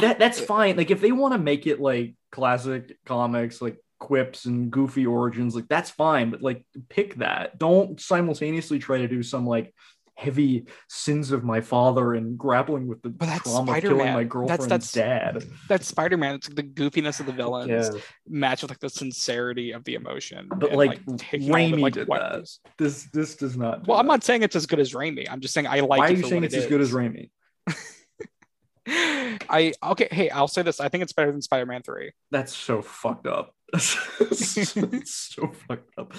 That 0.01 0.19
that's 0.19 0.39
fine. 0.39 0.77
Like 0.77 0.91
if 0.91 1.01
they 1.01 1.11
want 1.11 1.33
to 1.33 1.39
make 1.39 1.67
it 1.67 1.79
like 1.79 2.15
classic 2.31 2.97
comics, 3.05 3.61
like 3.61 3.77
quips 3.99 4.45
and 4.45 4.71
goofy 4.71 5.05
origins, 5.05 5.55
like 5.55 5.67
that's 5.67 5.89
fine. 5.89 6.29
But 6.29 6.41
like 6.41 6.65
pick 6.89 7.15
that. 7.15 7.57
Don't 7.57 7.99
simultaneously 7.99 8.79
try 8.79 8.99
to 8.99 9.07
do 9.07 9.23
some 9.23 9.45
like 9.45 9.73
heavy 10.15 10.65
sins 10.89 11.31
of 11.31 11.43
my 11.43 11.61
father 11.61 12.13
and 12.13 12.37
grappling 12.37 12.87
with 12.87 13.01
the 13.01 13.09
But 13.09 13.25
that's 13.27 13.43
trauma 13.43 13.73
of 13.73 13.81
killing 13.81 13.97
Spider-Man. 13.99 14.13
my 14.13 14.23
That's- 14.23 14.31
girlfriend's 14.31 14.91
that's- 14.91 14.91
dad. 14.91 15.45
That's 15.67 15.87
Spider 15.87 16.17
Man. 16.17 16.35
It's 16.35 16.47
like 16.49 16.55
the 16.55 16.63
goofiness 16.63 17.19
of 17.19 17.25
the 17.25 17.33
villains 17.33 17.69
Yeah. 17.93 17.99
matched 18.27 18.63
with 18.63 18.71
like 18.71 18.79
the 18.79 18.89
sincerity 18.89 19.71
of 19.71 19.83
the 19.83 19.95
emotion. 19.95 20.47
But 20.55 20.69
and, 20.69 20.77
like, 20.77 21.05
the, 21.05 21.13
Raimi 21.13 21.79
like, 21.81 21.93
did 21.93 22.07
that. 22.07 22.49
This 22.77 23.03
this 23.11 23.35
does 23.35 23.57
not. 23.57 23.87
Well, 23.87 23.99
I'm 23.99 24.07
not 24.07 24.23
saying 24.23 24.43
it's 24.43 24.55
as 24.55 24.65
good 24.65 24.79
as 24.79 24.93
Raimi. 24.93 25.27
I'm 25.29 25.41
just 25.41 25.53
saying 25.53 25.67
I 25.67 25.81
like. 25.81 25.99
Why 25.99 26.07
are 26.09 26.11
you 26.13 26.23
saying 26.23 26.43
it's 26.43 26.53
it 26.53 26.59
as 26.59 26.65
good 26.67 26.81
as. 26.81 26.91
Raimi? 26.91 27.29
I 28.87 29.73
okay. 29.83 30.07
Hey, 30.11 30.29
I'll 30.29 30.47
say 30.47 30.61
this. 30.61 30.79
I 30.79 30.89
think 30.89 31.01
it's 31.03 31.13
better 31.13 31.31
than 31.31 31.41
Spider 31.41 31.65
Man 31.65 31.81
Three. 31.81 32.11
That's 32.31 32.55
so 32.55 32.81
fucked 32.81 33.25
up. 33.25 33.54
It's 33.73 35.09
so 35.35 35.47
fucked 35.67 35.91
up. 35.97 36.13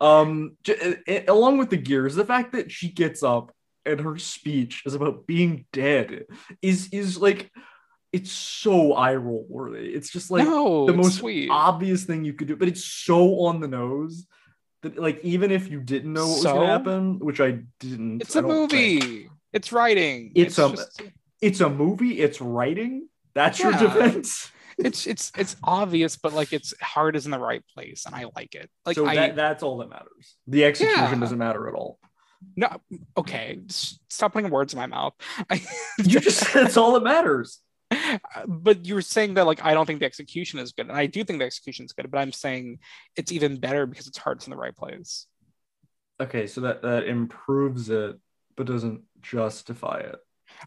Um, 0.00 0.56
eh, 0.68 1.22
along 1.28 1.58
with 1.58 1.70
the 1.70 1.76
gears, 1.76 2.14
the 2.14 2.24
fact 2.24 2.52
that 2.52 2.70
she 2.70 2.90
gets 2.90 3.22
up 3.22 3.52
and 3.86 4.00
her 4.00 4.18
speech 4.18 4.82
is 4.86 4.94
about 4.94 5.26
being 5.26 5.64
dead 5.72 6.26
is 6.62 6.88
is 6.92 7.18
like 7.18 7.50
it's 8.12 8.32
so 8.32 8.92
eye 8.92 9.14
roll 9.14 9.46
worthy. 9.48 9.88
It's 9.88 10.10
just 10.10 10.30
like 10.30 10.44
no, 10.44 10.86
the 10.86 10.92
most 10.92 11.18
sweet. 11.18 11.48
obvious 11.50 12.04
thing 12.04 12.24
you 12.24 12.32
could 12.32 12.48
do, 12.48 12.56
but 12.56 12.68
it's 12.68 12.84
so 12.84 13.40
on 13.40 13.60
the 13.60 13.68
nose 13.68 14.26
that 14.82 14.98
like 14.98 15.20
even 15.22 15.50
if 15.50 15.70
you 15.70 15.80
didn't 15.80 16.12
know 16.12 16.26
what 16.26 16.34
was 16.36 16.44
gonna 16.44 16.66
happen, 16.66 17.18
which 17.20 17.40
I 17.40 17.60
didn't, 17.78 18.22
it's 18.22 18.36
a 18.36 18.40
a 18.40 18.42
movie. 18.42 19.28
It's 19.52 19.72
writing. 19.72 20.32
It's 20.34 20.58
a- 20.58 20.70
just- 20.70 21.02
It's 21.40 21.60
a 21.60 21.70
movie. 21.70 22.20
It's 22.20 22.40
writing. 22.40 23.08
That's 23.34 23.58
your 23.60 23.72
defense. 23.72 24.50
It's 24.78 25.06
it's 25.06 25.32
it's 25.36 25.56
obvious, 25.62 26.16
but 26.16 26.32
like 26.32 26.52
its 26.52 26.74
heart 26.80 27.16
is 27.16 27.24
in 27.24 27.30
the 27.30 27.38
right 27.38 27.62
place, 27.74 28.06
and 28.06 28.14
I 28.14 28.26
like 28.36 28.54
it. 28.54 28.70
Like 28.86 28.96
so 28.96 29.06
I 29.06 29.14
that, 29.16 29.36
that's 29.36 29.62
all 29.62 29.78
that 29.78 29.90
matters. 29.90 30.36
The 30.46 30.64
execution 30.64 31.02
Yeah. 31.04 31.14
doesn't 31.18 31.38
matter 31.38 31.68
at 31.68 31.74
all. 31.74 31.98
no 32.56 32.80
okay. 33.16 33.58
Stop 33.68 34.32
putting 34.32 34.50
words 34.50 34.72
in 34.72 34.78
my 34.78 34.86
mouth. 34.86 35.14
You 35.98 36.20
just 36.20 36.38
said 36.40 36.66
it's 36.66 36.76
all 36.76 36.92
that 36.92 37.02
matters. 37.02 37.58
but 38.46 38.86
you 38.86 38.94
were 38.94 39.02
saying 39.02 39.34
that 39.34 39.46
like 39.46 39.64
I 39.64 39.74
don't 39.74 39.84
think 39.86 40.00
the 40.00 40.06
execution 40.06 40.58
is 40.60 40.72
good, 40.72 40.88
and 40.88 40.96
I 40.96 41.06
do 41.06 41.24
think 41.24 41.38
the 41.40 41.44
execution 41.44 41.84
is 41.84 41.92
good, 41.92 42.10
but 42.10 42.18
I'm 42.18 42.32
saying 42.32 42.78
it's 43.16 43.32
even 43.32 43.56
better 43.58 43.84
because 43.86 44.06
its 44.06 44.18
heart's 44.18 44.46
in 44.46 44.50
the 44.52 44.56
right 44.56 44.76
place. 44.76 45.26
Okay, 46.20 46.46
so 46.46 46.60
that 46.62 46.82
that 46.82 47.04
improves 47.04 47.90
it, 47.90 48.16
but 48.56 48.66
doesn't 48.66 49.02
justify 49.22 49.98
it. 50.00 50.16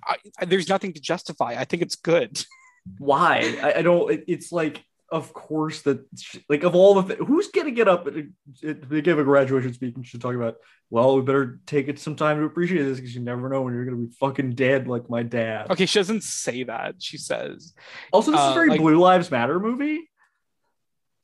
I- 0.05 0.45
there's 0.45 0.67
nothing 0.69 0.93
to 0.93 1.01
justify. 1.01 1.55
I 1.57 1.65
think 1.65 1.81
it's 1.81 1.95
good. 1.95 2.43
Why? 2.97 3.57
I, 3.61 3.79
I 3.79 3.81
don't. 3.81 4.11
It, 4.11 4.23
it's 4.27 4.51
like, 4.51 4.83
of 5.11 5.31
course 5.31 5.81
that 5.83 6.03
like 6.49 6.63
of 6.63 6.73
all 6.75 6.95
the 7.01 7.15
th- 7.15 7.27
who's 7.27 7.47
gonna 7.49 7.71
get 7.71 7.87
up 7.87 8.07
and 8.07 8.33
they 8.61 9.01
give 9.01 9.19
a 9.19 9.23
graduation 9.23 9.73
speech 9.73 9.95
and 9.95 10.05
she's 10.05 10.19
talking 10.21 10.39
about. 10.41 10.55
Well, 10.89 11.15
we 11.15 11.21
better 11.23 11.59
take 11.65 11.87
it 11.87 11.97
some 11.97 12.15
time 12.15 12.37
to 12.37 12.43
appreciate 12.45 12.83
this 12.83 12.97
because 12.99 13.15
you 13.15 13.21
never 13.21 13.49
know 13.49 13.63
when 13.63 13.73
you're 13.73 13.85
gonna 13.85 13.97
be 13.97 14.11
fucking 14.19 14.51
dead 14.51 14.87
like 14.87 15.09
my 15.09 15.23
dad. 15.23 15.71
Okay, 15.71 15.87
she 15.87 15.97
doesn't 15.97 16.21
say 16.23 16.63
that. 16.63 16.95
She 16.99 17.17
says, 17.17 17.73
Also, 18.11 18.29
this 18.31 18.39
is 18.39 18.45
Uh, 18.47 18.51
a 18.51 18.53
very 18.53 18.69
like- 18.69 18.79
Blue 18.79 18.97
Lives 18.99 19.31
Matter 19.31 19.59
movie. 19.59 20.07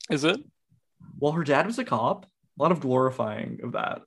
"Is 0.10 0.24
it?" 0.24 0.40
Well, 1.20 1.34
her 1.34 1.44
dad 1.44 1.68
was 1.68 1.78
a 1.78 1.84
cop. 1.86 2.26
A 2.26 2.62
lot 2.64 2.72
of 2.72 2.80
glorifying 2.80 3.60
of 3.64 3.74
that. 3.74 4.02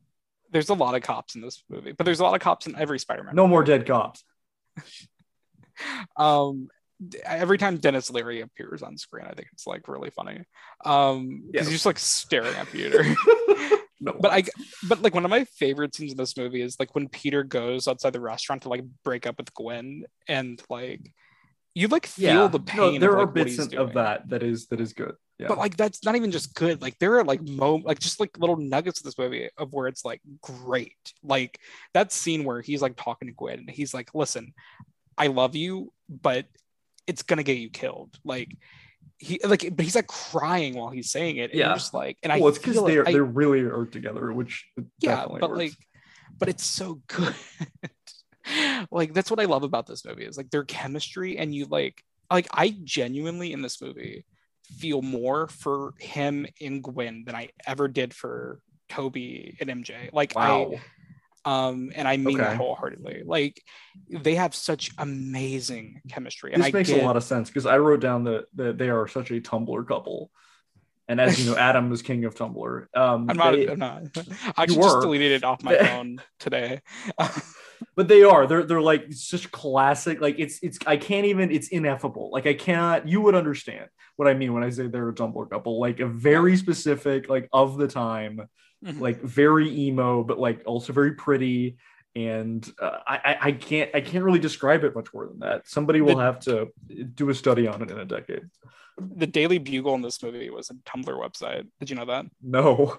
There's 0.50 0.68
a 0.68 0.74
lot 0.74 0.94
of 0.96 1.02
cops 1.02 1.34
in 1.36 1.40
this 1.42 1.62
movie, 1.70 1.92
but 1.92 2.04
there's 2.04 2.20
a 2.20 2.24
lot 2.24 2.34
of 2.34 2.40
cops 2.40 2.66
in 2.66 2.76
every 2.76 2.98
Spider-Man. 2.98 3.34
No 3.36 3.46
more 3.46 3.62
dead 3.64 3.86
cops. 3.86 4.24
um 6.16 6.68
every 7.24 7.58
time 7.58 7.76
denis 7.78 8.10
leary 8.10 8.40
appears 8.40 8.82
on 8.82 8.96
screen 8.96 9.26
i 9.26 9.32
think 9.32 9.48
it's 9.52 9.66
like 9.66 9.88
really 9.88 10.10
funny 10.10 10.44
um 10.84 11.42
because 11.50 11.66
Yeah. 11.66 11.70
he's 11.70 11.70
just 11.70 11.86
like 11.86 11.98
staring 11.98 12.54
at 12.56 12.68
peter 12.70 13.02
no, 14.00 14.16
but 14.20 14.32
i 14.32 14.42
but 14.88 15.02
like 15.02 15.14
one 15.14 15.24
of 15.24 15.30
my 15.30 15.44
favorite 15.44 15.94
scenes 15.94 16.12
in 16.12 16.16
this 16.18 16.36
movie 16.36 16.62
is 16.62 16.76
like 16.78 16.94
when 16.94 17.08
peter 17.08 17.42
goes 17.42 17.88
outside 17.88 18.12
the 18.12 18.20
restaurant 18.20 18.62
to 18.62 18.68
like 18.68 18.84
break 19.04 19.26
up 19.26 19.38
with 19.38 19.52
gwen 19.54 20.04
and 20.28 20.62
like 20.70 21.12
you 21.74 21.88
like 21.88 22.06
feel 22.06 22.48
the 22.48 22.58
No, 22.58 22.64
pain 22.64 23.00
there 23.00 23.12
of, 23.14 23.16
are 23.18 23.24
like, 23.26 23.34
bits 23.34 23.50
he's 23.52 23.60
in- 23.60 23.68
doing. 23.70 23.82
of 23.88 23.94
that 23.94 24.28
that 24.28 24.42
is 24.42 24.66
that 24.68 24.80
is 24.80 24.92
good. 24.92 25.14
Yeah. 25.38 25.48
but 25.48 25.56
like 25.58 25.76
that's 25.76 26.04
not 26.04 26.14
even 26.14 26.30
just 26.30 26.54
good 26.54 26.80
like 26.82 26.96
there 27.00 27.18
are 27.18 27.24
like 27.24 27.42
mo 27.42 27.76
like 27.76 27.98
just 27.98 28.20
like 28.20 28.38
little 28.38 28.56
nuggets 28.56 29.00
of 29.00 29.04
this 29.04 29.18
movie 29.18 29.48
of 29.56 29.72
where 29.72 29.88
it's 29.88 30.04
like 30.04 30.20
great 30.42 30.94
like 31.24 31.58
that 31.94 32.12
scene 32.12 32.44
where 32.44 32.60
he's 32.60 32.80
like 32.82 32.94
talking 32.96 33.26
to 33.28 33.34
gwen 33.34 33.58
and 33.60 33.70
he's 33.70 33.92
like 33.94 34.14
listen 34.14 34.52
i 35.18 35.26
love 35.28 35.56
you 35.56 35.90
but 36.08 36.44
it's 37.06 37.22
gonna 37.22 37.42
get 37.42 37.58
you 37.58 37.70
killed 37.70 38.16
like 38.24 38.48
he 39.18 39.38
like 39.44 39.74
but 39.76 39.84
he's 39.84 39.94
like 39.94 40.06
crying 40.06 40.74
while 40.74 40.90
he's 40.90 41.10
saying 41.10 41.36
it 41.36 41.50
and 41.50 41.58
Yeah. 41.58 41.74
just 41.74 41.94
like 41.94 42.18
and 42.22 42.32
well, 42.32 42.46
i 42.46 42.48
it's 42.48 42.58
because 42.58 42.74
feel 42.74 42.84
they 42.84 42.98
it- 42.98 43.08
I- 43.08 43.12
they 43.12 43.20
really 43.20 43.60
are 43.60 43.86
together, 43.86 44.32
which 44.32 44.66
yeah 45.00 45.26
but 45.28 45.50
works. 45.50 45.58
like 45.58 45.72
but 46.38 46.48
it's 46.48 46.64
so 46.64 47.00
good 47.08 47.34
like 48.90 49.14
that's 49.14 49.30
what 49.30 49.40
i 49.40 49.44
love 49.44 49.62
about 49.62 49.86
this 49.86 50.04
movie 50.04 50.24
is 50.24 50.36
like 50.36 50.50
their 50.50 50.64
chemistry 50.64 51.38
and 51.38 51.54
you 51.54 51.66
like 51.66 52.02
like 52.30 52.48
i 52.52 52.74
genuinely 52.82 53.52
in 53.52 53.62
this 53.62 53.80
movie 53.80 54.24
feel 54.78 55.02
more 55.02 55.46
for 55.48 55.94
him 55.98 56.46
and 56.60 56.82
gwen 56.82 57.22
than 57.24 57.34
i 57.36 57.48
ever 57.66 57.86
did 57.88 58.12
for 58.12 58.60
tobey 58.88 59.56
and 59.60 59.70
mj 59.70 60.12
like 60.12 60.34
wow. 60.34 60.72
i 60.72 60.80
um 61.44 61.90
and 61.94 62.06
i 62.06 62.16
mean 62.16 62.38
that 62.38 62.56
wholeheartedly. 62.56 63.22
Like 63.24 63.62
they 64.08 64.36
have 64.36 64.54
such 64.54 64.90
amazing 64.98 66.00
chemistry 66.08 66.52
and 66.52 66.62
this 66.62 66.74
i 66.74 66.76
makes 66.76 66.88
get, 66.88 67.02
a 67.02 67.06
lot 67.06 67.16
of 67.16 67.24
sense 67.24 67.48
because 67.48 67.66
I 67.66 67.78
wrote 67.78 68.00
down 68.00 68.24
that 68.24 68.78
they 68.78 68.88
are 68.90 69.08
such 69.08 69.30
a 69.30 69.40
Tumblr 69.40 69.86
couple, 69.88 70.30
and 71.08 71.20
as 71.20 71.38
you 71.38 71.50
know, 71.50 71.56
Adam 71.68 71.90
was 71.90 72.02
king 72.02 72.24
of 72.24 72.34
Tumblr. 72.34 72.86
Um, 72.96 73.28
i'm 73.28 73.36
not 73.36 73.52
they- 73.52 73.68
i'm 73.68 73.78
not. 73.78 74.02
I 74.56 74.66
just 74.66 75.00
deleted 75.00 75.32
it 75.32 75.44
off 75.44 75.62
my 75.62 75.76
phone 75.86 76.22
today 76.38 76.80
but 77.96 78.08
they 78.08 78.22
are 78.22 78.46
they're 78.46 78.64
they're 78.64 78.80
like 78.80 79.12
such 79.12 79.50
classic. 79.52 80.20
Like 80.20 80.36
it's 80.38 80.58
it's 80.62 80.78
I 80.86 80.96
can't 80.96 81.26
even 81.26 81.50
it's 81.50 81.68
ineffable. 81.68 82.30
Like 82.32 82.46
I 82.46 82.54
can't. 82.54 83.06
You 83.08 83.20
would 83.22 83.34
understand 83.34 83.86
what 84.16 84.28
I 84.28 84.34
mean 84.34 84.52
when 84.52 84.62
I 84.64 84.70
say 84.70 84.86
they're 84.86 85.08
a 85.08 85.14
Tumblr 85.14 85.50
couple. 85.50 85.80
Like 85.80 86.00
a 86.00 86.06
very 86.06 86.56
specific 86.56 87.28
like 87.28 87.48
of 87.52 87.76
the 87.78 87.88
time. 87.88 88.48
Mhm. 88.84 88.98
like 88.98 89.22
very 89.22 89.68
emo, 89.86 90.24
but 90.24 90.40
like 90.40 90.62
also 90.66 90.92
very 90.92 91.12
pretty. 91.12 91.76
And 92.16 92.68
uh, 92.80 92.98
I, 93.06 93.16
I 93.24 93.38
I 93.48 93.52
can't 93.52 93.90
I 93.94 94.00
can't 94.00 94.24
really 94.24 94.40
describe 94.40 94.82
it 94.84 94.94
much 94.94 95.14
more 95.14 95.26
than 95.28 95.38
that. 95.38 95.68
Somebody 95.68 96.00
will 96.00 96.16
The- 96.16 96.22
have 96.24 96.40
to 96.40 96.68
do 97.14 97.30
a 97.30 97.34
study 97.34 97.68
on 97.68 97.80
it 97.82 97.90
in 97.92 97.98
a 98.00 98.04
decade. 98.04 98.42
the 98.98 99.26
daily 99.26 99.58
bugle 99.58 99.94
in 99.94 100.02
this 100.02 100.22
movie 100.22 100.50
was 100.50 100.68
a 100.68 100.74
tumblr 100.88 101.14
website 101.18 101.66
did 101.80 101.88
you 101.88 101.96
know 101.96 102.04
that 102.04 102.26
No, 102.42 102.98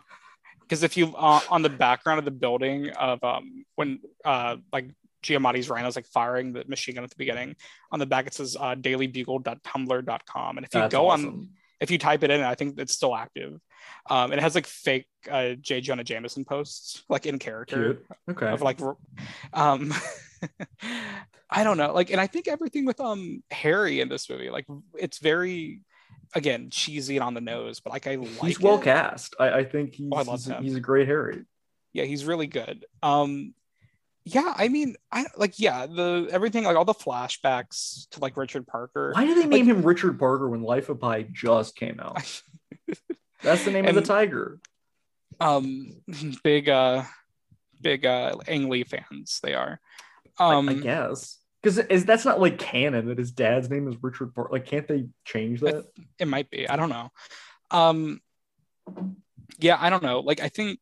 because 0.63 0.83
if 0.83 0.97
you 0.97 1.15
uh, 1.15 1.41
on 1.49 1.61
the 1.61 1.69
background 1.69 2.19
of 2.19 2.25
the 2.25 2.31
building 2.31 2.89
of 2.91 3.23
um 3.23 3.65
when 3.75 3.99
uh 4.25 4.57
like 4.71 4.89
Giamatti's 5.23 5.69
rhinos 5.69 5.95
like 5.95 6.05
firing 6.07 6.53
the 6.53 6.65
machine 6.67 6.95
gun 6.95 7.03
at 7.03 7.09
the 7.09 7.15
beginning 7.15 7.55
on 7.91 7.99
the 7.99 8.05
back 8.05 8.27
it 8.27 8.33
says 8.33 8.57
uh 8.59 8.75
dailybugle.tumblr.com 8.75 10.57
and 10.57 10.65
if 10.65 10.73
you 10.73 10.81
that's 10.81 10.91
go 10.91 11.09
on 11.09 11.49
if 11.79 11.91
you 11.91 11.97
type 11.97 12.23
it 12.23 12.31
in 12.31 12.41
I 12.41 12.55
think 12.55 12.79
it's 12.79 12.93
still 12.93 13.15
active 13.15 13.59
um 14.09 14.31
and 14.31 14.33
it 14.33 14.41
has 14.41 14.55
like 14.55 14.67
fake 14.67 15.07
uh 15.31 15.53
J 15.53 15.81
Jonah 15.81 16.03
Jameson 16.03 16.45
posts 16.45 17.03
like 17.09 17.25
in 17.25 17.39
character 17.39 17.93
Cute. 17.93 18.05
Okay. 18.31 18.47
of 18.47 18.61
like 18.61 18.79
um 19.53 19.93
I 21.53 21.63
don't 21.63 21.77
know. 21.77 21.93
Like, 21.93 22.09
and 22.09 22.19
I 22.19 22.25
think 22.25 22.47
everything 22.47 22.85
with 22.85 22.99
um 22.99 23.43
Harry 23.51 24.01
in 24.01 24.09
this 24.09 24.29
movie, 24.29 24.49
like, 24.49 24.65
it's 24.97 25.19
very, 25.19 25.81
again, 26.35 26.69
cheesy 26.71 27.17
and 27.17 27.23
on 27.23 27.33
the 27.33 27.41
nose, 27.41 27.79
but 27.79 27.93
like 27.93 28.07
I 28.07 28.15
like 28.15 28.27
he's 28.41 28.59
well 28.59 28.79
it. 28.79 28.83
cast. 28.83 29.35
I, 29.39 29.49
I 29.59 29.63
think 29.63 29.93
he's, 29.95 30.09
Oh, 30.11 30.17
I 30.17 30.21
love 30.23 30.43
he's, 30.43 30.53
he's 30.61 30.75
a 30.75 30.79
great 30.79 31.07
Harry. 31.07 31.43
Yeah, 31.93 32.05
he's 32.05 32.25
really 32.25 32.47
good. 32.47 32.85
Um, 33.03 33.53
yeah, 34.25 34.53
I 34.55 34.67
mean, 34.69 34.95
I 35.11 35.25
like, 35.37 35.59
yeah, 35.59 35.85
the 35.85 36.29
everything, 36.31 36.63
like 36.63 36.75
all 36.77 36.85
the 36.85 36.93
flashbacks 36.93 38.07
to 38.11 38.19
like 38.19 38.37
Richard 38.37 38.65
Parker. 38.65 39.11
Why 39.13 39.25
did 39.25 39.37
they 39.37 39.47
name 39.47 39.65
him 39.65 39.81
Richard 39.83 40.17
Parker 40.17 40.47
when 40.49 40.63
Life 40.63 40.89
of 40.89 40.99
Pi 40.99 41.23
just 41.31 41.75
came 41.75 41.99
out? 41.99 42.17
That's 43.43 43.65
the 43.65 43.71
name 43.71 43.85
of 43.85 43.95
the 43.95 44.01
tiger. 44.01 44.59
um 45.39 45.87
big 46.43 46.69
uh 46.69 47.03
big 47.81 48.05
uh 48.05 48.35
Ang 48.47 48.69
Lee 48.69 48.83
fans 48.85 49.39
they 49.43 49.53
are 49.53 49.79
I- 50.39 50.55
um 50.55 50.69
I, 50.69 50.73
guess 50.75 51.37
because 51.63 51.77
is 51.77 52.03
that's 52.05 52.25
not 52.25 52.41
like 52.41 52.59
canon 52.59 53.07
that 53.07 53.17
his 53.17 53.31
dad's 53.31 53.69
name 53.69 53.87
is 53.87 53.95
Richard 54.03 54.35
Parker. 54.35 54.51
Like, 54.51 54.65
can't 54.65 54.87
they 54.87 55.05
change 55.25 55.61
that? 55.61 55.85
it 56.19 56.27
might 56.27 56.49
be 56.49 56.67
i 56.69 56.75
don't 56.75 56.89
know 56.89 57.09
um 57.71 58.19
yeah 59.59 59.77
i 59.79 59.89
don't 59.89 60.03
know 60.03 60.19
like 60.19 60.41
i 60.41 60.49
think 60.49 60.79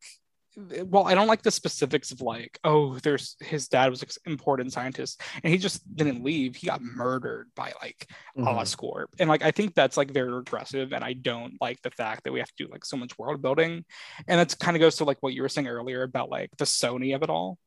well 0.84 1.08
i 1.08 1.16
don't 1.16 1.28
like 1.28 1.42
the 1.44 1.52
specifics 1.52 2.12
of 2.12 2.20
like 2.20 2.60
oh 2.66 3.00
there's 3.00 3.38
his 3.40 3.70
dad 3.70 3.90
was 3.90 4.02
an 4.04 4.10
important 4.26 4.74
scientist 4.74 5.22
and 5.44 5.54
he 5.54 5.58
just 5.58 5.80
didn't 5.96 6.24
leave 6.24 6.56
he 6.58 6.68
got 6.68 6.82
murdered 6.82 7.50
by 7.56 7.72
like 7.82 8.08
Mhm. 8.38 8.46
oscorp 8.58 9.06
and 9.20 9.30
like 9.30 9.44
i 9.44 9.52
think 9.52 9.74
that's 9.76 9.96
like 9.96 10.12
very 10.12 10.32
regressive 10.32 10.92
and 10.92 11.04
i 11.06 11.14
don't 11.14 11.54
like 11.62 11.82
the 11.84 11.92
fact 11.92 12.26
that 12.26 12.34
we 12.34 12.40
have 12.40 12.50
to 12.50 12.66
do 12.66 12.72
like 12.72 12.84
so 12.84 12.98
much 12.98 13.18
world 13.18 13.42
building 13.42 13.86
and 14.28 14.40
that's 14.40 14.56
kind 14.56 14.76
of 14.76 14.82
goes 14.82 14.98
to 14.98 15.06
like 15.06 15.18
what 15.22 15.34
you 15.34 15.42
were 15.42 15.50
saying 15.50 15.68
earlier 15.68 16.04
about 16.04 16.30
like 16.30 16.50
the 16.58 16.66
sony 16.66 17.16
of 17.16 17.24
it 17.24 17.30
all 17.30 17.58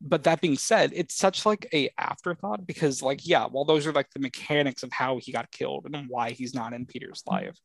but 0.00 0.24
that 0.24 0.40
being 0.40 0.56
said 0.56 0.92
it's 0.94 1.14
such 1.14 1.46
like 1.46 1.66
a 1.72 1.88
afterthought 1.98 2.66
because 2.66 3.02
like 3.02 3.26
yeah 3.26 3.46
while 3.46 3.64
those 3.64 3.86
are 3.86 3.92
like 3.92 4.10
the 4.10 4.20
mechanics 4.20 4.82
of 4.82 4.92
how 4.92 5.18
he 5.18 5.32
got 5.32 5.50
killed 5.50 5.86
and 5.86 6.08
why 6.08 6.30
he's 6.30 6.54
not 6.54 6.72
in 6.72 6.84
peter's 6.86 7.22
mm-hmm. 7.22 7.46
life 7.46 7.58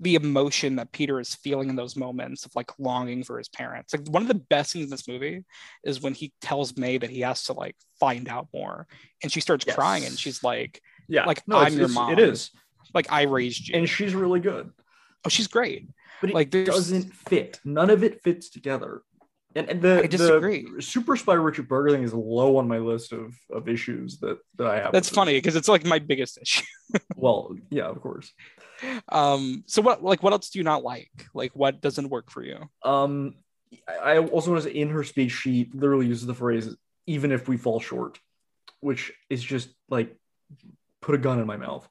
the 0.00 0.14
emotion 0.14 0.76
that 0.76 0.92
peter 0.92 1.20
is 1.20 1.34
feeling 1.36 1.68
in 1.68 1.76
those 1.76 1.96
moments 1.96 2.44
of 2.44 2.52
like 2.54 2.70
longing 2.78 3.22
for 3.22 3.38
his 3.38 3.48
parents 3.48 3.94
like 3.94 4.06
one 4.08 4.22
of 4.22 4.28
the 4.28 4.34
best 4.34 4.72
scenes 4.72 4.84
in 4.86 4.90
this 4.90 5.08
movie 5.08 5.44
is 5.84 6.02
when 6.02 6.14
he 6.14 6.32
tells 6.40 6.76
may 6.76 6.98
that 6.98 7.10
he 7.10 7.20
has 7.20 7.44
to 7.44 7.52
like 7.52 7.76
find 8.00 8.28
out 8.28 8.48
more 8.52 8.86
and 9.22 9.30
she 9.32 9.40
starts 9.40 9.64
Yes. 9.66 9.76
crying 9.76 10.04
and 10.04 10.18
she's 10.18 10.42
like 10.42 10.80
Yeah, 11.08 11.24
like, 11.24 11.46
no, 11.46 11.56
I'm 11.58 11.78
your 11.78 11.88
mom. 11.88 12.12
It 12.12 12.18
is, 12.18 12.50
like 12.94 13.10
i 13.12 13.22
raised 13.22 13.68
you 13.68 13.76
and 13.78 13.88
she's 13.88 14.14
really 14.14 14.40
good. 14.40 14.70
oh 15.24 15.28
she's 15.28 15.46
great 15.48 15.88
but 16.20 16.30
it 16.30 16.34
Like, 16.34 16.50
doesn't 16.50 17.12
fit. 17.14 17.60
None 17.64 17.90
of 17.90 18.02
it 18.02 18.22
fits 18.22 18.48
together. 18.48 19.02
And, 19.56 19.68
and 19.70 19.80
the 19.82 20.02
I 20.02 20.06
disagree. 20.06 20.66
The 20.76 20.82
Super 20.82 21.16
Spy 21.16 21.32
Richard 21.34 21.68
Parker 21.68 21.90
thing 21.90 22.02
is 22.02 22.12
low 22.12 22.58
on 22.58 22.68
my 22.68 22.78
list 22.78 23.12
of, 23.12 23.34
of 23.50 23.68
issues 23.68 24.18
that, 24.18 24.38
that 24.56 24.66
I 24.66 24.76
have. 24.76 24.92
that's 24.92 25.08
funny 25.08 25.32
because 25.34 25.56
it's 25.56 25.68
like 25.68 25.84
my 25.84 25.98
biggest 25.98 26.38
issue 26.40 26.62
Well, 27.16 27.56
yeah, 27.70 27.86
of 27.86 28.00
course. 28.00 28.32
um 29.10 29.64
so 29.66 29.80
what 29.80 30.04
like 30.04 30.22
what 30.22 30.32
else 30.34 30.50
do 30.50 30.58
you 30.58 30.64
not 30.64 30.84
like 30.84 31.10
like 31.32 31.52
what 31.56 31.80
doesn't 31.80 32.10
work 32.10 32.30
for 32.30 32.42
you 32.44 32.58
Um, 32.84 33.36
I 33.88 34.18
also 34.18 34.52
want 34.52 34.62
to 34.62 34.68
say 34.70 34.76
in 34.76 34.90
her 34.90 35.02
speech, 35.02 35.32
she 35.32 35.70
literally 35.74 36.06
uses 36.06 36.26
the 36.26 36.34
phrase 36.34 36.74
"even 37.06 37.32
if 37.32 37.48
we 37.48 37.56
fall 37.56 37.80
short," 37.80 38.18
which 38.80 39.12
is 39.28 39.42
just 39.42 39.70
like 39.88 40.14
put 41.02 41.14
a 41.14 41.18
gun 41.18 41.40
in 41.40 41.46
my 41.46 41.56
mouth. 41.56 41.88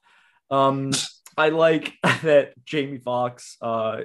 Um, 0.50 0.92
I 1.36 1.50
like 1.50 1.92
that 2.22 2.52
Jamie 2.64 2.98
Foxx 2.98 3.56
uh 3.60 4.02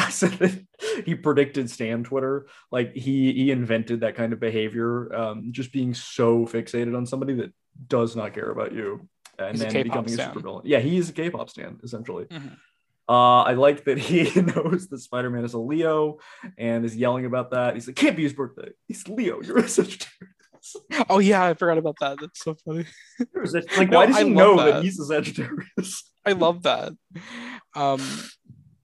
said 0.08 0.32
that 0.32 0.66
he 1.04 1.14
predicted 1.14 1.70
Stan 1.70 2.04
Twitter. 2.04 2.46
Like 2.70 2.94
he 2.94 3.32
he 3.32 3.50
invented 3.50 4.00
that 4.00 4.14
kind 4.14 4.32
of 4.32 4.40
behavior, 4.40 5.14
um, 5.14 5.52
just 5.52 5.72
being 5.72 5.94
so 5.94 6.46
fixated 6.46 6.96
on 6.96 7.06
somebody 7.06 7.34
that 7.34 7.52
does 7.88 8.16
not 8.16 8.34
care 8.34 8.50
about 8.50 8.72
you, 8.72 9.08
and 9.38 9.52
He's 9.52 9.60
then 9.60 9.72
K-pop 9.72 9.84
becoming 10.04 10.20
a 10.20 10.24
super 10.24 10.40
villain. 10.40 10.62
Yeah, 10.64 10.80
he's 10.80 11.04
is 11.04 11.10
a 11.10 11.12
K-pop 11.12 11.50
stan 11.50 11.78
essentially. 11.82 12.24
Mhm. 12.26 12.56
Uh, 13.08 13.42
I 13.42 13.54
like 13.54 13.84
that 13.84 13.98
he 13.98 14.40
knows 14.40 14.86
that 14.88 14.98
Spider-Man 14.98 15.44
is 15.44 15.54
a 15.54 15.58
Leo 15.58 16.18
and 16.56 16.84
is 16.84 16.94
yelling 16.94 17.26
about 17.26 17.50
that. 17.50 17.74
He's 17.74 17.88
like, 17.88 17.96
"Can't 17.96 18.16
be 18.16 18.22
his 18.22 18.32
birthday. 18.32 18.70
He's 18.86 19.06
Leo. 19.08 19.42
You're 19.42 19.66
such 19.68 20.04
a 20.04 20.06
oh 21.08 21.18
yeah 21.20 21.42
i 21.42 21.54
forgot 21.54 21.78
about 21.78 21.96
that 22.00 22.18
that's 22.20 22.44
so 22.44 22.54
funny 22.66 22.84
like. 23.78 23.88
No, 23.90 23.98
why 23.98 24.06
does 24.06 24.16
I 24.16 24.24
he 24.24 24.30
know 24.30 24.56
that. 24.58 24.74
that. 24.74 24.82
he's 24.82 25.00
a 25.00 25.06
Sagittarius? 25.06 26.12
i 26.26 26.32
love 26.32 26.64
that 26.64 26.92
um 27.74 28.00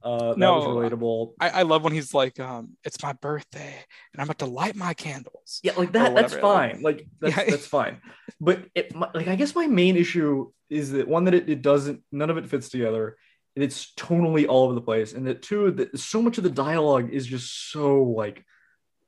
Uh, 0.07 0.29
that 0.29 0.39
No, 0.39 0.55
was 0.59 0.93
relatable. 0.93 1.33
I, 1.41 1.49
I 1.51 1.63
love 1.63 1.83
when 1.83 1.93
he's 1.93 2.15
like 2.15 2.39
um 2.39 2.77
it's 2.85 3.03
my 3.03 3.13
birthday 3.15 3.75
and 4.13 4.21
i'm 4.21 4.27
about 4.29 4.39
to 4.39 4.47
light 4.47 4.77
my 4.77 4.95
candles 4.95 5.61
Yeah, 5.65 5.73
like 5.77 5.93
that. 5.93 6.15
That's 6.15 6.35
fine. 6.35 6.81
Like 6.81 7.07
that's 7.21 7.37
Yeah. 7.37 7.45
that's 7.51 7.67
fine. 7.67 8.01
But 8.41 8.67
it, 8.75 8.95
like, 8.95 9.29
I 9.29 9.35
guess 9.35 9.55
my 9.55 9.67
main 9.67 9.97
issue 9.97 10.53
is 10.71 10.93
that 10.93 11.09
one 11.09 11.25
that 11.25 11.35
it, 11.35 11.49
it 11.49 11.63
doesn't. 11.63 12.03
None 12.13 12.31
of 12.31 12.37
it 12.39 12.49
fits 12.49 12.69
together. 12.69 13.17
And 13.57 13.65
it's 13.65 13.93
tonally 13.95 14.47
all 14.47 14.65
over 14.65 14.75
the 14.75 14.83
place. 14.91 15.15
And 15.15 15.27
that 15.27 15.43
two, 15.43 15.71
that 15.73 15.99
so 15.99 16.21
much 16.21 16.37
of 16.39 16.45
the 16.45 16.51
dialogue 16.51 17.09
is 17.13 17.27
just 17.27 17.71
so 17.73 18.03
like, 18.03 18.45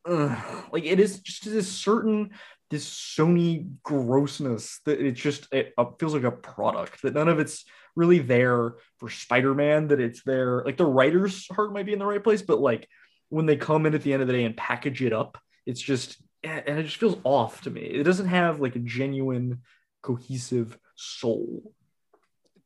ugh, 0.07 0.65
like 0.73 0.85
it 0.85 0.99
is 0.99 1.21
just 1.21 1.45
this 1.45 1.69
certain 1.69 2.31
this 2.71 2.89
Sony 2.89 3.71
grossness 3.83 4.81
that 4.85 5.01
it 5.01 5.13
just 5.13 5.47
it 5.53 5.73
uh, 5.79 5.87
feels 5.99 6.15
like 6.15 6.25
a 6.25 6.33
product 6.33 7.03
that 7.03 7.15
none 7.15 7.29
of 7.29 7.39
it's 7.39 7.65
really 7.99 8.21
there 8.21 8.75
for 8.99 9.11
Spider-Man. 9.11 9.89
That 9.89 10.01
it's 10.01 10.23
there 10.23 10.63
like 10.65 10.77
the 10.77 10.87
writer's 10.87 11.47
heart 11.49 11.73
might 11.73 11.87
be 11.87 11.93
in 11.93 11.99
the 11.99 12.07
right 12.07 12.23
place, 12.23 12.43
but 12.43 12.61
like 12.61 12.89
when 13.29 13.45
they 13.45 13.57
come 13.57 13.85
in 13.85 13.95
at 13.95 14.03
the 14.03 14.13
end 14.13 14.23
of 14.23 14.29
the 14.29 14.35
day 14.35 14.45
and 14.45 14.57
package 14.57 15.03
it 15.03 15.13
up, 15.13 15.37
it's 15.67 15.81
just 15.81 16.17
eh, 16.45 16.63
and 16.67 16.79
it 16.79 16.85
just 16.85 16.97
feels 16.97 17.19
off 17.25 17.63
to 17.63 17.71
me. 17.71 17.83
It 17.83 18.05
doesn't 18.05 18.29
have 18.29 18.61
like 18.61 18.77
a 18.77 18.81
genuine, 18.81 19.63
cohesive 20.03 20.79
soul. 20.95 21.73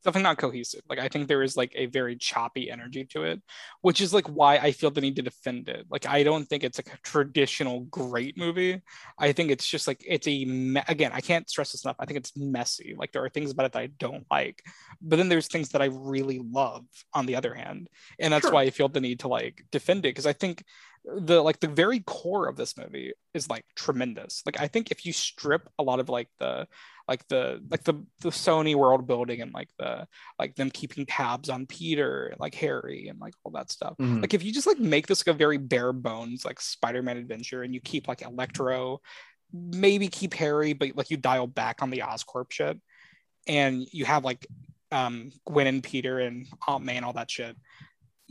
Definitely 0.05 0.23
not 0.25 0.39
cohesive. 0.39 0.83
Like 0.89 0.99
i 0.99 1.09
think 1.09 1.29
there 1.29 1.43
is 1.43 1.57
like 1.57 1.73
a 1.75 1.87
very 1.87 2.17
choppy 2.17 2.71
energy 2.71 3.05
to 3.13 3.25
it 3.25 3.41
which 3.83 4.01
is 4.01 4.13
like 4.13 4.27
why 4.27 4.57
i 4.59 4.73
feel 4.73 4.91
the 4.91 5.01
need 5.01 5.17
to 5.17 5.23
defend 5.23 5.69
it. 5.69 5.87
Like 5.91 6.07
i 6.07 6.23
don't 6.23 6.45
think 6.47 6.65
it's 6.65 6.79
like 6.79 6.93
a 6.95 6.99
traditional 7.03 7.81
great 7.83 8.37
movie. 8.37 8.83
I 9.19 9.33
think 9.33 9.51
it's 9.51 9.67
just 9.67 9.87
like 9.87 10.03
it's 10.07 10.27
a 10.29 10.45
me- 10.45 10.83
again 10.89 11.13
i 11.15 11.21
can't 11.21 11.49
stress 11.49 11.73
this 11.73 11.85
enough. 11.85 11.97
I 12.01 12.07
think 12.07 12.19
it's 12.19 12.37
messy. 12.37 12.95
Like 12.99 13.13
there 13.13 13.25
are 13.25 13.29
things 13.31 13.51
about 13.51 13.67
it 13.67 13.73
that 13.73 13.83
i 13.83 13.87
don't 13.99 14.27
like 14.31 14.63
but 15.01 15.17
then 15.17 15.29
there's 15.29 15.49
things 15.49 15.71
that 15.71 15.83
i 15.83 15.87
really 15.93 16.41
love 16.41 16.85
on 17.15 17.27
the 17.27 17.37
other 17.37 17.55
hand. 17.55 17.89
And 18.19 18.33
that's 18.33 18.45
Sure. 18.47 18.53
why 18.53 18.63
i 18.63 18.71
feel 18.71 18.89
the 18.89 19.01
need 19.01 19.21
to 19.21 19.29
like 19.29 19.65
defend 19.71 20.01
it 20.01 20.11
because 20.15 20.27
i 20.27 20.33
think 20.33 20.65
the 21.05 21.43
like 21.43 21.59
the 21.61 21.69
very 21.69 22.01
core 22.01 22.49
of 22.49 22.57
this 22.57 22.77
movie 22.77 23.13
is 23.35 23.51
like 23.51 23.65
tremendous 23.75 24.43
like 24.47 24.61
i 24.61 24.69
think 24.69 24.93
if 24.93 25.05
you 25.05 25.13
strip 25.13 25.69
a 25.79 25.83
lot 25.83 25.99
of 25.99 26.09
like 26.09 26.29
the 26.39 26.67
like 27.09 27.27
the 27.29 27.61
like 27.71 27.83
the 27.85 27.95
the 28.21 28.31
Sony 28.31 28.75
world 28.75 29.07
building 29.07 29.41
and 29.41 29.53
like 29.53 29.69
the 29.79 30.07
like 30.39 30.55
them 30.55 30.71
keeping 30.71 31.05
tabs 31.05 31.49
on 31.49 31.67
Peter 31.67 32.27
and 32.27 32.41
like 32.41 32.55
Harry 32.55 33.09
and 33.09 33.19
like 33.19 33.35
all 33.45 33.53
that 33.53 33.71
stuff. 33.71 33.95
Mhm. 33.99 34.21
Like 34.21 34.35
if 34.35 34.45
you 34.45 34.53
just 34.53 34.67
like 34.67 34.79
make 34.79 35.07
this 35.07 35.27
like 35.27 35.35
a 35.35 35.37
very 35.37 35.59
bare 35.59 35.93
bones 35.93 36.45
like 36.45 36.61
Spider-Man 36.61 37.17
adventure 37.17 37.63
and 37.63 37.75
you 37.75 37.81
keep 37.81 38.07
like 38.07 38.23
Electro, 38.23 39.01
maybe 39.53 40.09
keep 40.09 40.33
Harry, 40.35 40.73
but 40.73 40.97
like 40.97 41.11
you 41.11 41.17
dial 41.17 41.47
back 41.47 41.83
on 41.83 41.91
the 41.91 41.99
Oscorp 42.07 42.51
shit, 42.51 42.81
and 43.47 43.87
you 43.93 44.05
have 44.05 44.25
like 44.25 44.47
um 44.93 45.31
Gwen 45.45 45.67
and 45.67 45.83
Peter 45.83 46.21
and 46.21 46.47
Aunt 46.69 46.85
May 46.85 46.97
and 46.97 47.05
all 47.05 47.15
that 47.15 47.31
shit. 47.31 47.57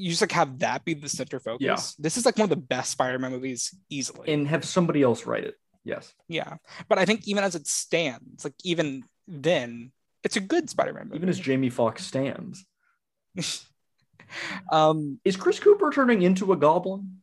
You 0.02 0.10
just 0.10 0.22
like 0.22 0.32
have 0.32 0.60
that 0.60 0.84
be 0.84 0.96
the 0.96 1.08
center 1.08 1.40
focus. 1.40 1.62
Yeah. 1.64 1.78
This 2.00 2.18
is 2.18 2.26
like 2.26 2.38
one 2.38 2.46
of 2.46 2.50
the 2.50 2.56
best 2.56 2.92
Spider-Man 2.92 3.32
movies 3.32 3.76
easily. 3.90 4.34
and 4.34 4.48
have 4.48 4.66
somebody 4.66 5.04
else 5.04 5.28
write 5.28 5.44
it. 5.44 5.56
Yes. 5.84 6.14
Yeah, 6.28 6.56
but 6.90 6.98
I 6.98 7.06
think 7.06 7.28
even 7.28 7.44
as 7.44 7.56
it 7.56 7.68
stands, 7.68 8.44
like 8.44 8.54
even 8.64 9.04
then, 9.28 9.92
it's 10.24 10.36
a 10.38 10.42
good 10.42 10.70
Spider-Man 10.70 11.06
movie. 11.06 11.18
Even 11.18 11.30
as 11.30 11.40
Jamie 11.40 11.70
Foxx 11.70 12.06
stands. 12.06 12.66
um, 14.72 15.20
Is 15.24 15.36
Chris 15.36 15.60
Cooper 15.60 15.92
turning 15.92 16.22
into 16.22 16.52
a 16.54 16.58
goblin? 16.58 17.22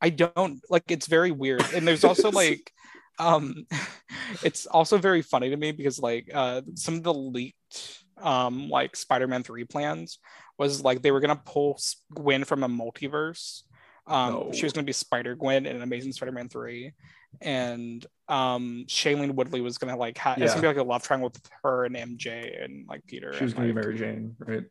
I 0.00 0.10
don't 0.10 0.60
like. 0.70 0.84
It's 0.88 1.06
very 1.06 1.30
weird, 1.30 1.64
and 1.74 1.86
there's 1.86 2.04
also 2.04 2.30
like, 2.44 2.70
um, 3.18 3.66
it's 4.42 4.66
also 4.66 4.98
very 4.98 5.22
funny 5.22 5.50
to 5.50 5.56
me 5.56 5.72
because 5.72 5.98
like 5.98 6.30
uh, 6.32 6.62
some 6.74 6.94
of 6.94 7.02
the 7.02 7.14
leaked 7.14 8.04
um 8.20 8.68
like 8.68 8.96
Spider-Man 8.96 9.44
three 9.44 9.64
plans 9.64 10.18
was 10.58 10.82
like 10.84 11.02
they 11.02 11.10
were 11.10 11.20
gonna 11.20 11.40
pull 11.44 11.78
Gwen 12.14 12.44
from 12.44 12.62
a 12.62 12.68
multiverse. 12.68 13.62
Um, 14.06 14.32
No. 14.32 14.50
she 14.52 14.64
was 14.64 14.72
gonna 14.72 14.84
be 14.84 14.92
Spider 14.92 15.34
Gwen 15.34 15.66
in 15.66 15.82
Amazing 15.82 16.12
Spider-Man 16.12 16.48
three, 16.48 16.92
and 17.40 18.04
um, 18.28 18.84
Shailene 18.88 19.34
Woodley 19.34 19.60
was 19.60 19.78
gonna 19.78 19.96
like 19.96 20.18
ha- 20.18 20.34
it's 20.36 20.52
gonna 20.52 20.62
be 20.62 20.68
like 20.68 20.76
a 20.78 20.82
love 20.82 21.02
triangle 21.02 21.30
with 21.30 21.40
her 21.62 21.84
and 21.84 21.94
MJ 21.94 22.62
and 22.64 22.86
like 22.88 23.04
Peter. 23.06 23.32
She 23.34 23.44
was 23.44 23.52
and, 23.52 23.60
going 23.60 23.74
to 23.74 23.74
like, 23.74 23.82
be 23.82 23.98
Mary 23.98 23.98
Jane, 23.98 24.36
right? 24.38 24.64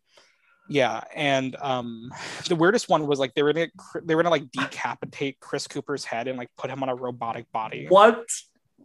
Yeah, 0.70 1.02
and 1.16 1.56
um, 1.62 2.12
the 2.48 2.56
weirdest 2.56 2.90
one 2.90 3.08
was 3.08 3.20
like 3.20 3.34
they 3.36 3.44
were 3.44 3.54
gonna 3.54 3.68
they 4.04 4.16
were 4.16 4.24
gonna 4.24 4.32
like 4.32 4.52
decapitate 4.52 5.40
Chris 5.40 5.68
Cooper's 5.68 6.04
head 6.04 6.28
and 6.28 6.38
like 6.38 6.50
put 6.58 6.70
him 6.70 6.84
on 6.84 6.90
a 6.90 6.96
robotic 6.96 7.50
body. 7.52 7.86
What? 7.88 8.28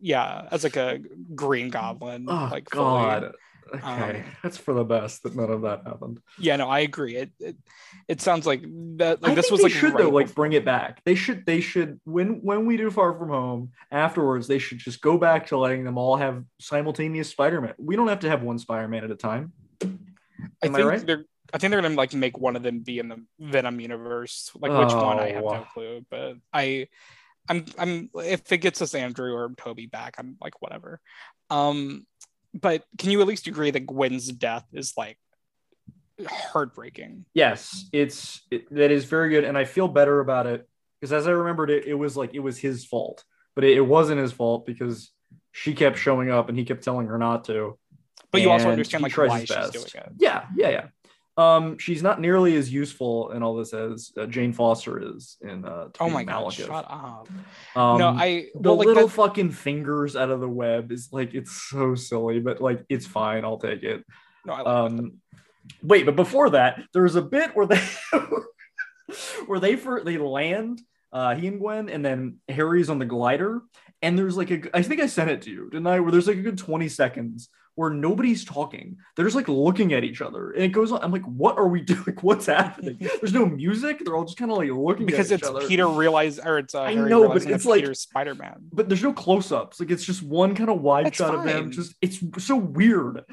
Yeah, 0.00 0.48
as 0.50 0.64
like 0.64 0.76
a 0.76 1.00
Green 1.34 1.70
Goblin. 1.70 2.26
Oh 2.28 2.48
like 2.50 2.70
fully. 2.70 3.30
God. 3.80 4.00
Okay, 4.10 4.18
Um, 4.20 4.24
that's 4.42 4.56
for 4.56 4.74
the 4.74 4.84
best 4.84 5.22
that 5.22 5.34
none 5.34 5.50
of 5.50 5.62
that 5.62 5.82
happened. 5.84 6.20
Yeah, 6.38 6.56
no, 6.56 6.68
I 6.68 6.80
agree. 6.80 7.16
It 7.16 7.30
it, 7.40 7.56
it 8.08 8.20
sounds 8.20 8.46
like 8.46 8.62
that. 8.98 9.22
Like 9.22 9.32
I 9.32 9.34
this 9.34 9.50
was 9.50 9.60
they 9.60 9.64
like 9.64 9.72
should 9.72 9.94
right 9.94 10.04
though, 10.04 10.10
like 10.10 10.34
bring 10.34 10.52
it 10.52 10.64
back. 10.64 11.00
They 11.04 11.14
should. 11.14 11.44
They 11.46 11.60
should 11.60 12.00
when 12.04 12.40
when 12.42 12.66
we 12.66 12.76
do 12.76 12.90
Far 12.90 13.16
From 13.18 13.28
Home 13.30 13.72
afterwards. 13.90 14.46
They 14.48 14.58
should 14.58 14.78
just 14.78 15.00
go 15.00 15.16
back 15.18 15.46
to 15.48 15.56
letting 15.58 15.84
them 15.84 15.98
all 15.98 16.16
have 16.16 16.44
simultaneous 16.60 17.28
Spider-Man. 17.30 17.74
We 17.78 17.96
don't 17.96 18.08
have 18.08 18.20
to 18.20 18.28
have 18.28 18.42
one 18.42 18.58
Spider-Man 18.58 19.04
at 19.04 19.10
a 19.10 19.16
time. 19.16 19.52
I 19.82 19.86
Am 19.86 20.74
I 20.74 20.78
think 20.78 20.88
right? 20.90 21.06
they're. 21.06 21.24
I 21.54 21.58
think 21.58 21.70
they're 21.70 21.82
gonna 21.82 21.94
like 21.94 22.14
make 22.14 22.38
one 22.38 22.56
of 22.56 22.62
them 22.62 22.80
be 22.80 22.98
in 22.98 23.08
the 23.08 23.22
Venom 23.38 23.78
universe. 23.80 24.50
Like 24.58 24.72
which 24.72 24.94
one, 24.94 25.18
I 25.18 25.32
have 25.32 25.44
Oh. 25.44 25.52
no 25.52 25.66
clue. 25.74 26.06
But 26.10 26.34
I, 26.52 26.88
I'm, 27.48 27.66
I'm. 27.78 28.08
If 28.14 28.50
it 28.52 28.58
gets 28.58 28.80
us 28.80 28.94
Andrew 28.94 29.34
or 29.34 29.52
Tobey 29.58 29.86
back, 29.86 30.14
I'm 30.18 30.36
like 30.40 30.62
whatever. 30.62 30.98
Um, 31.50 32.06
but 32.54 32.84
can 32.98 33.10
you 33.10 33.20
at 33.20 33.26
least 33.26 33.46
agree 33.46 33.70
that 33.70 33.86
Gwen's 33.86 34.28
death 34.28 34.66
is 34.72 34.94
like 34.96 35.18
heartbreaking? 36.26 37.24
Yes, 37.34 37.88
it's 37.92 38.42
it, 38.50 38.72
that 38.74 38.90
is 38.90 39.04
very 39.04 39.30
good, 39.30 39.44
and 39.44 39.56
I 39.56 39.64
feel 39.64 39.88
better 39.88 40.20
about 40.20 40.46
it 40.46 40.68
because 41.00 41.12
as 41.12 41.26
I 41.26 41.30
remembered 41.30 41.70
it, 41.70 41.86
it 41.86 41.94
was 41.94 42.16
like 42.16 42.34
it 42.34 42.40
was 42.40 42.58
his 42.58 42.84
fault, 42.84 43.24
but 43.54 43.64
it, 43.64 43.76
it 43.76 43.86
wasn't 43.86 44.20
his 44.20 44.32
fault 44.32 44.66
because 44.66 45.10
she 45.52 45.74
kept 45.74 45.98
showing 45.98 46.30
up 46.30 46.48
and 46.48 46.58
he 46.58 46.64
kept 46.64 46.84
telling 46.84 47.06
her 47.08 47.18
not 47.18 47.44
to. 47.44 47.78
But 48.30 48.40
you 48.40 48.50
also 48.50 48.70
understand 48.70 49.02
like 49.02 49.16
why 49.16 49.40
she's 49.40 49.50
best. 49.50 49.72
doing 49.72 49.86
it. 49.94 50.12
Yeah, 50.18 50.46
yeah, 50.56 50.68
yeah. 50.70 50.86
Um, 51.38 51.78
she's 51.78 52.02
not 52.02 52.20
nearly 52.20 52.56
as 52.56 52.70
useful 52.70 53.30
in 53.32 53.42
all 53.42 53.56
this 53.56 53.72
as 53.72 54.12
uh, 54.18 54.26
Jane 54.26 54.52
Foster 54.52 55.14
is 55.16 55.38
in. 55.40 55.64
Uh, 55.64 55.88
Oh 55.98 56.10
my 56.10 56.24
god! 56.24 56.52
Shut 56.52 56.70
up. 56.70 57.26
Um, 57.74 57.98
no, 57.98 58.08
I 58.08 58.48
the 58.54 58.68
well, 58.70 58.76
like, 58.76 58.86
little 58.86 59.06
that- 59.08 59.14
fucking 59.14 59.50
fingers 59.52 60.14
out 60.14 60.28
of 60.30 60.40
the 60.40 60.48
web 60.48 60.92
is 60.92 61.08
like 61.10 61.32
it's 61.32 61.52
so 61.70 61.94
silly, 61.94 62.38
but 62.40 62.60
like 62.60 62.84
it's 62.90 63.06
fine. 63.06 63.44
I'll 63.44 63.58
take 63.58 63.82
it. 63.82 64.04
no, 64.44 64.52
I 64.52 64.56
like 64.56 64.64
that. 64.66 64.70
Um, 65.00 65.12
wait, 65.82 66.04
but 66.04 66.16
before 66.16 66.50
that, 66.50 66.82
there's 66.92 67.14
a 67.16 67.22
bit 67.22 67.56
where 67.56 67.66
they 67.66 67.80
where 69.46 69.60
they 69.60 69.76
for 69.76 70.02
they 70.04 70.18
land. 70.18 70.80
Uh, 71.12 71.34
he 71.34 71.46
and 71.46 71.60
Gwen, 71.60 71.88
and 71.90 72.04
then 72.04 72.38
Harry's 72.48 72.88
on 72.88 72.98
the 72.98 73.04
glider, 73.04 73.60
and 74.00 74.18
there's 74.18 74.36
like 74.36 74.50
a. 74.50 74.76
I 74.76 74.82
think 74.82 75.00
I 75.00 75.06
sent 75.06 75.30
it 75.30 75.42
to 75.42 75.50
you, 75.50 75.68
didn't 75.70 75.86
I? 75.86 76.00
Where 76.00 76.10
there's 76.10 76.26
like 76.28 76.38
a 76.38 76.42
good 76.42 76.58
20 76.58 76.88
seconds 76.88 77.48
where 77.74 77.90
nobody's 77.90 78.44
talking. 78.44 78.98
They're 79.16 79.24
just 79.24 79.36
like 79.36 79.48
looking 79.48 79.92
at 79.94 80.04
each 80.04 80.20
other, 80.20 80.50
and 80.50 80.62
it 80.62 80.68
goes 80.72 80.92
on. 80.92 81.02
I'm 81.02 81.10
like, 81.10 81.24
what 81.24 81.56
are 81.58 81.68
we 81.68 81.80
doing? 81.90 82.02
Like, 82.06 82.22
What's 82.22 82.46
happening? 82.46 82.96
There's 83.20 83.32
no 83.32 83.46
music. 83.46 84.00
They're 84.04 84.14
all 84.16 84.24
just 84.24 84.36
kind 84.38 84.50
of 84.50 84.58
like 84.58 84.70
looking 84.70 85.06
because 85.06 85.32
at 85.32 85.40
each 85.40 85.44
other. 85.44 85.52
Because 85.54 85.64
it's. 85.64 85.70
Peter 85.70 85.88
realize 85.88 86.38
or 86.38 86.58
it's 86.58 86.74
uh, 86.74 86.82
I 86.82 86.92
Harry 86.94 87.08
know, 87.10 87.28
but 87.28 87.44
it's 87.46 87.64
like- 87.64 87.86
Spider-Man. 87.96 88.68
but 88.72 88.88
there's 88.88 89.02
no 89.02 89.12
close-ups. 89.12 89.80
Like 89.80 89.90
it's 89.90 90.04
just 90.04 90.22
one 90.22 90.54
kind 90.54 90.68
of 90.70 90.80
wide 90.82 91.06
That's 91.06 91.16
shot 91.16 91.34
of 91.34 91.44
them. 91.44 91.70
Just 91.70 91.94
it's 92.02 92.20
so 92.44 92.56
weird. 92.56 93.24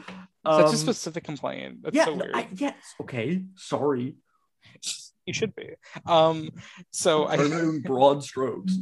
Such 0.45 0.63
a 0.65 0.67
Um, 0.69 0.75
specific 0.75 1.23
complaint. 1.25 1.79
That's 1.83 1.95
yeah, 1.95 2.05
so 2.05 2.15
weird. 2.15 2.31
I, 2.33 2.47
yes, 2.53 2.75
okay, 3.01 3.43
sorry. 3.55 4.15
You 5.25 5.33
should 5.33 5.53
be. 5.55 5.71
Um, 6.07 6.49
so 6.91 7.27
I'm 7.27 7.81
broad 7.81 8.23
strokes. 8.23 8.73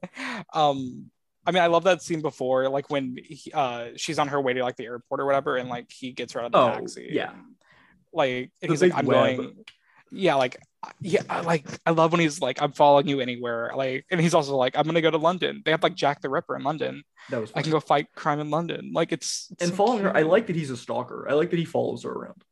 um, 0.54 1.10
I 1.50 1.52
mean, 1.52 1.62
I 1.64 1.66
love 1.66 1.82
that 1.84 2.00
scene 2.00 2.22
before, 2.22 2.68
like 2.68 2.88
when 2.90 3.16
he, 3.22 3.50
uh, 3.52 3.88
she's 3.96 4.20
on 4.20 4.28
her 4.28 4.40
way 4.40 4.52
to 4.52 4.62
like 4.62 4.76
the 4.76 4.84
airport 4.84 5.20
or 5.20 5.26
whatever, 5.26 5.56
and 5.56 5.68
like 5.68 5.90
he 5.90 6.12
gets 6.12 6.34
her 6.34 6.40
out 6.40 6.46
of 6.46 6.52
the 6.52 6.58
Oh, 6.58 6.70
taxi. 6.78 7.08
yeah. 7.10 7.32
and, 7.32 7.56
like 8.12 8.52
The 8.60 8.68
he's 8.68 8.82
like, 8.82 8.94
I'm 8.94 9.04
web. 9.06 9.36
going. 9.36 9.56
Yeah, 10.12 10.36
like 10.36 10.56
yeah, 11.00 11.22
I 11.28 11.40
like 11.40 11.66
I 11.84 11.90
love 11.90 12.12
when 12.12 12.20
he's 12.20 12.40
like, 12.40 12.62
I'm 12.62 12.70
following 12.72 13.08
you 13.08 13.20
anywhere. 13.20 13.72
Like, 13.74 14.06
and 14.12 14.20
he's 14.20 14.32
also 14.34 14.56
like, 14.56 14.76
I'm 14.76 14.84
gonna 14.84 15.00
go 15.02 15.10
to 15.10 15.18
London. 15.18 15.62
They 15.64 15.72
have 15.72 15.82
like 15.82 15.94
Jack 15.96 16.20
the 16.22 16.28
Ripper 16.30 16.54
in 16.56 16.62
London. 16.62 17.02
That 17.30 17.40
was 17.40 17.50
I 17.54 17.62
can 17.62 17.72
go 17.72 17.80
fight 17.80 18.06
crime 18.14 18.38
in 18.40 18.50
London. 18.50 18.92
Like 18.94 19.10
it's, 19.12 19.48
it's 19.50 19.62
and 19.62 19.70
so 19.70 19.76
following 19.76 20.04
her, 20.04 20.16
I 20.16 20.22
like 20.22 20.46
that 20.46 20.56
he's 20.56 20.70
a 20.70 20.76
stalker. 20.76 21.26
I 21.28 21.34
like 21.34 21.50
that 21.50 21.58
he 21.58 21.64
follows 21.64 22.04
her 22.04 22.10
around. 22.12 22.42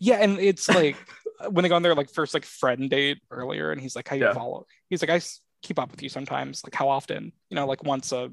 Yeah, 0.00 0.16
and 0.16 0.38
it's 0.40 0.68
like 0.68 0.96
when 1.50 1.62
they 1.62 1.68
go 1.68 1.76
on 1.76 1.82
their 1.82 1.94
like 1.94 2.10
first 2.10 2.34
like 2.34 2.44
friend 2.44 2.90
date 2.90 3.18
earlier, 3.30 3.72
and 3.72 3.80
he's 3.80 3.94
like, 3.96 4.08
"How 4.08 4.16
you 4.16 4.24
Yeah. 4.24 4.32
follow?" 4.34 4.66
He's 4.88 5.00
like, 5.02 5.10
"I 5.10 5.20
keep 5.62 5.78
up 5.78 5.90
with 5.90 6.02
you 6.02 6.08
sometimes. 6.08 6.62
Like 6.64 6.74
how 6.74 6.88
often? 6.88 7.32
You 7.50 7.54
know, 7.56 7.66
like 7.66 7.82
once 7.84 8.12
a 8.12 8.30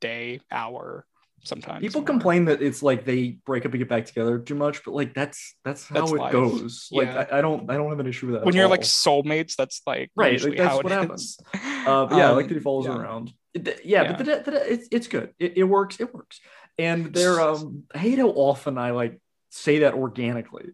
day, 0.00 0.40
hour, 0.50 1.04
sometimes." 1.44 1.80
People 1.80 2.00
more." 2.02 2.06
complain 2.06 2.46
that 2.46 2.62
it's 2.62 2.82
like 2.82 3.04
they 3.04 3.38
break 3.46 3.64
up 3.66 3.72
and 3.72 3.78
get 3.78 3.88
back 3.88 4.06
together 4.06 4.38
too 4.38 4.54
much, 4.54 4.84
but 4.84 4.94
like 4.94 5.14
that's 5.14 5.54
that's 5.64 5.86
how 5.86 5.94
That's 6.00 6.12
it 6.12 6.16
life. 6.18 6.32
goes. 6.32 6.88
Like 6.90 7.08
I, 7.08 7.38
I 7.38 7.40
don't 7.40 7.70
I 7.70 7.74
don't 7.76 7.90
have 7.90 8.00
an 8.00 8.06
issue 8.06 8.26
with 8.26 8.36
that. 8.36 8.44
when 8.44 8.54
you're 8.54 8.68
like 8.68 8.82
soulmates. 8.82 9.56
That's 9.56 9.82
like 9.86 10.10
Right, 10.16 10.42
like, 10.42 10.56
that's 10.56 10.68
how 10.68 10.80
it 10.80 10.90
happens. 10.90 11.38
Uh, 11.80 12.06
yeah, 12.10 12.28
I 12.28 12.30
like 12.32 12.44
Um, 12.44 12.48
that 12.48 12.54
he 12.54 12.60
follows 12.60 12.84
yeah. 12.84 12.96
around. 12.98 13.32
It- 13.54 13.80
yeah, 13.86 14.12
but 14.12 14.18
the, 14.18 14.24
the, 14.44 14.50
the, 14.50 14.72
it's 14.72 14.88
it's 14.92 15.08
good. 15.08 15.32
It, 15.38 15.56
it 15.56 15.64
works. 15.64 15.98
It 15.98 16.12
works. 16.14 16.38
And 16.78 17.12
they're 17.14 17.40
um. 17.40 17.84
I 17.94 17.98
hate 17.98 18.18
how 18.18 18.28
often 18.28 18.76
I 18.76 18.90
like 18.90 19.18
say 19.50 19.80
that 19.80 19.94
organically. 19.94 20.72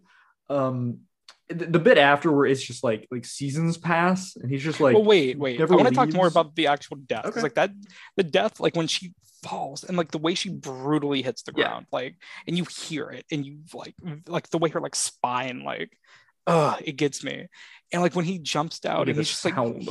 Um, 0.51 1.06
the, 1.49 1.67
the 1.67 1.79
bit 1.79 1.99
after 1.99 2.33
where 2.33 2.47
it's 2.47 2.63
just 2.63 2.83
like 2.83 3.07
like 3.11 3.25
seasons 3.25 3.79
pass 3.79 4.37
and 4.37 4.51
he's 4.51 4.63
just 4.63 4.81
like. 4.81 4.95
well, 4.95 5.05
wait, 5.05 5.39
wait. 5.39 5.61
I 5.61 5.65
want 5.65 5.89
to 5.89 5.95
talk 5.95 6.13
more 6.13 6.27
about 6.27 6.55
the 6.57 6.67
actual 6.67 6.97
death 6.97 7.27
Okay. 7.27 7.41
like 7.41 7.55
that, 7.55 7.71
the 8.17 8.25
death, 8.25 8.59
like 8.61 8.75
when 8.77 8.89
she 8.89 9.15
falls 9.43 9.85
and 9.85 9.97
like 9.97 10.11
the 10.11 10.19
way 10.19 10.35
she 10.35 10.51
brutally 10.51 11.23
hits 11.23 11.43
the 11.43 11.53
Yeah. 11.55 11.65
ground, 11.69 11.87
like, 11.93 12.17
and 12.47 12.59
you 12.59 12.65
hear 12.65 13.11
it, 13.11 13.27
and 13.31 13.47
you 13.47 13.59
like, 13.73 13.95
like 14.27 14.49
the 14.51 14.59
way 14.59 14.71
her 14.71 14.81
like 14.81 14.97
spine, 14.97 15.63
like, 15.63 15.97
uh, 16.47 16.77
it 16.85 16.97
gets 16.97 17.23
me. 17.23 17.47
And 17.93 18.03
like 18.03 18.17
when 18.17 18.25
he 18.25 18.39
jumps 18.39 18.85
out 18.85 19.09
and 19.09 19.17
he's 19.17 19.29
just 19.29 19.45
like, 19.45 19.55
sound. 19.55 19.89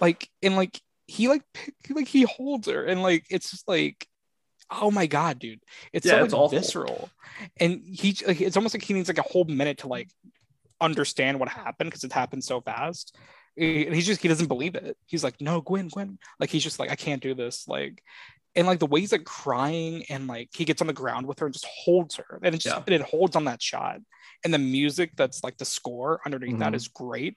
like, 0.00 0.28
and 0.42 0.56
like 0.56 0.78
he 1.06 1.28
like 1.28 1.42
pick, 1.54 1.74
like 1.90 2.08
he 2.08 2.22
holds 2.22 2.68
her, 2.68 2.84
and 2.84 3.02
like 3.02 3.24
it's 3.30 3.50
just 3.50 3.66
like. 3.68 4.06
Oh 4.74 4.90
my 4.90 5.06
god, 5.06 5.38
dude! 5.38 5.60
It's 5.92 6.06
Yeah, 6.06 6.12
so 6.12 6.24
it's 6.24 6.32
like, 6.32 6.40
awful. 6.40 6.58
visceral, 6.58 7.10
and 7.60 7.82
he 7.84 8.16
like, 8.26 8.40
it's 8.40 8.56
almost 8.56 8.74
like 8.74 8.82
he 8.82 8.94
needs 8.94 9.08
like 9.08 9.18
a 9.18 9.22
whole 9.22 9.44
minute 9.44 9.78
to 9.78 9.88
like 9.88 10.08
understand 10.82 11.40
what 11.40 11.48
happened 11.48 11.90
because 11.90 12.04
it 12.04 12.12
happened 12.12 12.44
so 12.44 12.60
fast. 12.60 13.16
And 13.56 13.94
he's 13.94 14.06
just 14.06 14.22
he 14.22 14.28
doesn't 14.28 14.48
believe 14.48 14.74
it. 14.74 14.96
He's 15.06 15.22
like, 15.24 15.40
no, 15.40 15.60
Gwen, 15.60 15.88
Gwen. 15.88 16.18
Like 16.40 16.50
he's 16.50 16.62
just 16.64 16.78
like, 16.78 16.90
I 16.90 16.96
can't 16.96 17.22
do 17.22 17.34
this. 17.34 17.68
Like, 17.68 18.02
and 18.54 18.66
like 18.66 18.78
the 18.80 18.86
way 18.86 19.00
he's 19.00 19.12
like 19.12 19.24
crying 19.24 20.04
and 20.10 20.26
like 20.26 20.50
he 20.54 20.64
gets 20.64 20.80
on 20.80 20.86
the 20.86 20.92
ground 20.92 21.26
with 21.26 21.38
her 21.38 21.46
and 21.46 21.52
just 21.54 21.66
holds 21.66 22.16
her, 22.16 22.40
and 22.42 22.54
it 22.54 22.58
just 22.58 22.74
Yeah. 22.76 22.82
and 22.86 22.94
it 22.94 23.02
holds 23.02 23.36
on 23.36 23.44
that 23.44 23.62
shot. 23.62 24.00
And 24.44 24.52
the 24.52 24.58
music 24.58 25.12
that's 25.16 25.44
like 25.44 25.56
the 25.58 25.64
score 25.64 26.20
underneath 26.26 26.58
that 26.58 26.72
Mhm. 26.72 26.76
is 26.76 26.88
great. 26.88 27.36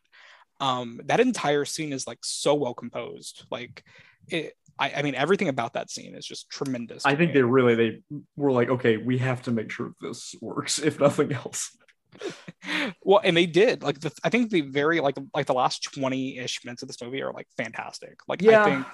Um, 0.59 1.01
that 1.05 1.19
entire 1.19 1.65
scene 1.65 1.91
is 1.93 2.07
like 2.07 2.19
so 2.23 2.55
well 2.55 2.73
composed. 2.73 3.45
Like, 3.51 3.83
it. 4.29 4.53
I, 4.77 4.91
I 4.97 5.01
mean, 5.03 5.15
everything 5.15 5.47
about 5.47 5.73
that 5.75 5.89
scene 5.89 6.15
is 6.15 6.25
just 6.25 6.49
tremendous. 6.49 7.05
I 7.05 7.15
think 7.15 7.29
me. 7.29 7.35
they 7.35 7.43
really 7.43 7.75
they 7.75 8.01
were 8.35 8.51
like, 8.51 8.69
okay, 8.69 8.97
we 8.97 9.17
have 9.19 9.41
to 9.43 9.51
make 9.51 9.71
sure 9.71 9.93
this 10.01 10.35
works, 10.41 10.79
if 10.79 10.99
nothing 10.99 11.31
else. 11.31 11.77
Well 13.03 13.22
and 13.24 13.36
they 13.36 13.45
did 13.45 13.84
like 13.84 13.99
the, 13.99 14.11
i 14.24 14.30
think 14.30 14.49
the 14.49 14.61
very 14.61 14.99
like 14.99 15.16
like 15.34 15.45
the 15.45 15.53
last 15.53 15.89
20-ish 15.95 16.63
minutes 16.66 16.82
of 16.82 16.88
this 16.88 17.01
movie 17.01 17.22
are 17.22 17.34
like 17.34 17.47
fantastic. 17.57 18.20
Like 18.28 18.43
i 18.45 18.63
think 18.63 18.86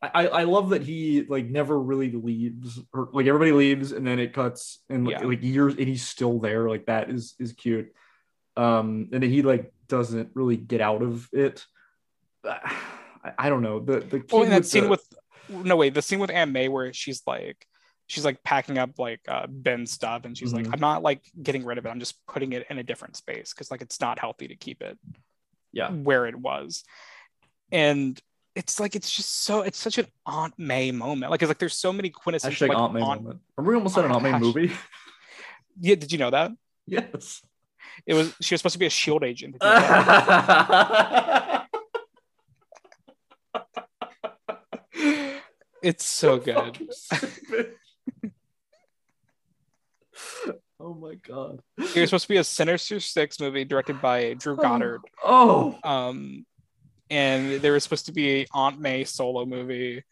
I, 0.00 0.28
I 0.28 0.42
love 0.44 0.70
that 0.70 0.82
he 0.82 1.24
like 1.28 1.46
never 1.46 1.78
really 1.78 2.12
leaves 2.12 2.78
or 2.94 3.08
like 3.12 3.26
everybody 3.26 3.50
leaves 3.50 3.90
and 3.90 4.06
then 4.06 4.20
it 4.20 4.32
cuts 4.32 4.80
and 4.88 5.04
like, 5.04 5.20
Yeah. 5.20 5.26
like 5.26 5.42
years 5.42 5.74
and 5.74 5.88
he's 5.88 6.06
still 6.06 6.38
there 6.38 6.68
like 6.68 6.86
that 6.86 7.10
is 7.10 7.34
is 7.40 7.52
cute. 7.52 7.92
Um 8.56 9.08
and 9.12 9.22
then 9.22 9.30
he 9.30 9.42
like 9.42 9.72
doesn't 9.88 10.30
really 10.34 10.56
get 10.56 10.80
out 10.80 11.02
of 11.02 11.28
it. 11.32 11.64
I, 12.44 12.70
I 13.36 13.48
don't 13.48 13.62
know. 13.62 13.80
The 13.80 13.98
the 14.00 14.22
oh 14.32 14.38
kid 14.38 14.42
and 14.44 14.52
that 14.52 14.58
with 14.58 14.68
scene 14.68 14.84
the- 14.84 14.90
with 14.90 15.04
no 15.50 15.76
wait 15.76 15.94
the 15.94 16.02
scene 16.02 16.20
with 16.20 16.30
aunt 16.30 16.52
may 16.52 16.68
where 16.68 16.92
she's 16.92 17.22
like 17.26 17.66
she's 18.08 18.24
like 18.24 18.42
packing 18.42 18.76
up 18.78 18.98
like 18.98 19.20
uh 19.28 19.46
ben's 19.48 19.92
stuff 19.92 20.24
and 20.24 20.36
she's 20.36 20.52
Mhm. 20.52 20.56
like 20.56 20.66
i'm 20.72 20.80
not 20.80 21.02
like 21.02 21.22
getting 21.42 21.64
rid 21.64 21.78
of 21.78 21.86
it. 21.86 21.90
I'm 21.90 22.00
just 22.00 22.16
putting 22.26 22.52
it 22.52 22.66
in 22.68 22.78
a 22.78 22.82
different 22.82 23.16
space 23.16 23.52
because 23.52 23.70
like 23.70 23.80
it's 23.82 24.00
not 24.00 24.18
healthy 24.18 24.48
to 24.48 24.56
keep 24.56 24.82
it 24.82 24.98
yeah. 25.72 25.90
where 25.90 26.26
it 26.26 26.34
was. 26.34 26.82
And 27.70 28.20
it's 28.56 28.80
like 28.80 28.96
it's 28.96 29.10
just 29.14 29.44
so 29.44 29.60
it's 29.60 29.78
such 29.78 29.98
an 29.98 30.06
aunt 30.26 30.54
may 30.58 30.90
moment. 30.90 31.30
Like 31.30 31.42
it's 31.42 31.48
like 31.48 31.58
there's 31.58 31.76
so 31.76 31.92
many 31.92 32.08
quintessential 32.10 32.66
like, 32.68 32.76
Aunt 32.76 32.92
May 32.94 33.00
moment. 33.00 33.40
Remember 33.56 33.70
we 33.72 33.76
almost 33.76 33.94
said 33.94 34.04
an 34.06 34.10
Aunt 34.12 34.22
May 34.24 34.30
Hash- 34.32 34.40
movie? 34.40 34.72
yeah 35.80 35.94
did 35.94 36.10
you 36.10 36.18
know 36.18 36.30
that? 36.30 36.50
Yes. 36.86 37.42
It 38.06 38.14
was 38.14 38.34
she 38.40 38.54
was 38.54 38.60
supposed 38.60 38.72
to 38.72 38.78
be 38.78 38.86
a 38.86 38.90
shield 38.90 39.22
agent. 39.22 39.56
It's 45.82 46.04
so 46.06 46.38
good. 46.38 46.78
Oh 50.80 50.94
my 50.94 51.14
god 51.26 51.60
It 51.78 52.00
was 52.00 52.10
supposed 52.10 52.24
to 52.24 52.28
be 52.28 52.36
a 52.36 52.44
Sinister 52.44 53.00
Six 53.00 53.40
movie 53.40 53.64
directed 53.64 54.00
by 54.00 54.34
Drew 54.34 54.56
Goddard. 54.56 55.00
oh 55.24 55.78
Um, 55.82 56.46
and 57.10 57.60
there 57.60 57.72
was 57.72 57.82
supposed 57.82 58.06
to 58.06 58.12
be 58.12 58.46
Aunt 58.52 58.78
May 58.80 59.04
solo 59.04 59.44
movie. 59.46 60.04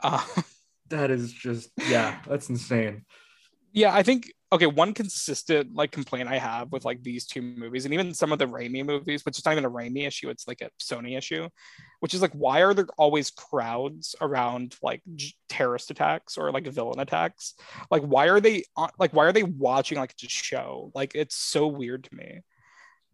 Uh, 0.00 0.22
that 0.90 1.10
is 1.10 1.32
just 1.32 1.70
yeah 1.88 2.18
that's 2.28 2.48
insane 2.50 3.04
yeah, 3.72 3.94
I 3.94 4.02
think 4.02 4.32
okay, 4.52 4.66
one 4.66 4.92
consistent 4.92 5.74
like 5.74 5.90
complaint 5.90 6.28
I 6.28 6.36
have 6.38 6.70
with 6.72 6.84
like 6.84 7.02
these 7.02 7.26
two 7.26 7.40
movies, 7.40 7.84
and 7.86 7.94
even 7.94 8.12
some 8.12 8.32
of 8.32 8.38
the 8.38 8.46
Raimi 8.46 8.84
movies, 8.84 9.24
which 9.24 9.38
is 9.38 9.44
not 9.46 9.52
even 9.52 9.64
a 9.64 9.70
Raimi 9.70 10.06
issue, 10.06 10.28
it's 10.28 10.46
like 10.46 10.60
a 10.60 10.70
Sony 10.80 11.16
issue, 11.16 11.48
which 12.00 12.12
is 12.12 12.20
like 12.20 12.32
why 12.32 12.60
are 12.62 12.74
there 12.74 12.86
always 12.98 13.30
crowds 13.30 14.14
around 14.20 14.76
like 14.82 15.00
j- 15.14 15.32
terrorist 15.48 15.90
attacks 15.90 16.36
or 16.36 16.52
like 16.52 16.66
villain 16.66 17.00
attacks? 17.00 17.54
Like 17.90 18.02
why 18.02 18.26
are 18.28 18.40
they 18.40 18.64
on, 18.76 18.90
like 18.98 19.12
why 19.14 19.24
are 19.24 19.32
they 19.32 19.42
watching 19.44 19.96
like 19.98 20.14
a 20.22 20.28
show? 20.28 20.92
Like 20.94 21.12
it's 21.14 21.34
so 21.36 21.66
weird 21.66 22.04
to 22.04 22.14
me. 22.14 22.40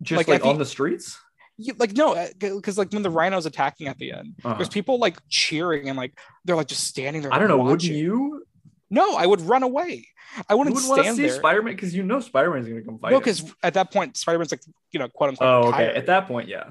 Just 0.02 0.16
Like, 0.16 0.28
like, 0.28 0.44
on 0.44 0.58
the 0.58 0.66
streets. 0.66 1.18
You, 1.60 1.74
like 1.76 1.92
no, 1.96 2.28
because 2.38 2.78
like 2.78 2.92
when 2.92 3.02
the 3.02 3.10
rhino's 3.10 3.46
attacking 3.46 3.88
at 3.88 3.98
the 3.98 4.12
end, 4.12 4.34
Uh-huh. 4.44 4.54
there's 4.54 4.68
people 4.68 4.98
like 4.98 5.18
cheering 5.28 5.88
and 5.88 5.96
like 5.98 6.16
they're 6.44 6.54
like 6.54 6.68
just 6.68 6.84
standing 6.86 7.20
there. 7.22 7.32
I 7.34 7.38
don't 7.38 7.48
know. 7.48 7.58
Would 7.58 7.70
watching. 7.70 7.96
you? 7.96 8.44
No, 8.90 9.16
I 9.16 9.26
would 9.26 9.40
run 9.42 9.62
away. 9.62 10.08
I 10.48 10.54
wouldn't 10.54 10.74
would 10.76 10.84
want 10.84 10.98
to 10.98 11.02
stand 11.04 11.16
see 11.16 11.22
there. 11.24 11.32
Spider-Man 11.32 11.74
because 11.74 11.94
you 11.94 12.02
know 12.02 12.20
Spider-Man's 12.20 12.68
going 12.68 12.80
to 12.80 12.86
come 12.86 12.98
fight. 12.98 13.12
no, 13.12 13.18
because 13.18 13.52
at 13.62 13.74
that 13.74 13.92
point, 13.92 14.16
Spider 14.16 14.38
Man's 14.38 14.50
like 14.50 14.62
you 14.92 14.98
know 15.00 15.08
quote 15.08 15.30
unquote. 15.30 15.48
oh, 15.48 15.58
okay. 15.68 15.78
retired. 15.78 15.96
At 15.96 16.06
that 16.06 16.26
point, 16.26 16.48
yeah. 16.48 16.70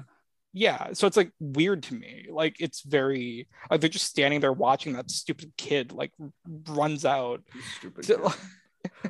yeah 0.52 0.88
so 0.94 1.06
it's 1.06 1.16
like 1.16 1.30
weird 1.38 1.82
to 1.84 1.94
me 1.94 2.26
like 2.30 2.56
it's 2.58 2.80
very 2.82 3.46
like 3.70 3.80
they're 3.80 3.90
just 3.90 4.06
standing 4.06 4.40
there 4.40 4.52
watching 4.52 4.94
that 4.94 5.10
stupid 5.10 5.52
kid 5.58 5.92
like 5.92 6.10
runs 6.68 7.04
out 7.04 7.42
Stupid. 7.78 8.04
to- 8.04 8.34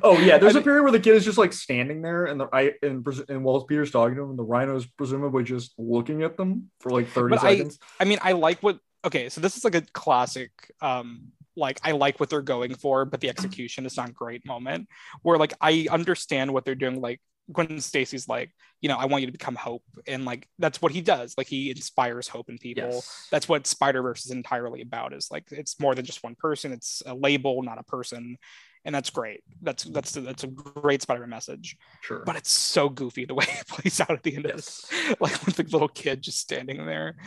Oh 0.03 0.17
yeah, 0.19 0.37
there's 0.39 0.55
I 0.55 0.59
a 0.59 0.63
period 0.63 0.83
where 0.83 0.91
the 0.91 0.99
kid 0.99 1.15
is 1.15 1.23
just 1.23 1.37
like 1.37 1.53
standing 1.53 2.01
there, 2.01 2.25
and 2.25 2.39
the 2.41 2.47
I 2.51 2.73
and, 2.81 3.05
and 3.29 3.43
Walter 3.43 3.65
Peter's 3.65 3.91
talking 3.91 4.15
to 4.15 4.23
him, 4.23 4.31
and 4.31 4.39
the 4.39 4.43
rhino's 4.43 4.85
presumably 4.85 5.43
just 5.43 5.73
looking 5.77 6.23
at 6.23 6.35
them 6.37 6.69
for 6.81 6.89
like 6.91 7.07
30 7.07 7.35
But 7.35 7.43
I- 7.45 7.69
i 7.99 8.03
mean 8.03 8.17
i 8.21 8.33
like 8.33 8.61
what 8.61 8.79
okay 9.05 9.29
so 9.29 9.39
this 9.41 9.55
is 9.55 9.63
like 9.63 9.75
a 9.75 9.81
classic 9.93 10.51
um 10.81 11.31
like 11.55 11.79
i 11.83 11.91
like 11.91 12.19
what 12.19 12.29
they're 12.29 12.41
going 12.41 12.75
for 12.75 13.05
but 13.05 13.19
the 13.21 13.29
execution 13.29 13.85
is 13.85 13.97
not 13.97 14.13
great 14.13 14.45
moment 14.45 14.87
where 15.23 15.37
like 15.37 15.53
i 15.61 15.87
understand 15.91 16.51
what 16.53 16.65
they're 16.65 16.75
doing 16.75 17.01
like 17.01 17.19
Gwen 17.51 17.81
Stacy's 17.81 18.27
like, 18.27 18.51
you 18.81 18.89
know, 18.89 18.97
I 18.97 19.05
want 19.05 19.21
you 19.21 19.27
to 19.27 19.31
become 19.31 19.55
hope. 19.55 19.83
And 20.07 20.25
like 20.25 20.47
that's 20.59 20.81
what 20.81 20.91
he 20.91 21.01
does. 21.01 21.35
Like 21.37 21.47
he 21.47 21.69
inspires 21.69 22.27
hope 22.27 22.49
in 22.49 22.57
people. 22.57 22.89
yes. 22.91 23.27
That's 23.31 23.49
what 23.49 23.67
Spider-Verse 23.67 24.25
is 24.25 24.31
entirely 24.31 24.81
about, 24.81 25.13
is 25.13 25.29
like 25.31 25.51
it's 25.51 25.79
more 25.79 25.95
than 25.95 26.05
just 26.05 26.23
one 26.23 26.35
person, 26.35 26.71
it's 26.71 27.01
a 27.05 27.13
label, 27.13 27.61
not 27.63 27.79
a 27.79 27.83
person. 27.83 28.37
And 28.85 28.95
that's 28.95 29.09
great. 29.09 29.43
That's 29.61 29.83
that's 29.83 30.13
that's 30.13 30.43
a 30.45 30.47
great 30.47 31.01
Spider-Man 31.01 31.29
message. 31.29 31.77
sure. 32.01 32.23
But 32.25 32.37
it's 32.37 32.49
so 32.51 32.87
goofy 32.89 33.25
the 33.25 33.33
way 33.33 33.45
it 33.47 33.67
plays 33.67 33.99
out 33.99 34.11
at 34.11 34.23
the 34.23 34.35
end 34.35 34.45
of 34.45 34.53
this. 34.55 34.85
yes. 34.91 35.15
Like 35.19 35.45
with 35.45 35.57
the 35.57 35.63
little 35.63 35.89
kid 35.89 36.21
just 36.21 36.39
standing 36.39 36.85
there. 36.85 37.17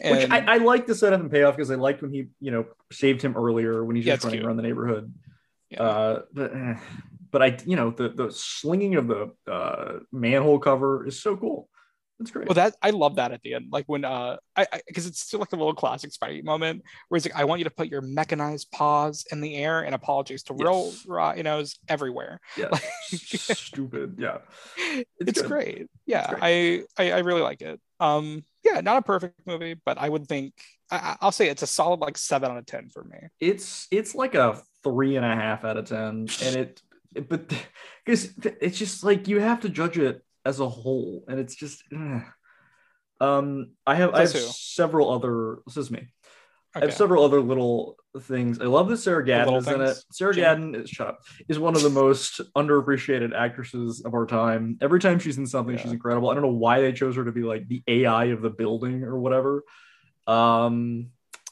Which 0.00 0.30
I, 0.30 0.44
I 0.46 0.56
like 0.58 0.86
the 0.86 0.94
setup 0.94 1.20
and 1.20 1.30
payoff 1.30 1.56
because 1.56 1.70
I 1.70 1.74
liked 1.74 2.00
when 2.02 2.12
he, 2.12 2.26
you 2.40 2.52
know, 2.52 2.66
saved 2.92 3.22
him 3.22 3.36
earlier 3.36 3.84
when 3.84 3.96
he's 3.96 4.06
Yeah, 4.06 4.14
just 4.14 4.24
running 4.24 4.38
cute. 4.40 4.46
around 4.46 4.56
the 4.58 4.62
neighborhood. 4.62 5.12
yeah. 5.68 5.82
Uh, 5.82 6.22
but, 6.32 6.54
eh, 6.54 6.74
but 7.32 7.42
I, 7.42 7.58
you 7.66 7.76
know, 7.76 7.90
the 7.90 8.08
the 8.10 8.30
slinging 8.30 8.94
of 8.94 9.08
the 9.08 9.32
uh, 9.50 9.98
manhole 10.12 10.58
cover 10.60 11.06
is 11.06 11.20
so 11.20 11.36
cool. 11.36 11.68
It's 12.20 12.30
great. 12.30 12.46
Well, 12.48 12.54
that 12.54 12.76
I 12.82 12.90
love 12.90 13.16
that 13.16 13.32
at 13.32 13.40
the 13.42 13.54
end, 13.54 13.68
like 13.72 13.86
when 13.86 14.04
uh, 14.04 14.36
I 14.54 14.66
because 14.86 15.06
it's 15.06 15.20
still 15.20 15.40
like 15.40 15.52
a 15.52 15.56
little 15.56 15.74
classic 15.74 16.10
Spidey 16.10 16.44
moment 16.44 16.82
where 17.08 17.16
he's 17.16 17.24
like, 17.24 17.34
"I 17.34 17.44
want 17.44 17.60
you 17.60 17.64
to 17.64 17.70
put 17.70 17.88
your 17.88 18.02
mechanized 18.02 18.70
paws 18.72 19.24
in 19.32 19.40
the 19.40 19.56
air 19.56 19.80
and 19.80 19.94
apologies 19.94 20.42
to 20.44 20.54
real, 20.54 20.86
Yes. 20.88 21.06
Ra- 21.06 21.32
you 21.32 21.42
know, 21.42 21.60
is 21.60 21.78
everywhere." 21.88 22.38
yeah, 22.58 22.68
like- 22.72 22.82
stupid. 23.10 24.16
Yeah, 24.18 24.38
It's, 25.18 25.40
good. 25.40 25.48
great. 25.48 25.86
Yeah, 26.06 26.28
great. 26.38 26.84
I, 26.98 27.02
I 27.02 27.12
I 27.12 27.18
really 27.20 27.40
like 27.42 27.62
it. 27.62 27.80
Um, 28.00 28.44
yeah, 28.64 28.80
not 28.82 28.98
a 28.98 29.02
perfect 29.02 29.46
movie, 29.46 29.74
but 29.84 29.96
I 29.96 30.08
would 30.08 30.26
think 30.26 30.52
I, 30.90 31.16
I'll 31.22 31.32
say 31.32 31.48
it's 31.48 31.62
a 31.62 31.66
solid 31.66 32.00
like 32.00 32.18
seven 32.18 32.50
out 32.50 32.58
of 32.58 32.66
ten 32.66 32.90
for 32.90 33.02
me. 33.04 33.16
it's 33.40 33.86
it's 33.90 34.14
like 34.14 34.34
a 34.34 34.60
three 34.84 35.16
and 35.16 35.24
a 35.24 35.34
half 35.34 35.64
out 35.64 35.78
of 35.78 35.86
ten, 35.86 36.26
and 36.44 36.56
it, 36.56 36.82
it- 37.14 37.28
but 37.30 37.48
because 38.04 38.30
it's 38.60 38.78
just 38.78 39.02
like 39.04 39.26
you 39.26 39.40
have 39.40 39.60
to 39.60 39.68
judge 39.70 39.96
it 39.98 40.22
as 40.44 40.60
a 40.60 40.68
whole, 40.68 41.24
and 41.28 41.38
it's 41.40 41.54
just. 41.54 41.82
eh. 41.92 42.20
Um, 43.20 43.72
I 43.86 43.96
have 43.96 44.14
I 44.14 44.20
have 44.22 44.32
who? 44.32 44.38
several 44.38 45.10
other. 45.10 45.58
This 45.66 45.76
is 45.76 45.90
me. 45.90 46.08
I 46.74 46.80
have 46.80 46.94
several 46.94 47.24
other 47.24 47.40
little 47.40 47.96
things. 48.20 48.60
I 48.60 48.64
love 48.64 48.88
that 48.88 48.98
Sarah 48.98 49.24
little 49.24 49.56
is 49.56 49.66
in 49.66 49.80
it. 49.80 49.96
Sarah 50.12 50.32
Jim. 50.32 50.44
Gadon 50.72 50.82
is 50.84 50.88
shut 50.88 51.08
up. 51.08 51.18
Is 51.48 51.58
one 51.58 51.74
of 51.74 51.82
the 51.82 51.90
most 51.90 52.40
underappreciated 52.56 53.34
actresses 53.34 54.02
of 54.04 54.14
our 54.14 54.24
time. 54.24 54.78
Every 54.80 55.00
time 55.00 55.18
she's 55.18 55.36
in 55.36 55.46
something, 55.46 55.74
Yeah. 55.76 55.82
she's 55.82 55.92
incredible. 55.92 56.30
I 56.30 56.34
don't 56.34 56.44
know 56.44 56.48
why 56.50 56.80
they 56.80 56.92
chose 56.92 57.16
her 57.16 57.24
to 57.24 57.32
be 57.32 57.42
like 57.42 57.66
the 57.66 57.82
AI 57.88 58.26
of 58.26 58.40
the 58.40 58.50
building 58.50 59.02
or 59.02 59.18
whatever. 59.18 59.64
Um, 60.28 61.08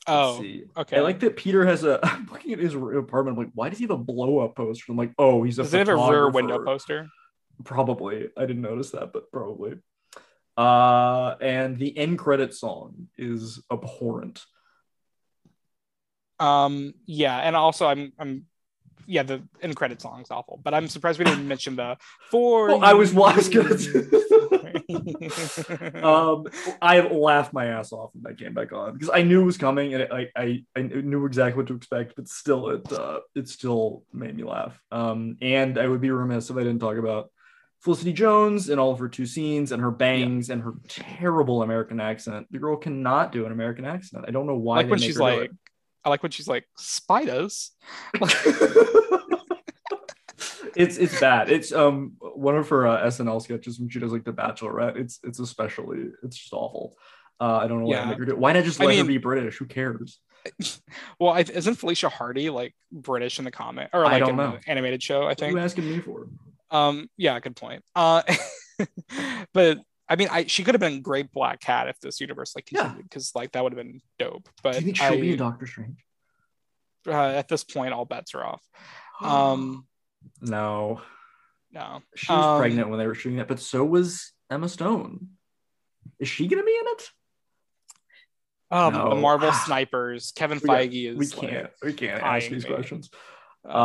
oh, 0.07 0.45
okay. 0.77 0.99
I 0.99 1.01
like 1.01 1.21
that 1.21 1.37
Peter 1.37 1.67
has 1.67 1.83
a. 1.85 1.99
I'm 2.05 2.27
looking 2.31 2.53
at 2.53 2.61
his 2.61 2.75
apartment. 2.75 3.37
I'm 3.37 3.45
like, 3.45 3.53
why 3.55 3.71
does 3.71 3.79
he 3.79 3.85
have 3.85 3.91
a 3.91 3.99
blow 3.99 4.39
up 4.39 4.55
poster? 4.55 4.93
I'm 4.93 4.97
like, 4.97 5.13
oh, 5.19 5.43
he's 5.43 5.59
a. 5.59 5.63
Does 5.65 5.75
it 5.75 5.89
have 5.89 5.99
a 5.99 6.11
rear 6.11 6.31
window 6.31 6.65
poster? 6.65 7.09
Probably. 7.65 8.29
I 8.37 8.43
didn't 8.47 8.63
notice 8.63 8.91
that, 8.93 9.13
but 9.13 9.31
probably. 9.33 9.79
Uh, 10.57 11.37
and 11.41 11.79
the 11.79 11.97
end 11.97 12.19
credit 12.19 12.55
song 12.55 13.09
is 13.17 13.63
abhorrent. 13.71 14.45
Um, 16.41 16.95
yeah, 17.07 17.37
and 17.39 17.57
also 17.57 17.87
I'm 17.87 18.13
I'm 18.19 18.47
yeah, 19.07 19.23
the 19.23 19.43
end 19.63 19.75
credit 19.77 20.01
song 20.03 20.21
is 20.21 20.31
awful, 20.31 20.61
but 20.63 20.75
I'm 20.75 20.89
surprised 20.89 21.19
we 21.19 21.25
didn't 21.25 21.49
mention 21.55 21.77
the 21.77 21.97
for. 22.31 22.69
Well, 22.69 22.85
I 22.85 22.95
was- 22.95 23.13
well, 23.15 23.27
I 23.27 23.37
was 23.37 23.49
gonna 23.49 23.75
um, 26.03 26.47
I 26.81 27.01
laughed 27.01 27.53
my 27.53 27.67
ass 27.67 27.93
off 27.93 28.11
when 28.15 28.23
that 28.25 28.39
came 28.39 28.55
back 28.55 28.73
on 28.73 28.95
because 28.95 29.11
I 29.13 29.23
knew 29.23 29.41
it 29.41 29.45
was 29.45 29.59
coming 29.59 29.95
and 29.95 30.13
I, 30.13 30.29
I 30.37 30.65
I 30.77 30.83
knew 30.83 31.25
exactly 31.27 31.57
what 31.57 31.67
to 31.69 31.75
expect, 31.75 32.15
but 32.17 32.29
still 32.29 32.69
it 32.71 32.93
uh, 32.93 33.21
it 33.35 33.49
still 33.49 34.05
made 34.13 34.37
me 34.37 34.45
laugh. 34.45 34.81
Um, 34.91 35.37
and 35.41 35.79
I 35.79 35.87
would 35.87 36.01
be 36.01 36.11
remiss 36.11 36.51
if 36.51 36.57
I 36.57 36.61
didn't 36.61 36.81
talk 36.81 36.97
about 36.97 37.31
Felicity 37.81 38.13
Jones 38.13 38.69
and 38.71 38.81
all 38.81 38.91
of 38.93 38.99
her 38.99 39.09
two 39.09 39.25
scenes 39.27 39.71
and 39.73 39.81
her 39.83 39.91
bangs 39.91 40.51
and 40.51 40.63
her 40.63 40.73
terrible 40.89 41.63
American 41.63 42.01
accent. 42.01 42.47
The 42.51 42.59
girl 42.59 42.77
cannot 42.77 43.31
do 43.33 43.47
an 43.47 43.53
American 43.53 43.85
accent. 43.85 44.25
I 44.27 44.31
don't 44.33 44.47
know 44.47 44.57
why. 44.57 44.79
like 44.79 44.91
when 44.91 44.99
she's 44.99 45.19
like, 45.19 45.51
I 46.05 46.09
like 46.09 46.23
when 46.23 46.33
she's 46.33 46.49
like 46.49 46.67
spiders. 46.77 47.71
it's 50.77 50.97
it's 50.97 51.19
bad. 51.21 51.51
It's 51.51 51.73
um 51.73 52.13
one 52.21 52.57
of 52.57 52.69
her 52.69 52.87
uh, 52.87 53.05
SNL 53.07 53.43
sketches 53.43 53.79
when 53.81 53.89
she 53.89 53.99
does 53.99 54.13
like 54.13 54.25
the 54.25 54.33
Bachelorette. 54.33 54.97
It's 54.97 55.19
it's 55.23 55.39
especially 55.41 56.07
it's 56.23 56.37
just 56.37 56.53
awful. 56.53 56.97
Uh, 57.41 57.59
I 57.63 57.69
don't 57.69 57.81
know 57.81 57.87
why 57.87 57.95
Yeah. 57.97 58.05
they 58.05 58.11
make 58.11 58.19
her 58.19 58.25
do. 58.27 58.37
Why 58.37 58.53
not 58.53 58.65
just 58.65 58.81
I 58.81 58.87
let 58.87 58.99
her 58.99 59.05
be 59.05 59.19
British? 59.19 59.57
Who 59.59 59.67
cares? 59.67 60.19
Well, 61.21 61.33
I, 61.33 61.41
isn't 61.41 61.75
Felicia 61.75 62.09
Hardy 62.09 62.49
like 62.49 62.75
British 62.93 63.39
in 63.41 63.45
the 63.45 63.51
comic 63.51 63.91
or 63.93 64.07
I 64.07 64.13
like 64.13 64.21
don't 64.21 64.31
in 64.31 64.37
know. 64.37 64.59
the 64.65 64.71
animated 64.71 65.03
show? 65.03 65.23
I 65.23 65.25
What 65.27 65.33
are 65.33 65.35
think. 65.35 65.53
you 65.55 65.59
asking 65.61 65.89
me 65.91 66.01
for? 66.01 66.29
Um, 66.71 67.09
yeah, 67.17 67.39
good 67.41 67.57
point. 67.57 67.83
Uh, 67.95 68.23
but 69.53 69.79
I 70.09 70.17
mean, 70.17 70.29
I 70.31 70.47
she 70.47 70.65
could 70.65 70.75
have 70.75 70.81
been 70.81 71.03
great 71.03 71.31
Black 71.33 71.61
Cat 71.61 71.89
if 71.89 71.99
this 72.01 72.21
universe 72.21 72.55
like 72.55 72.71
Yeah. 72.71 72.83
continued 72.83 73.05
because 73.05 73.33
like 73.35 73.53
that 73.53 73.63
would 73.63 73.73
have 73.73 73.85
been 73.85 74.01
dope. 74.19 74.49
But 74.63 74.73
Do 74.75 74.79
you 74.81 74.85
think 74.87 74.97
she'll 74.97 75.21
be 75.21 75.33
a 75.33 75.37
Doctor 75.37 75.67
Strange? 75.67 76.05
uh, 77.07 77.13
at 77.13 77.49
this 77.49 77.65
point, 77.65 77.93
all 77.95 78.05
bets 78.05 78.35
are 78.35 78.45
off. 78.45 78.63
Um, 79.21 79.87
no, 80.41 81.01
no, 81.73 82.03
she 82.15 82.33
was 82.33 82.45
Um, 82.47 82.57
pregnant 82.59 82.89
when 82.89 82.99
they 83.01 83.07
were 83.07 83.15
shooting 83.17 83.39
that, 83.39 83.49
but 83.49 83.59
so 83.61 83.85
was 83.85 84.33
Emma 84.51 84.69
Stone. 84.69 85.31
Is 86.21 86.29
she 86.29 86.47
gonna 86.47 86.63
be 86.63 86.77
in 86.81 86.87
it? 86.87 87.11
um, 88.71 88.93
No. 88.95 89.11
the 89.11 89.17
Marvel 89.17 89.53
snipers. 89.67 90.33
Kevin 90.37 90.61
We 90.63 90.69
Feige 90.69 91.11
is 91.11 91.17
We 91.17 91.27
can't. 91.27 91.71
We 91.83 91.93
can't 91.95 92.23
ask 92.23 92.49
these 92.49 92.65
me. 92.65 92.75
questions. 92.75 93.11
uh, 93.69 93.77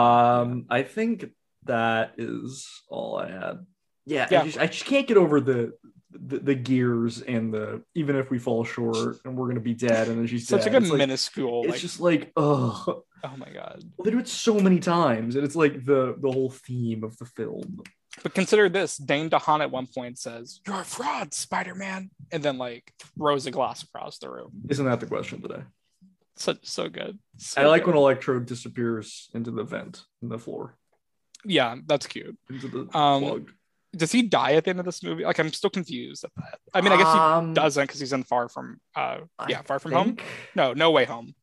Um, 0.42 0.66
I 0.70 0.84
think 0.84 1.26
that 1.66 2.14
is 2.18 2.68
all 2.90 3.18
I 3.18 3.32
had. 3.32 3.66
Yeah, 4.06 4.28
Yeah. 4.30 4.42
I 4.42 4.46
just 4.46 4.58
I 4.60 4.68
just 4.68 4.86
can't 4.86 5.08
get 5.08 5.18
over 5.18 5.40
the, 5.40 5.74
the 6.12 6.40
the 6.40 6.56
gears 6.56 7.22
and 7.22 7.54
the 7.54 7.84
even 7.96 8.16
if 8.16 8.30
we 8.30 8.40
fall 8.40 8.64
short 8.64 9.18
and 9.26 9.36
we're 9.36 9.48
gonna 9.48 9.60
be 9.60 9.74
dead 9.74 10.10
and 10.10 10.20
then 10.20 10.28
she's 10.28 10.48
such 10.48 10.66
dead. 10.66 10.74
like 10.74 10.82
a 10.82 10.84
it's 10.84 10.92
like, 10.92 10.98
minuscule. 11.00 11.66
it's 11.68 11.82
just 11.82 12.00
like 12.00 12.32
oh 12.36 13.04
oh 13.24 13.38
my 13.38 13.50
god. 13.50 13.84
they 14.04 14.12
do 14.12 14.20
it 14.20 14.28
so 14.28 14.60
many 14.60 14.80
times 14.80 15.36
and 15.36 15.46
it's 15.46 15.56
like 15.56 15.86
the 15.86 16.16
the 16.20 16.32
whole 16.32 16.50
theme 16.50 17.04
of 17.04 17.18
the 17.18 17.26
film. 17.26 17.82
But 18.22 18.36
consider 18.36 18.70
this: 18.70 18.98
Dane 18.98 19.28
DeHaan 19.28 19.62
at 19.62 19.72
one 19.72 19.88
point 19.88 20.20
says, 20.20 20.60
"You're 20.68 20.82
a 20.82 20.84
fraud, 20.84 21.34
Spider-Man," 21.34 22.12
and 22.32 22.44
then 22.44 22.60
like 22.60 22.94
throws 23.18 23.48
a 23.48 23.52
glass 23.52 23.82
across 23.82 24.20
the 24.20 24.30
room. 24.30 24.52
Isn't 24.70 24.86
that 24.86 25.00
the 25.00 25.08
question 25.08 25.42
today? 25.42 25.64
So 26.36 26.56
so 26.62 26.90
good. 26.90 27.18
So 27.38 27.62
I 27.62 27.66
like 27.66 27.86
good. 27.86 27.96
when 27.96 27.98
Electro 27.98 28.40
disappears 28.40 29.30
into 29.34 29.50
the 29.50 29.64
vent 29.64 30.04
in 30.22 30.30
the 30.30 30.38
floor 30.38 30.78
yeah, 31.46 31.76
that's 31.86 32.08
cute. 32.08 32.38
into 32.50 32.68
the 32.68 32.98
Um, 32.98 33.24
plug. 33.24 33.52
Does 33.96 34.12
he 34.12 34.24
die 34.24 34.54
at 34.54 34.64
the 34.64 34.72
end 34.72 34.80
of 34.80 34.86
this 34.86 35.04
movie? 35.04 35.24
Like, 35.24 35.38
I'm 35.40 35.54
still 35.54 35.70
confused 35.70 36.24
at 36.24 36.32
that. 36.38 36.60
I 36.74 36.82
mean, 36.82 36.92
I 36.92 36.98
guess 36.98 37.14
he 37.14 37.20
Um, 37.20 37.54
doesn't 37.54 37.84
because 37.84 38.00
he's 38.00 38.12
in 38.14 38.24
Far 38.24 38.50
From. 38.50 38.80
Uh, 38.96 39.20
yeah, 39.48 39.62
Far 39.62 39.78
From 39.80 39.92
Home. 39.92 40.18
No, 40.56 40.74
No 40.74 40.90
Way 40.92 41.06
Home. 41.06 41.36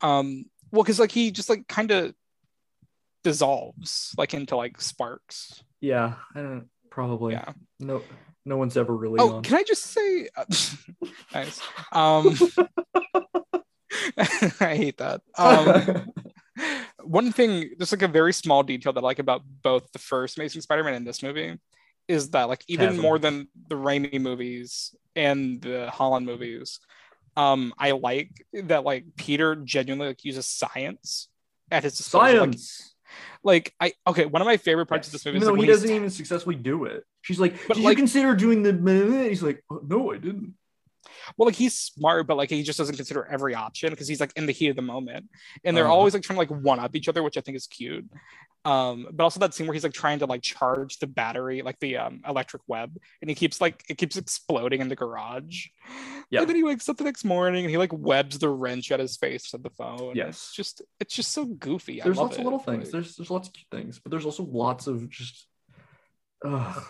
Um, 0.00 0.46
well, 0.72 0.82
because 0.82 0.98
like 0.98 1.12
he 1.12 1.30
just 1.30 1.48
like 1.48 1.68
kind 1.68 1.92
of 1.92 2.14
dissolves 3.22 4.12
like 4.18 4.34
into 4.34 4.56
like 4.56 4.80
sparks. 4.80 5.62
Yeah, 5.80 6.14
I 6.34 6.40
don't 6.40 6.68
probably. 6.90 7.34
Yeah. 7.34 7.52
No, 7.78 8.02
no 8.44 8.56
one's 8.56 8.76
ever 8.76 8.94
really. 8.96 9.20
Oh, 9.20 9.34
on. 9.36 9.42
can 9.44 9.56
I 9.56 9.62
just 9.62 9.84
say, 9.84 10.28
nice. 11.34 11.60
Um, 11.92 12.36
I 14.18 14.74
hate 14.76 14.98
that. 14.98 15.20
Um, 15.38 16.12
one 17.04 17.32
thing, 17.32 17.70
just 17.78 17.92
like 17.92 18.02
a 18.02 18.08
very 18.08 18.32
small 18.32 18.62
detail 18.62 18.92
that 18.92 19.00
I 19.00 19.04
like 19.04 19.18
about 19.18 19.42
both 19.62 19.90
the 19.92 19.98
first 19.98 20.38
Amazing 20.38 20.62
Spider-Man 20.62 20.94
and 20.94 21.06
this 21.06 21.22
movie 21.22 21.58
is 22.08 22.30
that 22.30 22.48
like 22.48 22.64
even 22.68 22.88
Chasm. 22.88 23.02
more 23.02 23.18
than 23.18 23.48
the 23.68 23.76
Raimi 23.76 24.20
movies 24.20 24.94
and 25.14 25.60
the 25.62 25.90
Holland 25.90 26.26
movies, 26.26 26.80
um, 27.36 27.72
I 27.78 27.92
like 27.92 28.30
that 28.52 28.84
like 28.84 29.04
Peter 29.16 29.56
genuinely 29.56 30.08
like 30.08 30.24
uses 30.24 30.46
science 30.46 31.28
at 31.70 31.84
his 31.84 31.96
disposal. 31.96 32.20
Like, 32.28 32.38
Science. 32.40 32.94
like 33.42 33.74
I 33.80 33.92
okay, 34.06 34.26
one 34.26 34.42
of 34.42 34.46
my 34.46 34.56
favorite 34.56 34.86
parts 34.86 35.08
of 35.08 35.12
this 35.12 35.24
movie 35.24 35.36
Even 35.36 35.42
is 35.42 35.46
though 35.48 35.52
like, 35.54 35.60
he 35.62 35.66
doesn't 35.66 35.90
even 35.90 36.10
successfully 36.10 36.56
do 36.56 36.84
it. 36.84 37.04
She's 37.22 37.38
like, 37.40 37.54
But, 37.68 37.76
"Did 37.76 37.84
like- 37.84 37.92
you 37.92 37.96
consider 38.02 38.34
doing 38.34 38.62
the?" 38.62 39.28
He's 39.28 39.42
like, 39.42 39.62
"Oh, 39.70 39.80
"No, 39.86 40.12
I 40.12 40.18
didn't." 40.18 40.54
Well 41.36 41.46
like 41.46 41.54
he's 41.56 41.76
smart 41.78 42.26
but 42.26 42.36
like 42.36 42.50
he 42.50 42.62
just 42.62 42.78
doesn't 42.78 42.96
consider 42.96 43.24
every 43.26 43.54
option 43.54 43.90
because 43.90 44.08
he's 44.08 44.20
like 44.20 44.32
in 44.36 44.46
the 44.46 44.52
heat 44.52 44.68
of 44.68 44.76
the 44.76 44.82
moment 44.82 45.28
and 45.64 45.76
they're 45.76 45.84
Uh-huh. 45.84 45.92
always 45.94 46.14
like 46.14 46.22
trying 46.22 46.36
to 46.36 46.40
like 46.54 46.62
one 46.64 46.78
up 46.80 46.94
each 46.96 47.08
other 47.08 47.22
which 47.22 47.36
i 47.36 47.40
think 47.40 47.56
is 47.56 47.66
cute 47.66 48.06
um 48.64 49.08
but 49.12 49.24
also 49.24 49.40
that 49.40 49.52
scene 49.54 49.66
where 49.66 49.74
he's 49.74 49.82
like 49.82 49.92
trying 49.92 50.20
to 50.20 50.26
like 50.26 50.40
charge 50.42 50.98
the 50.98 51.06
battery 51.06 51.62
like 51.62 51.78
the 51.80 51.96
um 51.96 52.20
electric 52.28 52.62
web 52.68 52.96
and 53.20 53.28
he 53.28 53.34
keeps 53.34 53.60
like 53.60 53.82
it 53.88 53.98
keeps 53.98 54.16
exploding 54.16 54.80
in 54.80 54.88
the 54.88 54.94
garage 54.96 55.66
Yeah. 56.30 56.40
and 56.40 56.48
then 56.48 56.54
he 56.56 56.62
wakes 56.62 56.88
up 56.88 56.96
the 56.96 57.04
next 57.04 57.24
morning 57.24 57.64
and 57.64 57.70
he 57.70 57.76
like 57.76 57.92
webs 57.92 58.38
the 58.38 58.48
wrench 58.48 58.92
at 58.92 59.00
his 59.00 59.16
face 59.16 59.52
at 59.52 59.62
the 59.64 59.70
phone 59.70 60.14
Yes. 60.14 60.28
it's 60.36 60.54
just 60.54 60.82
it's 61.00 61.14
just 61.14 61.32
so 61.32 61.44
goofy 61.44 62.00
There's 62.04 62.18
I 62.18 62.20
love 62.22 62.30
lots 62.30 62.38
of 62.38 62.44
little 62.44 62.58
things. 62.60 62.84
Like, 62.84 62.92
There's 62.92 63.16
there's 63.16 63.30
lots 63.30 63.48
of 63.48 63.54
cute 63.54 63.66
things, 63.72 63.98
but 63.98 64.10
there's 64.10 64.24
also 64.24 64.44
lots 64.44 64.86
of 64.86 65.08
just. 65.10 65.46
Ugh. 66.44 66.82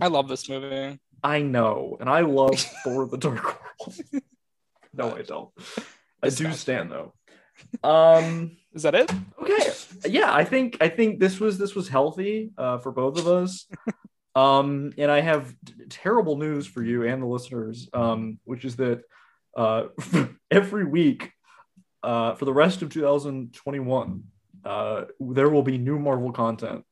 I 0.00 0.06
love 0.06 0.28
this 0.28 0.48
movie 0.48 0.98
I 1.22 1.42
know, 1.42 1.96
and 2.00 2.08
I 2.08 2.20
love 2.20 2.58
Thor: 2.84 3.06
The 3.06 3.18
Dark 3.18 3.44
World. 3.44 3.96
no, 4.94 5.16
I 5.16 5.22
don't. 5.22 5.50
I 6.22 6.28
do 6.28 6.52
stand 6.52 6.92
though. 6.92 7.14
Um. 7.82 8.56
is 8.72 8.84
that 8.84 8.94
it 8.94 9.10
Okay. 9.42 9.72
Yeah, 10.06 10.32
I 10.32 10.44
think 10.44 10.76
I 10.80 10.88
think 10.88 11.18
this 11.18 11.40
was 11.40 11.58
this 11.58 11.74
was 11.74 11.88
healthy 11.88 12.52
uh, 12.56 12.78
for 12.78 12.92
both 12.92 13.18
of 13.18 13.26
us. 13.26 13.66
Um, 14.34 14.92
and 14.96 15.10
I 15.10 15.20
have 15.20 15.52
t- 15.64 15.74
terrible 15.88 16.36
news 16.36 16.64
for 16.64 16.80
you 16.80 17.02
and 17.02 17.20
the 17.20 17.26
listeners, 17.26 17.88
um, 17.92 18.38
which 18.44 18.64
is 18.64 18.76
that 18.76 19.02
uh, 19.56 19.86
every 20.50 20.84
week 20.84 21.32
uh, 22.04 22.36
for 22.36 22.44
the 22.44 22.52
rest 22.52 22.82
of 22.82 22.90
2021, 22.90 24.22
uh, 24.64 25.04
there 25.18 25.48
will 25.48 25.64
be 25.64 25.76
new 25.76 25.98
Marvel 25.98 26.30
content. 26.30 26.84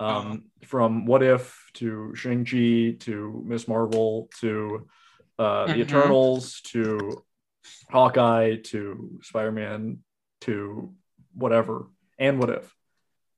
Um, 0.00 0.44
From 0.64 1.04
What 1.06 1.22
If 1.22 1.70
to 1.74 2.14
Shang-Chi 2.14 2.96
to 3.00 3.42
Ms. 3.46 3.68
Marvel 3.68 4.28
to 4.40 4.88
uh, 5.38 5.66
The 5.66 5.74
Mhm. 5.74 5.78
Eternals 5.80 6.60
to 6.72 7.22
Hawkeye 7.90 8.56
to 8.64 9.18
Spider-Man 9.22 9.98
to 10.42 10.94
whatever 11.34 11.86
and 12.18 12.38
What 12.38 12.50
If. 12.50 12.74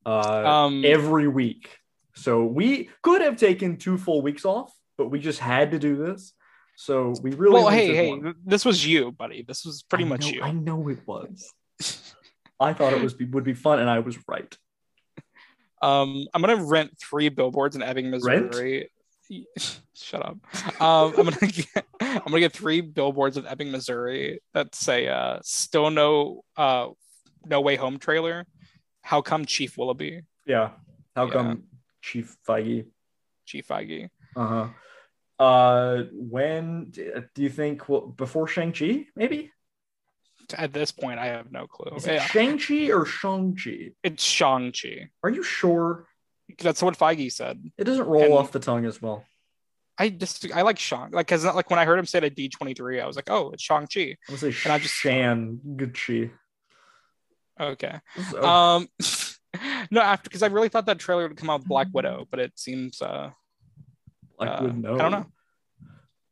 Uh, 0.04 0.44
um 0.46 0.84
every 0.84 1.28
week. 1.28 1.78
So 2.14 2.44
we 2.44 2.90
could 3.02 3.20
have 3.22 3.36
taken 3.36 3.76
two 3.76 3.96
full 3.98 4.20
weeks 4.22 4.44
off, 4.44 4.72
but 4.98 5.08
we 5.08 5.18
just 5.20 5.38
had 5.38 5.70
to 5.72 5.78
do 5.78 5.96
this. 5.96 6.32
So 6.76 7.14
we 7.22 7.30
really 7.32 7.54
well 7.54 7.68
hey 7.68 7.94
hey 7.94 8.10
one. 8.10 8.34
this 8.44 8.64
was 8.64 8.84
you 8.84 9.12
buddy 9.12 9.42
this 9.42 9.64
was 9.64 9.82
pretty 9.82 10.04
I 10.04 10.08
much 10.08 10.22
know- 10.22 10.30
you 10.32 10.42
I 10.42 10.50
know 10.52 10.88
it 10.88 11.06
was. 11.06 11.52
I 12.60 12.72
thought 12.72 12.92
it 12.92 13.02
was 13.02 13.16
would 13.18 13.44
be 13.44 13.54
fun, 13.54 13.78
and 13.80 13.88
I 13.90 13.98
was 14.00 14.16
right. 14.28 14.56
Um, 15.82 16.26
I'm 16.32 16.40
gonna 16.40 16.64
rent 16.64 16.96
three 16.98 17.28
billboards 17.28 17.74
in 17.76 17.82
Ebbing, 17.82 18.10
Rent? 18.10 18.46
Missouri. 18.46 18.90
Shut 19.94 20.24
up. 20.24 20.36
Um, 20.80 21.14
I'm 21.18 21.24
gonna 21.24 21.36
get 21.52 21.84
I'm 22.00 22.20
gonna 22.26 22.40
get 22.40 22.52
three 22.52 22.80
billboards 22.80 23.36
in 23.36 23.46
Ebbing, 23.46 23.70
Missouri 23.70 24.40
that 24.54 24.74
say 24.74 25.08
uh, 25.08 25.38
"Still 25.42 25.90
no 25.90 26.44
uh, 26.56 26.88
no 27.46 27.60
way 27.60 27.76
home" 27.76 27.98
trailer. 27.98 28.46
How 29.02 29.20
come 29.22 29.44
Chief 29.46 29.76
Willoughby, 29.76 30.22
Yeah. 30.46 30.70
How 31.16 31.26
Yeah. 31.26 31.32
come 31.32 31.62
Chief 32.02 32.36
Feige? 32.46 32.86
Chief 33.46 33.66
Feige? 33.66 34.08
Uh 34.36 34.46
huh. 34.46 34.68
Uh, 35.44 36.04
when 36.12 36.90
do 36.90 37.42
you 37.42 37.48
think? 37.48 37.88
Well, 37.88 38.02
before 38.02 38.46
Shang 38.46 38.72
Chi, 38.72 39.06
maybe. 39.16 39.50
At 40.54 40.72
this 40.72 40.90
point, 40.92 41.18
I 41.18 41.26
have 41.26 41.50
no 41.52 41.66
clue. 41.66 41.96
Is 41.96 42.06
it 42.06 42.14
Yeah, 42.14 42.24
Shang 42.26 42.58
Chi 42.58 42.90
or 42.92 43.04
Shang 43.06 43.56
Chi? 43.56 43.90
it's 44.02 44.22
Shang 44.22 44.72
Chi. 44.72 45.10
Are 45.22 45.30
you 45.30 45.42
sure? 45.42 46.06
That's 46.58 46.82
what 46.82 46.98
Feige 46.98 47.32
said. 47.32 47.62
It 47.78 47.84
doesn't 47.84 48.06
roll 48.06 48.22
And- 48.24 48.32
off 48.34 48.52
the 48.52 48.60
tongue 48.60 48.84
as 48.84 49.00
well. 49.00 49.24
I 49.98 50.08
just 50.08 50.50
I 50.52 50.62
like 50.62 50.78
Shang 50.78 51.10
like 51.12 51.26
because 51.26 51.44
like 51.44 51.68
when 51.70 51.78
I 51.78 51.84
heard 51.84 51.98
him 51.98 52.06
say 52.06 52.18
it 52.18 52.24
at 52.24 52.34
D23, 52.34 53.02
I 53.02 53.06
was 53.06 53.14
like, 53.16 53.30
oh, 53.30 53.50
it's 53.50 53.62
Shang 53.62 53.86
Chi. 53.86 54.00
I'm 54.28 54.36
gonna 54.36 54.38
say 54.52 54.54
And 54.64 54.72
I 54.72 54.78
just- 54.78 54.94
Shan 54.94 55.60
Gucci. 55.76 56.30
Okay. 57.60 58.00
So- 58.30 58.42
Um, 58.42 58.88
no, 59.90 60.00
after 60.00 60.28
because 60.30 60.42
I 60.42 60.46
really 60.48 60.68
thought 60.70 60.86
that 60.86 60.98
trailer 60.98 61.28
would 61.28 61.36
come 61.36 61.50
out 61.50 61.60
with 61.60 61.68
Black 61.68 61.88
Widow, 61.92 62.26
but 62.30 62.40
it 62.40 62.58
seems 62.58 63.00
uh 63.02 63.30
I 64.40 64.46
uh, 64.46 64.66
know. 64.74 64.94
I 64.94 64.98
don't 64.98 65.12
know. 65.12 65.26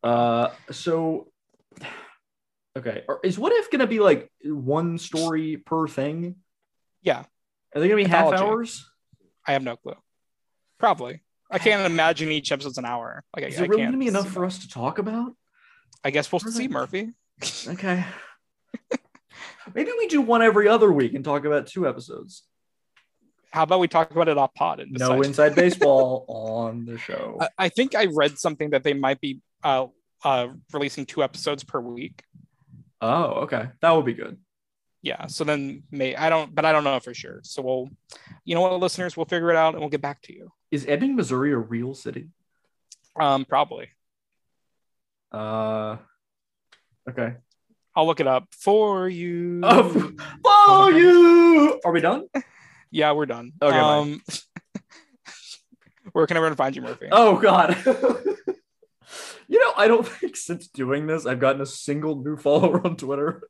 Uh, 0.03 0.51
so 0.73 1.31
okay, 2.77 3.03
is 3.23 3.39
what 3.39 3.53
if 3.53 3.71
gonna 3.71 3.87
be 3.87 4.01
like 4.01 4.31
one 4.45 4.99
story 4.99 5.57
per 5.57 5.89
thing? 5.89 6.37
Yeah. 7.03 7.25
Are 7.75 7.81
they 7.81 7.89
gonna 7.89 8.03
be 8.03 8.09
half 8.09 8.33
hours? 8.33 8.89
I 9.47 9.53
have 9.53 9.63
no 9.63 9.77
clue. 9.77 9.95
Probably. 10.79 11.23
I 11.51 11.59
can't 11.59 11.91
imagine 11.91 12.31
each 12.31 12.53
episode's 12.53 12.79
an 12.79 12.85
hour. 12.85 13.25
Like 13.35 13.47
Is 13.47 13.61
I 13.61 13.65
it 13.65 13.71
really 13.71 13.85
gonna 13.85 13.99
be 13.99 14.07
enough 14.07 14.29
for 14.29 14.45
us 14.45 14.59
to 14.61 14.69
talk 14.69 14.99
about? 14.99 15.33
I 16.05 16.11
guess 16.11 16.31
we'll 16.31 16.41
see, 16.41 16.69
Murphy. 16.69 17.11
Okay. 17.67 18.05
Maybe 19.75 19.91
we 19.99 20.07
do 20.07 20.21
one 20.21 20.43
every 20.43 20.69
other 20.69 20.91
week 20.91 21.15
and 21.15 21.25
talk 21.25 21.45
about 21.45 21.67
two 21.67 21.89
episodes. 21.89 22.45
How 23.53 23.65
about 23.65 23.81
we 23.81 23.89
talk 23.89 24.11
about 24.13 24.29
it 24.29 24.39
off 24.39 24.55
pod 24.55 24.81
and 24.81 24.93
No 24.93 25.23
inside 25.23 25.55
baseball 25.55 26.25
on 26.29 26.85
the 26.85 26.99
show. 26.99 27.37
I, 27.41 27.49
I 27.59 27.69
think 27.69 27.95
I 27.95 28.07
read 28.07 28.39
something 28.39 28.71
that 28.71 28.85
they 28.85 28.95
might 28.95 29.21
be 29.21 29.41
uh 29.63 29.87
uh 30.25 30.49
releasing 30.73 31.05
two 31.05 31.23
episodes 31.23 31.65
per 31.65 31.81
week. 31.81 32.23
Oh, 33.01 33.43
okay. 33.43 33.69
That 33.81 33.91
would 33.93 34.05
be 34.05 34.15
good. 34.15 34.39
Yeah. 35.03 35.27
So 35.27 35.45
then 35.45 35.85
may 35.91 36.15
I 36.15 36.29
don't 36.29 36.55
but 36.55 36.65
I 36.65 36.73
don't 36.73 36.85
know 36.85 37.01
for 37.01 37.15
sure. 37.15 37.41
So 37.43 37.63
we'll 37.63 37.89
you 38.45 38.55
know 38.55 38.61
what 38.61 38.79
listeners, 38.79 39.17
we'll 39.17 39.27
figure 39.27 39.51
it 39.51 39.57
out 39.57 39.75
and 39.75 39.81
we'll 39.81 39.89
get 39.89 40.03
back 40.03 40.21
to 40.23 40.35
you. 40.35 40.53
Is 40.71 40.85
Ebbing, 40.87 41.17
Missouri 41.17 41.53
a 41.53 41.59
real 41.59 41.95
city? 41.95 42.29
Um 43.19 43.45
probably. 43.45 43.89
Uh 45.33 45.97
okay. 47.09 47.35
I'll 47.95 48.07
look 48.07 48.21
it 48.21 48.27
up 48.27 48.47
for 48.53 49.09
you. 49.09 49.61
Oh, 49.65 50.13
oh 50.45 50.89
you 50.89 51.81
are 51.85 51.93
we 51.93 52.01
done? 52.01 52.27
Yeah, 52.91 53.13
we're 53.13 53.27
done. 53.27 53.53
Okay. 53.63 53.77
Um, 53.77 54.21
where 56.13 56.27
can 56.27 56.37
everyone 56.37 56.57
find 56.57 56.75
you, 56.75 56.83
Murphy? 56.83 57.09
Oh 57.11 57.39
god. 57.39 57.77
you 59.51 59.59
know, 59.59 59.73
I 59.77 59.89
don't 59.89 60.07
think 60.21 60.37
since 60.37 60.69
doing 60.69 61.07
this 61.07 61.27
I've 61.27 61.41
gotten 61.41 61.61
a 61.61 61.67
single 61.67 62.23
new 62.23 62.37
follower 62.37 62.87
on 62.87 62.97
Twitter. 62.97 63.43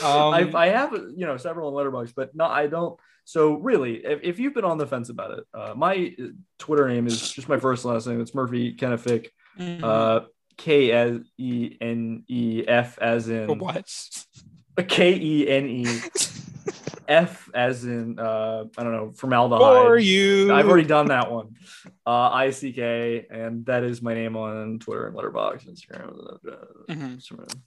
Um, 0.00 0.32
I've, 0.32 0.54
I 0.54 0.68
have, 0.68 0.92
you 0.92 1.26
know, 1.26 1.36
several 1.36 1.74
on 1.76 1.86
Letterboxd, 1.86 2.12
but 2.14 2.34
no, 2.34 2.44
I 2.44 2.68
don't. 2.68 2.98
So 3.24 3.54
really, 3.54 3.96
if, 4.04 4.20
if 4.22 4.38
you've 4.38 4.54
been 4.54 4.64
on 4.64 4.78
the 4.78 4.86
fence 4.86 5.08
about 5.08 5.38
it, 5.38 5.44
uh, 5.52 5.74
my 5.76 6.14
Twitter 6.58 6.88
name 6.88 7.06
is 7.06 7.32
just 7.32 7.48
my 7.48 7.58
first 7.58 7.84
last 7.84 8.06
name. 8.06 8.20
It's 8.20 8.34
Murphy 8.34 8.74
Kenefick, 8.74 9.28
mhm. 9.58 9.82
uh, 9.82 10.26
K 10.56 10.92
S 10.92 11.18
E 11.36 11.76
N 11.80 12.24
E 12.28 12.64
F 12.66 12.98
as 12.98 13.28
in 13.28 13.58
what? 13.58 13.92
K 14.86 15.14
E 15.14 15.48
N 15.48 15.66
E 15.66 15.84
F 17.08 17.48
as 17.54 17.84
in 17.84 18.18
uh, 18.18 18.64
I 18.76 18.82
don't 18.82 18.92
know 18.92 19.10
formaldehyde. 19.10 19.86
For 19.86 19.98
you. 19.98 20.52
I've 20.52 20.68
already 20.68 20.86
done 20.86 21.08
that 21.08 21.30
one. 21.32 21.56
Uh, 22.06 22.30
I 22.30 22.50
C 22.50 22.72
K, 22.72 23.26
and 23.30 23.64
that 23.66 23.82
is 23.82 24.02
my 24.02 24.12
name 24.14 24.36
on 24.36 24.78
Twitter 24.78 25.06
and 25.06 25.16
Letterboxd, 25.16 25.68
Instagram. 25.68 26.38
Mhm. 26.88 27.16
Instagram. 27.16 27.60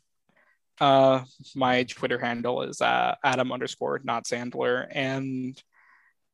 Uh, 0.79 1.23
my 1.55 1.83
Twitter 1.83 2.17
handle 2.19 2.61
is 2.61 2.81
uh, 2.81 3.15
Adam 3.23 3.51
underscore 3.51 3.99
not 4.03 4.25
Sandler, 4.25 4.87
and 4.91 5.61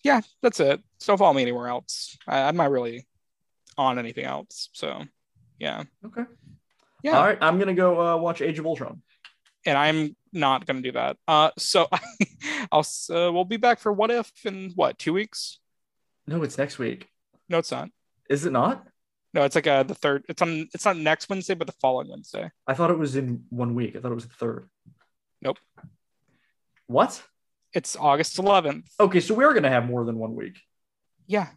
yeah, 0.03 0.21
that's 0.41 0.59
it. 0.59 0.81
So 0.99 1.11
don't 1.11 1.17
follow 1.17 1.33
me 1.33 1.41
anywhere 1.41 1.67
else. 1.67 2.17
I, 2.27 2.41
I'm 2.41 2.57
not 2.57 2.71
really 2.71 3.07
on 3.77 3.99
anything 3.99 4.25
else. 4.25 4.69
So 4.73 5.03
yeah, 5.59 5.83
Okay. 6.05 6.23
yeah. 7.03 7.17
All 7.17 7.23
right, 7.25 7.37
I'm 7.41 7.57
gonna 7.57 7.73
go 7.73 7.99
uh, 7.99 8.17
watch 8.17 8.41
Age 8.41 8.59
of 8.59 8.65
Ultron. 8.65 9.01
And 9.67 9.77
I'm 9.77 10.15
not 10.31 10.65
gonna 10.65 10.81
do 10.81 10.93
that. 10.93 11.17
Uh, 11.27 11.51
so 11.57 11.87
I'll 12.71 12.87
uh, 13.11 13.31
we'll 13.31 13.45
be 13.45 13.57
back 13.57 13.79
for 13.79 13.91
what 13.91 14.09
if 14.09 14.31
in 14.45 14.71
what 14.75 14.97
two 14.97 15.13
weeks? 15.13 15.59
No, 16.25 16.41
it's 16.41 16.57
next 16.57 16.79
week. 16.79 17.07
No, 17.49 17.59
it's 17.59 17.71
not. 17.71 17.89
Is 18.29 18.45
it 18.45 18.51
not? 18.51 18.87
No, 19.33 19.43
it's 19.43 19.55
like 19.55 19.67
uh 19.67 19.83
the 19.83 19.93
third. 19.93 20.23
It's 20.29 20.41
on. 20.41 20.69
It's 20.73 20.85
not 20.85 20.97
next 20.97 21.29
Wednesday, 21.29 21.53
but 21.53 21.67
the 21.67 21.73
following 21.81 22.09
Wednesday. 22.09 22.49
I 22.65 22.73
thought 22.73 22.89
it 22.89 22.97
was 22.97 23.15
in 23.15 23.43
one 23.49 23.75
week. 23.75 23.95
I 23.95 23.99
thought 23.99 24.11
it 24.11 24.15
was 24.15 24.27
the 24.27 24.33
third. 24.33 24.69
Nope. 25.41 25.59
What? 26.87 27.21
It's 27.73 27.97
August 27.97 28.37
11th. 28.37 28.87
Okay, 28.99 29.19
so 29.19 29.35
we're 29.35 29.53
gonna 29.53 29.69
have 29.69 29.85
more 29.85 30.05
than 30.05 30.17
one 30.17 30.33
week. 30.33 30.57
Yeah. 31.27 31.49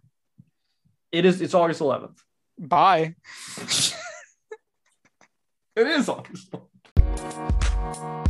It 1.12 1.24
is. 1.24 1.40
It's 1.40 1.54
August 1.54 1.80
11th. 1.80 2.18
Bye. 2.58 3.14
It 5.76 5.86
is 5.86 6.08
August. 6.08 6.50
11th. 6.50 7.69
Bye. 7.90 8.20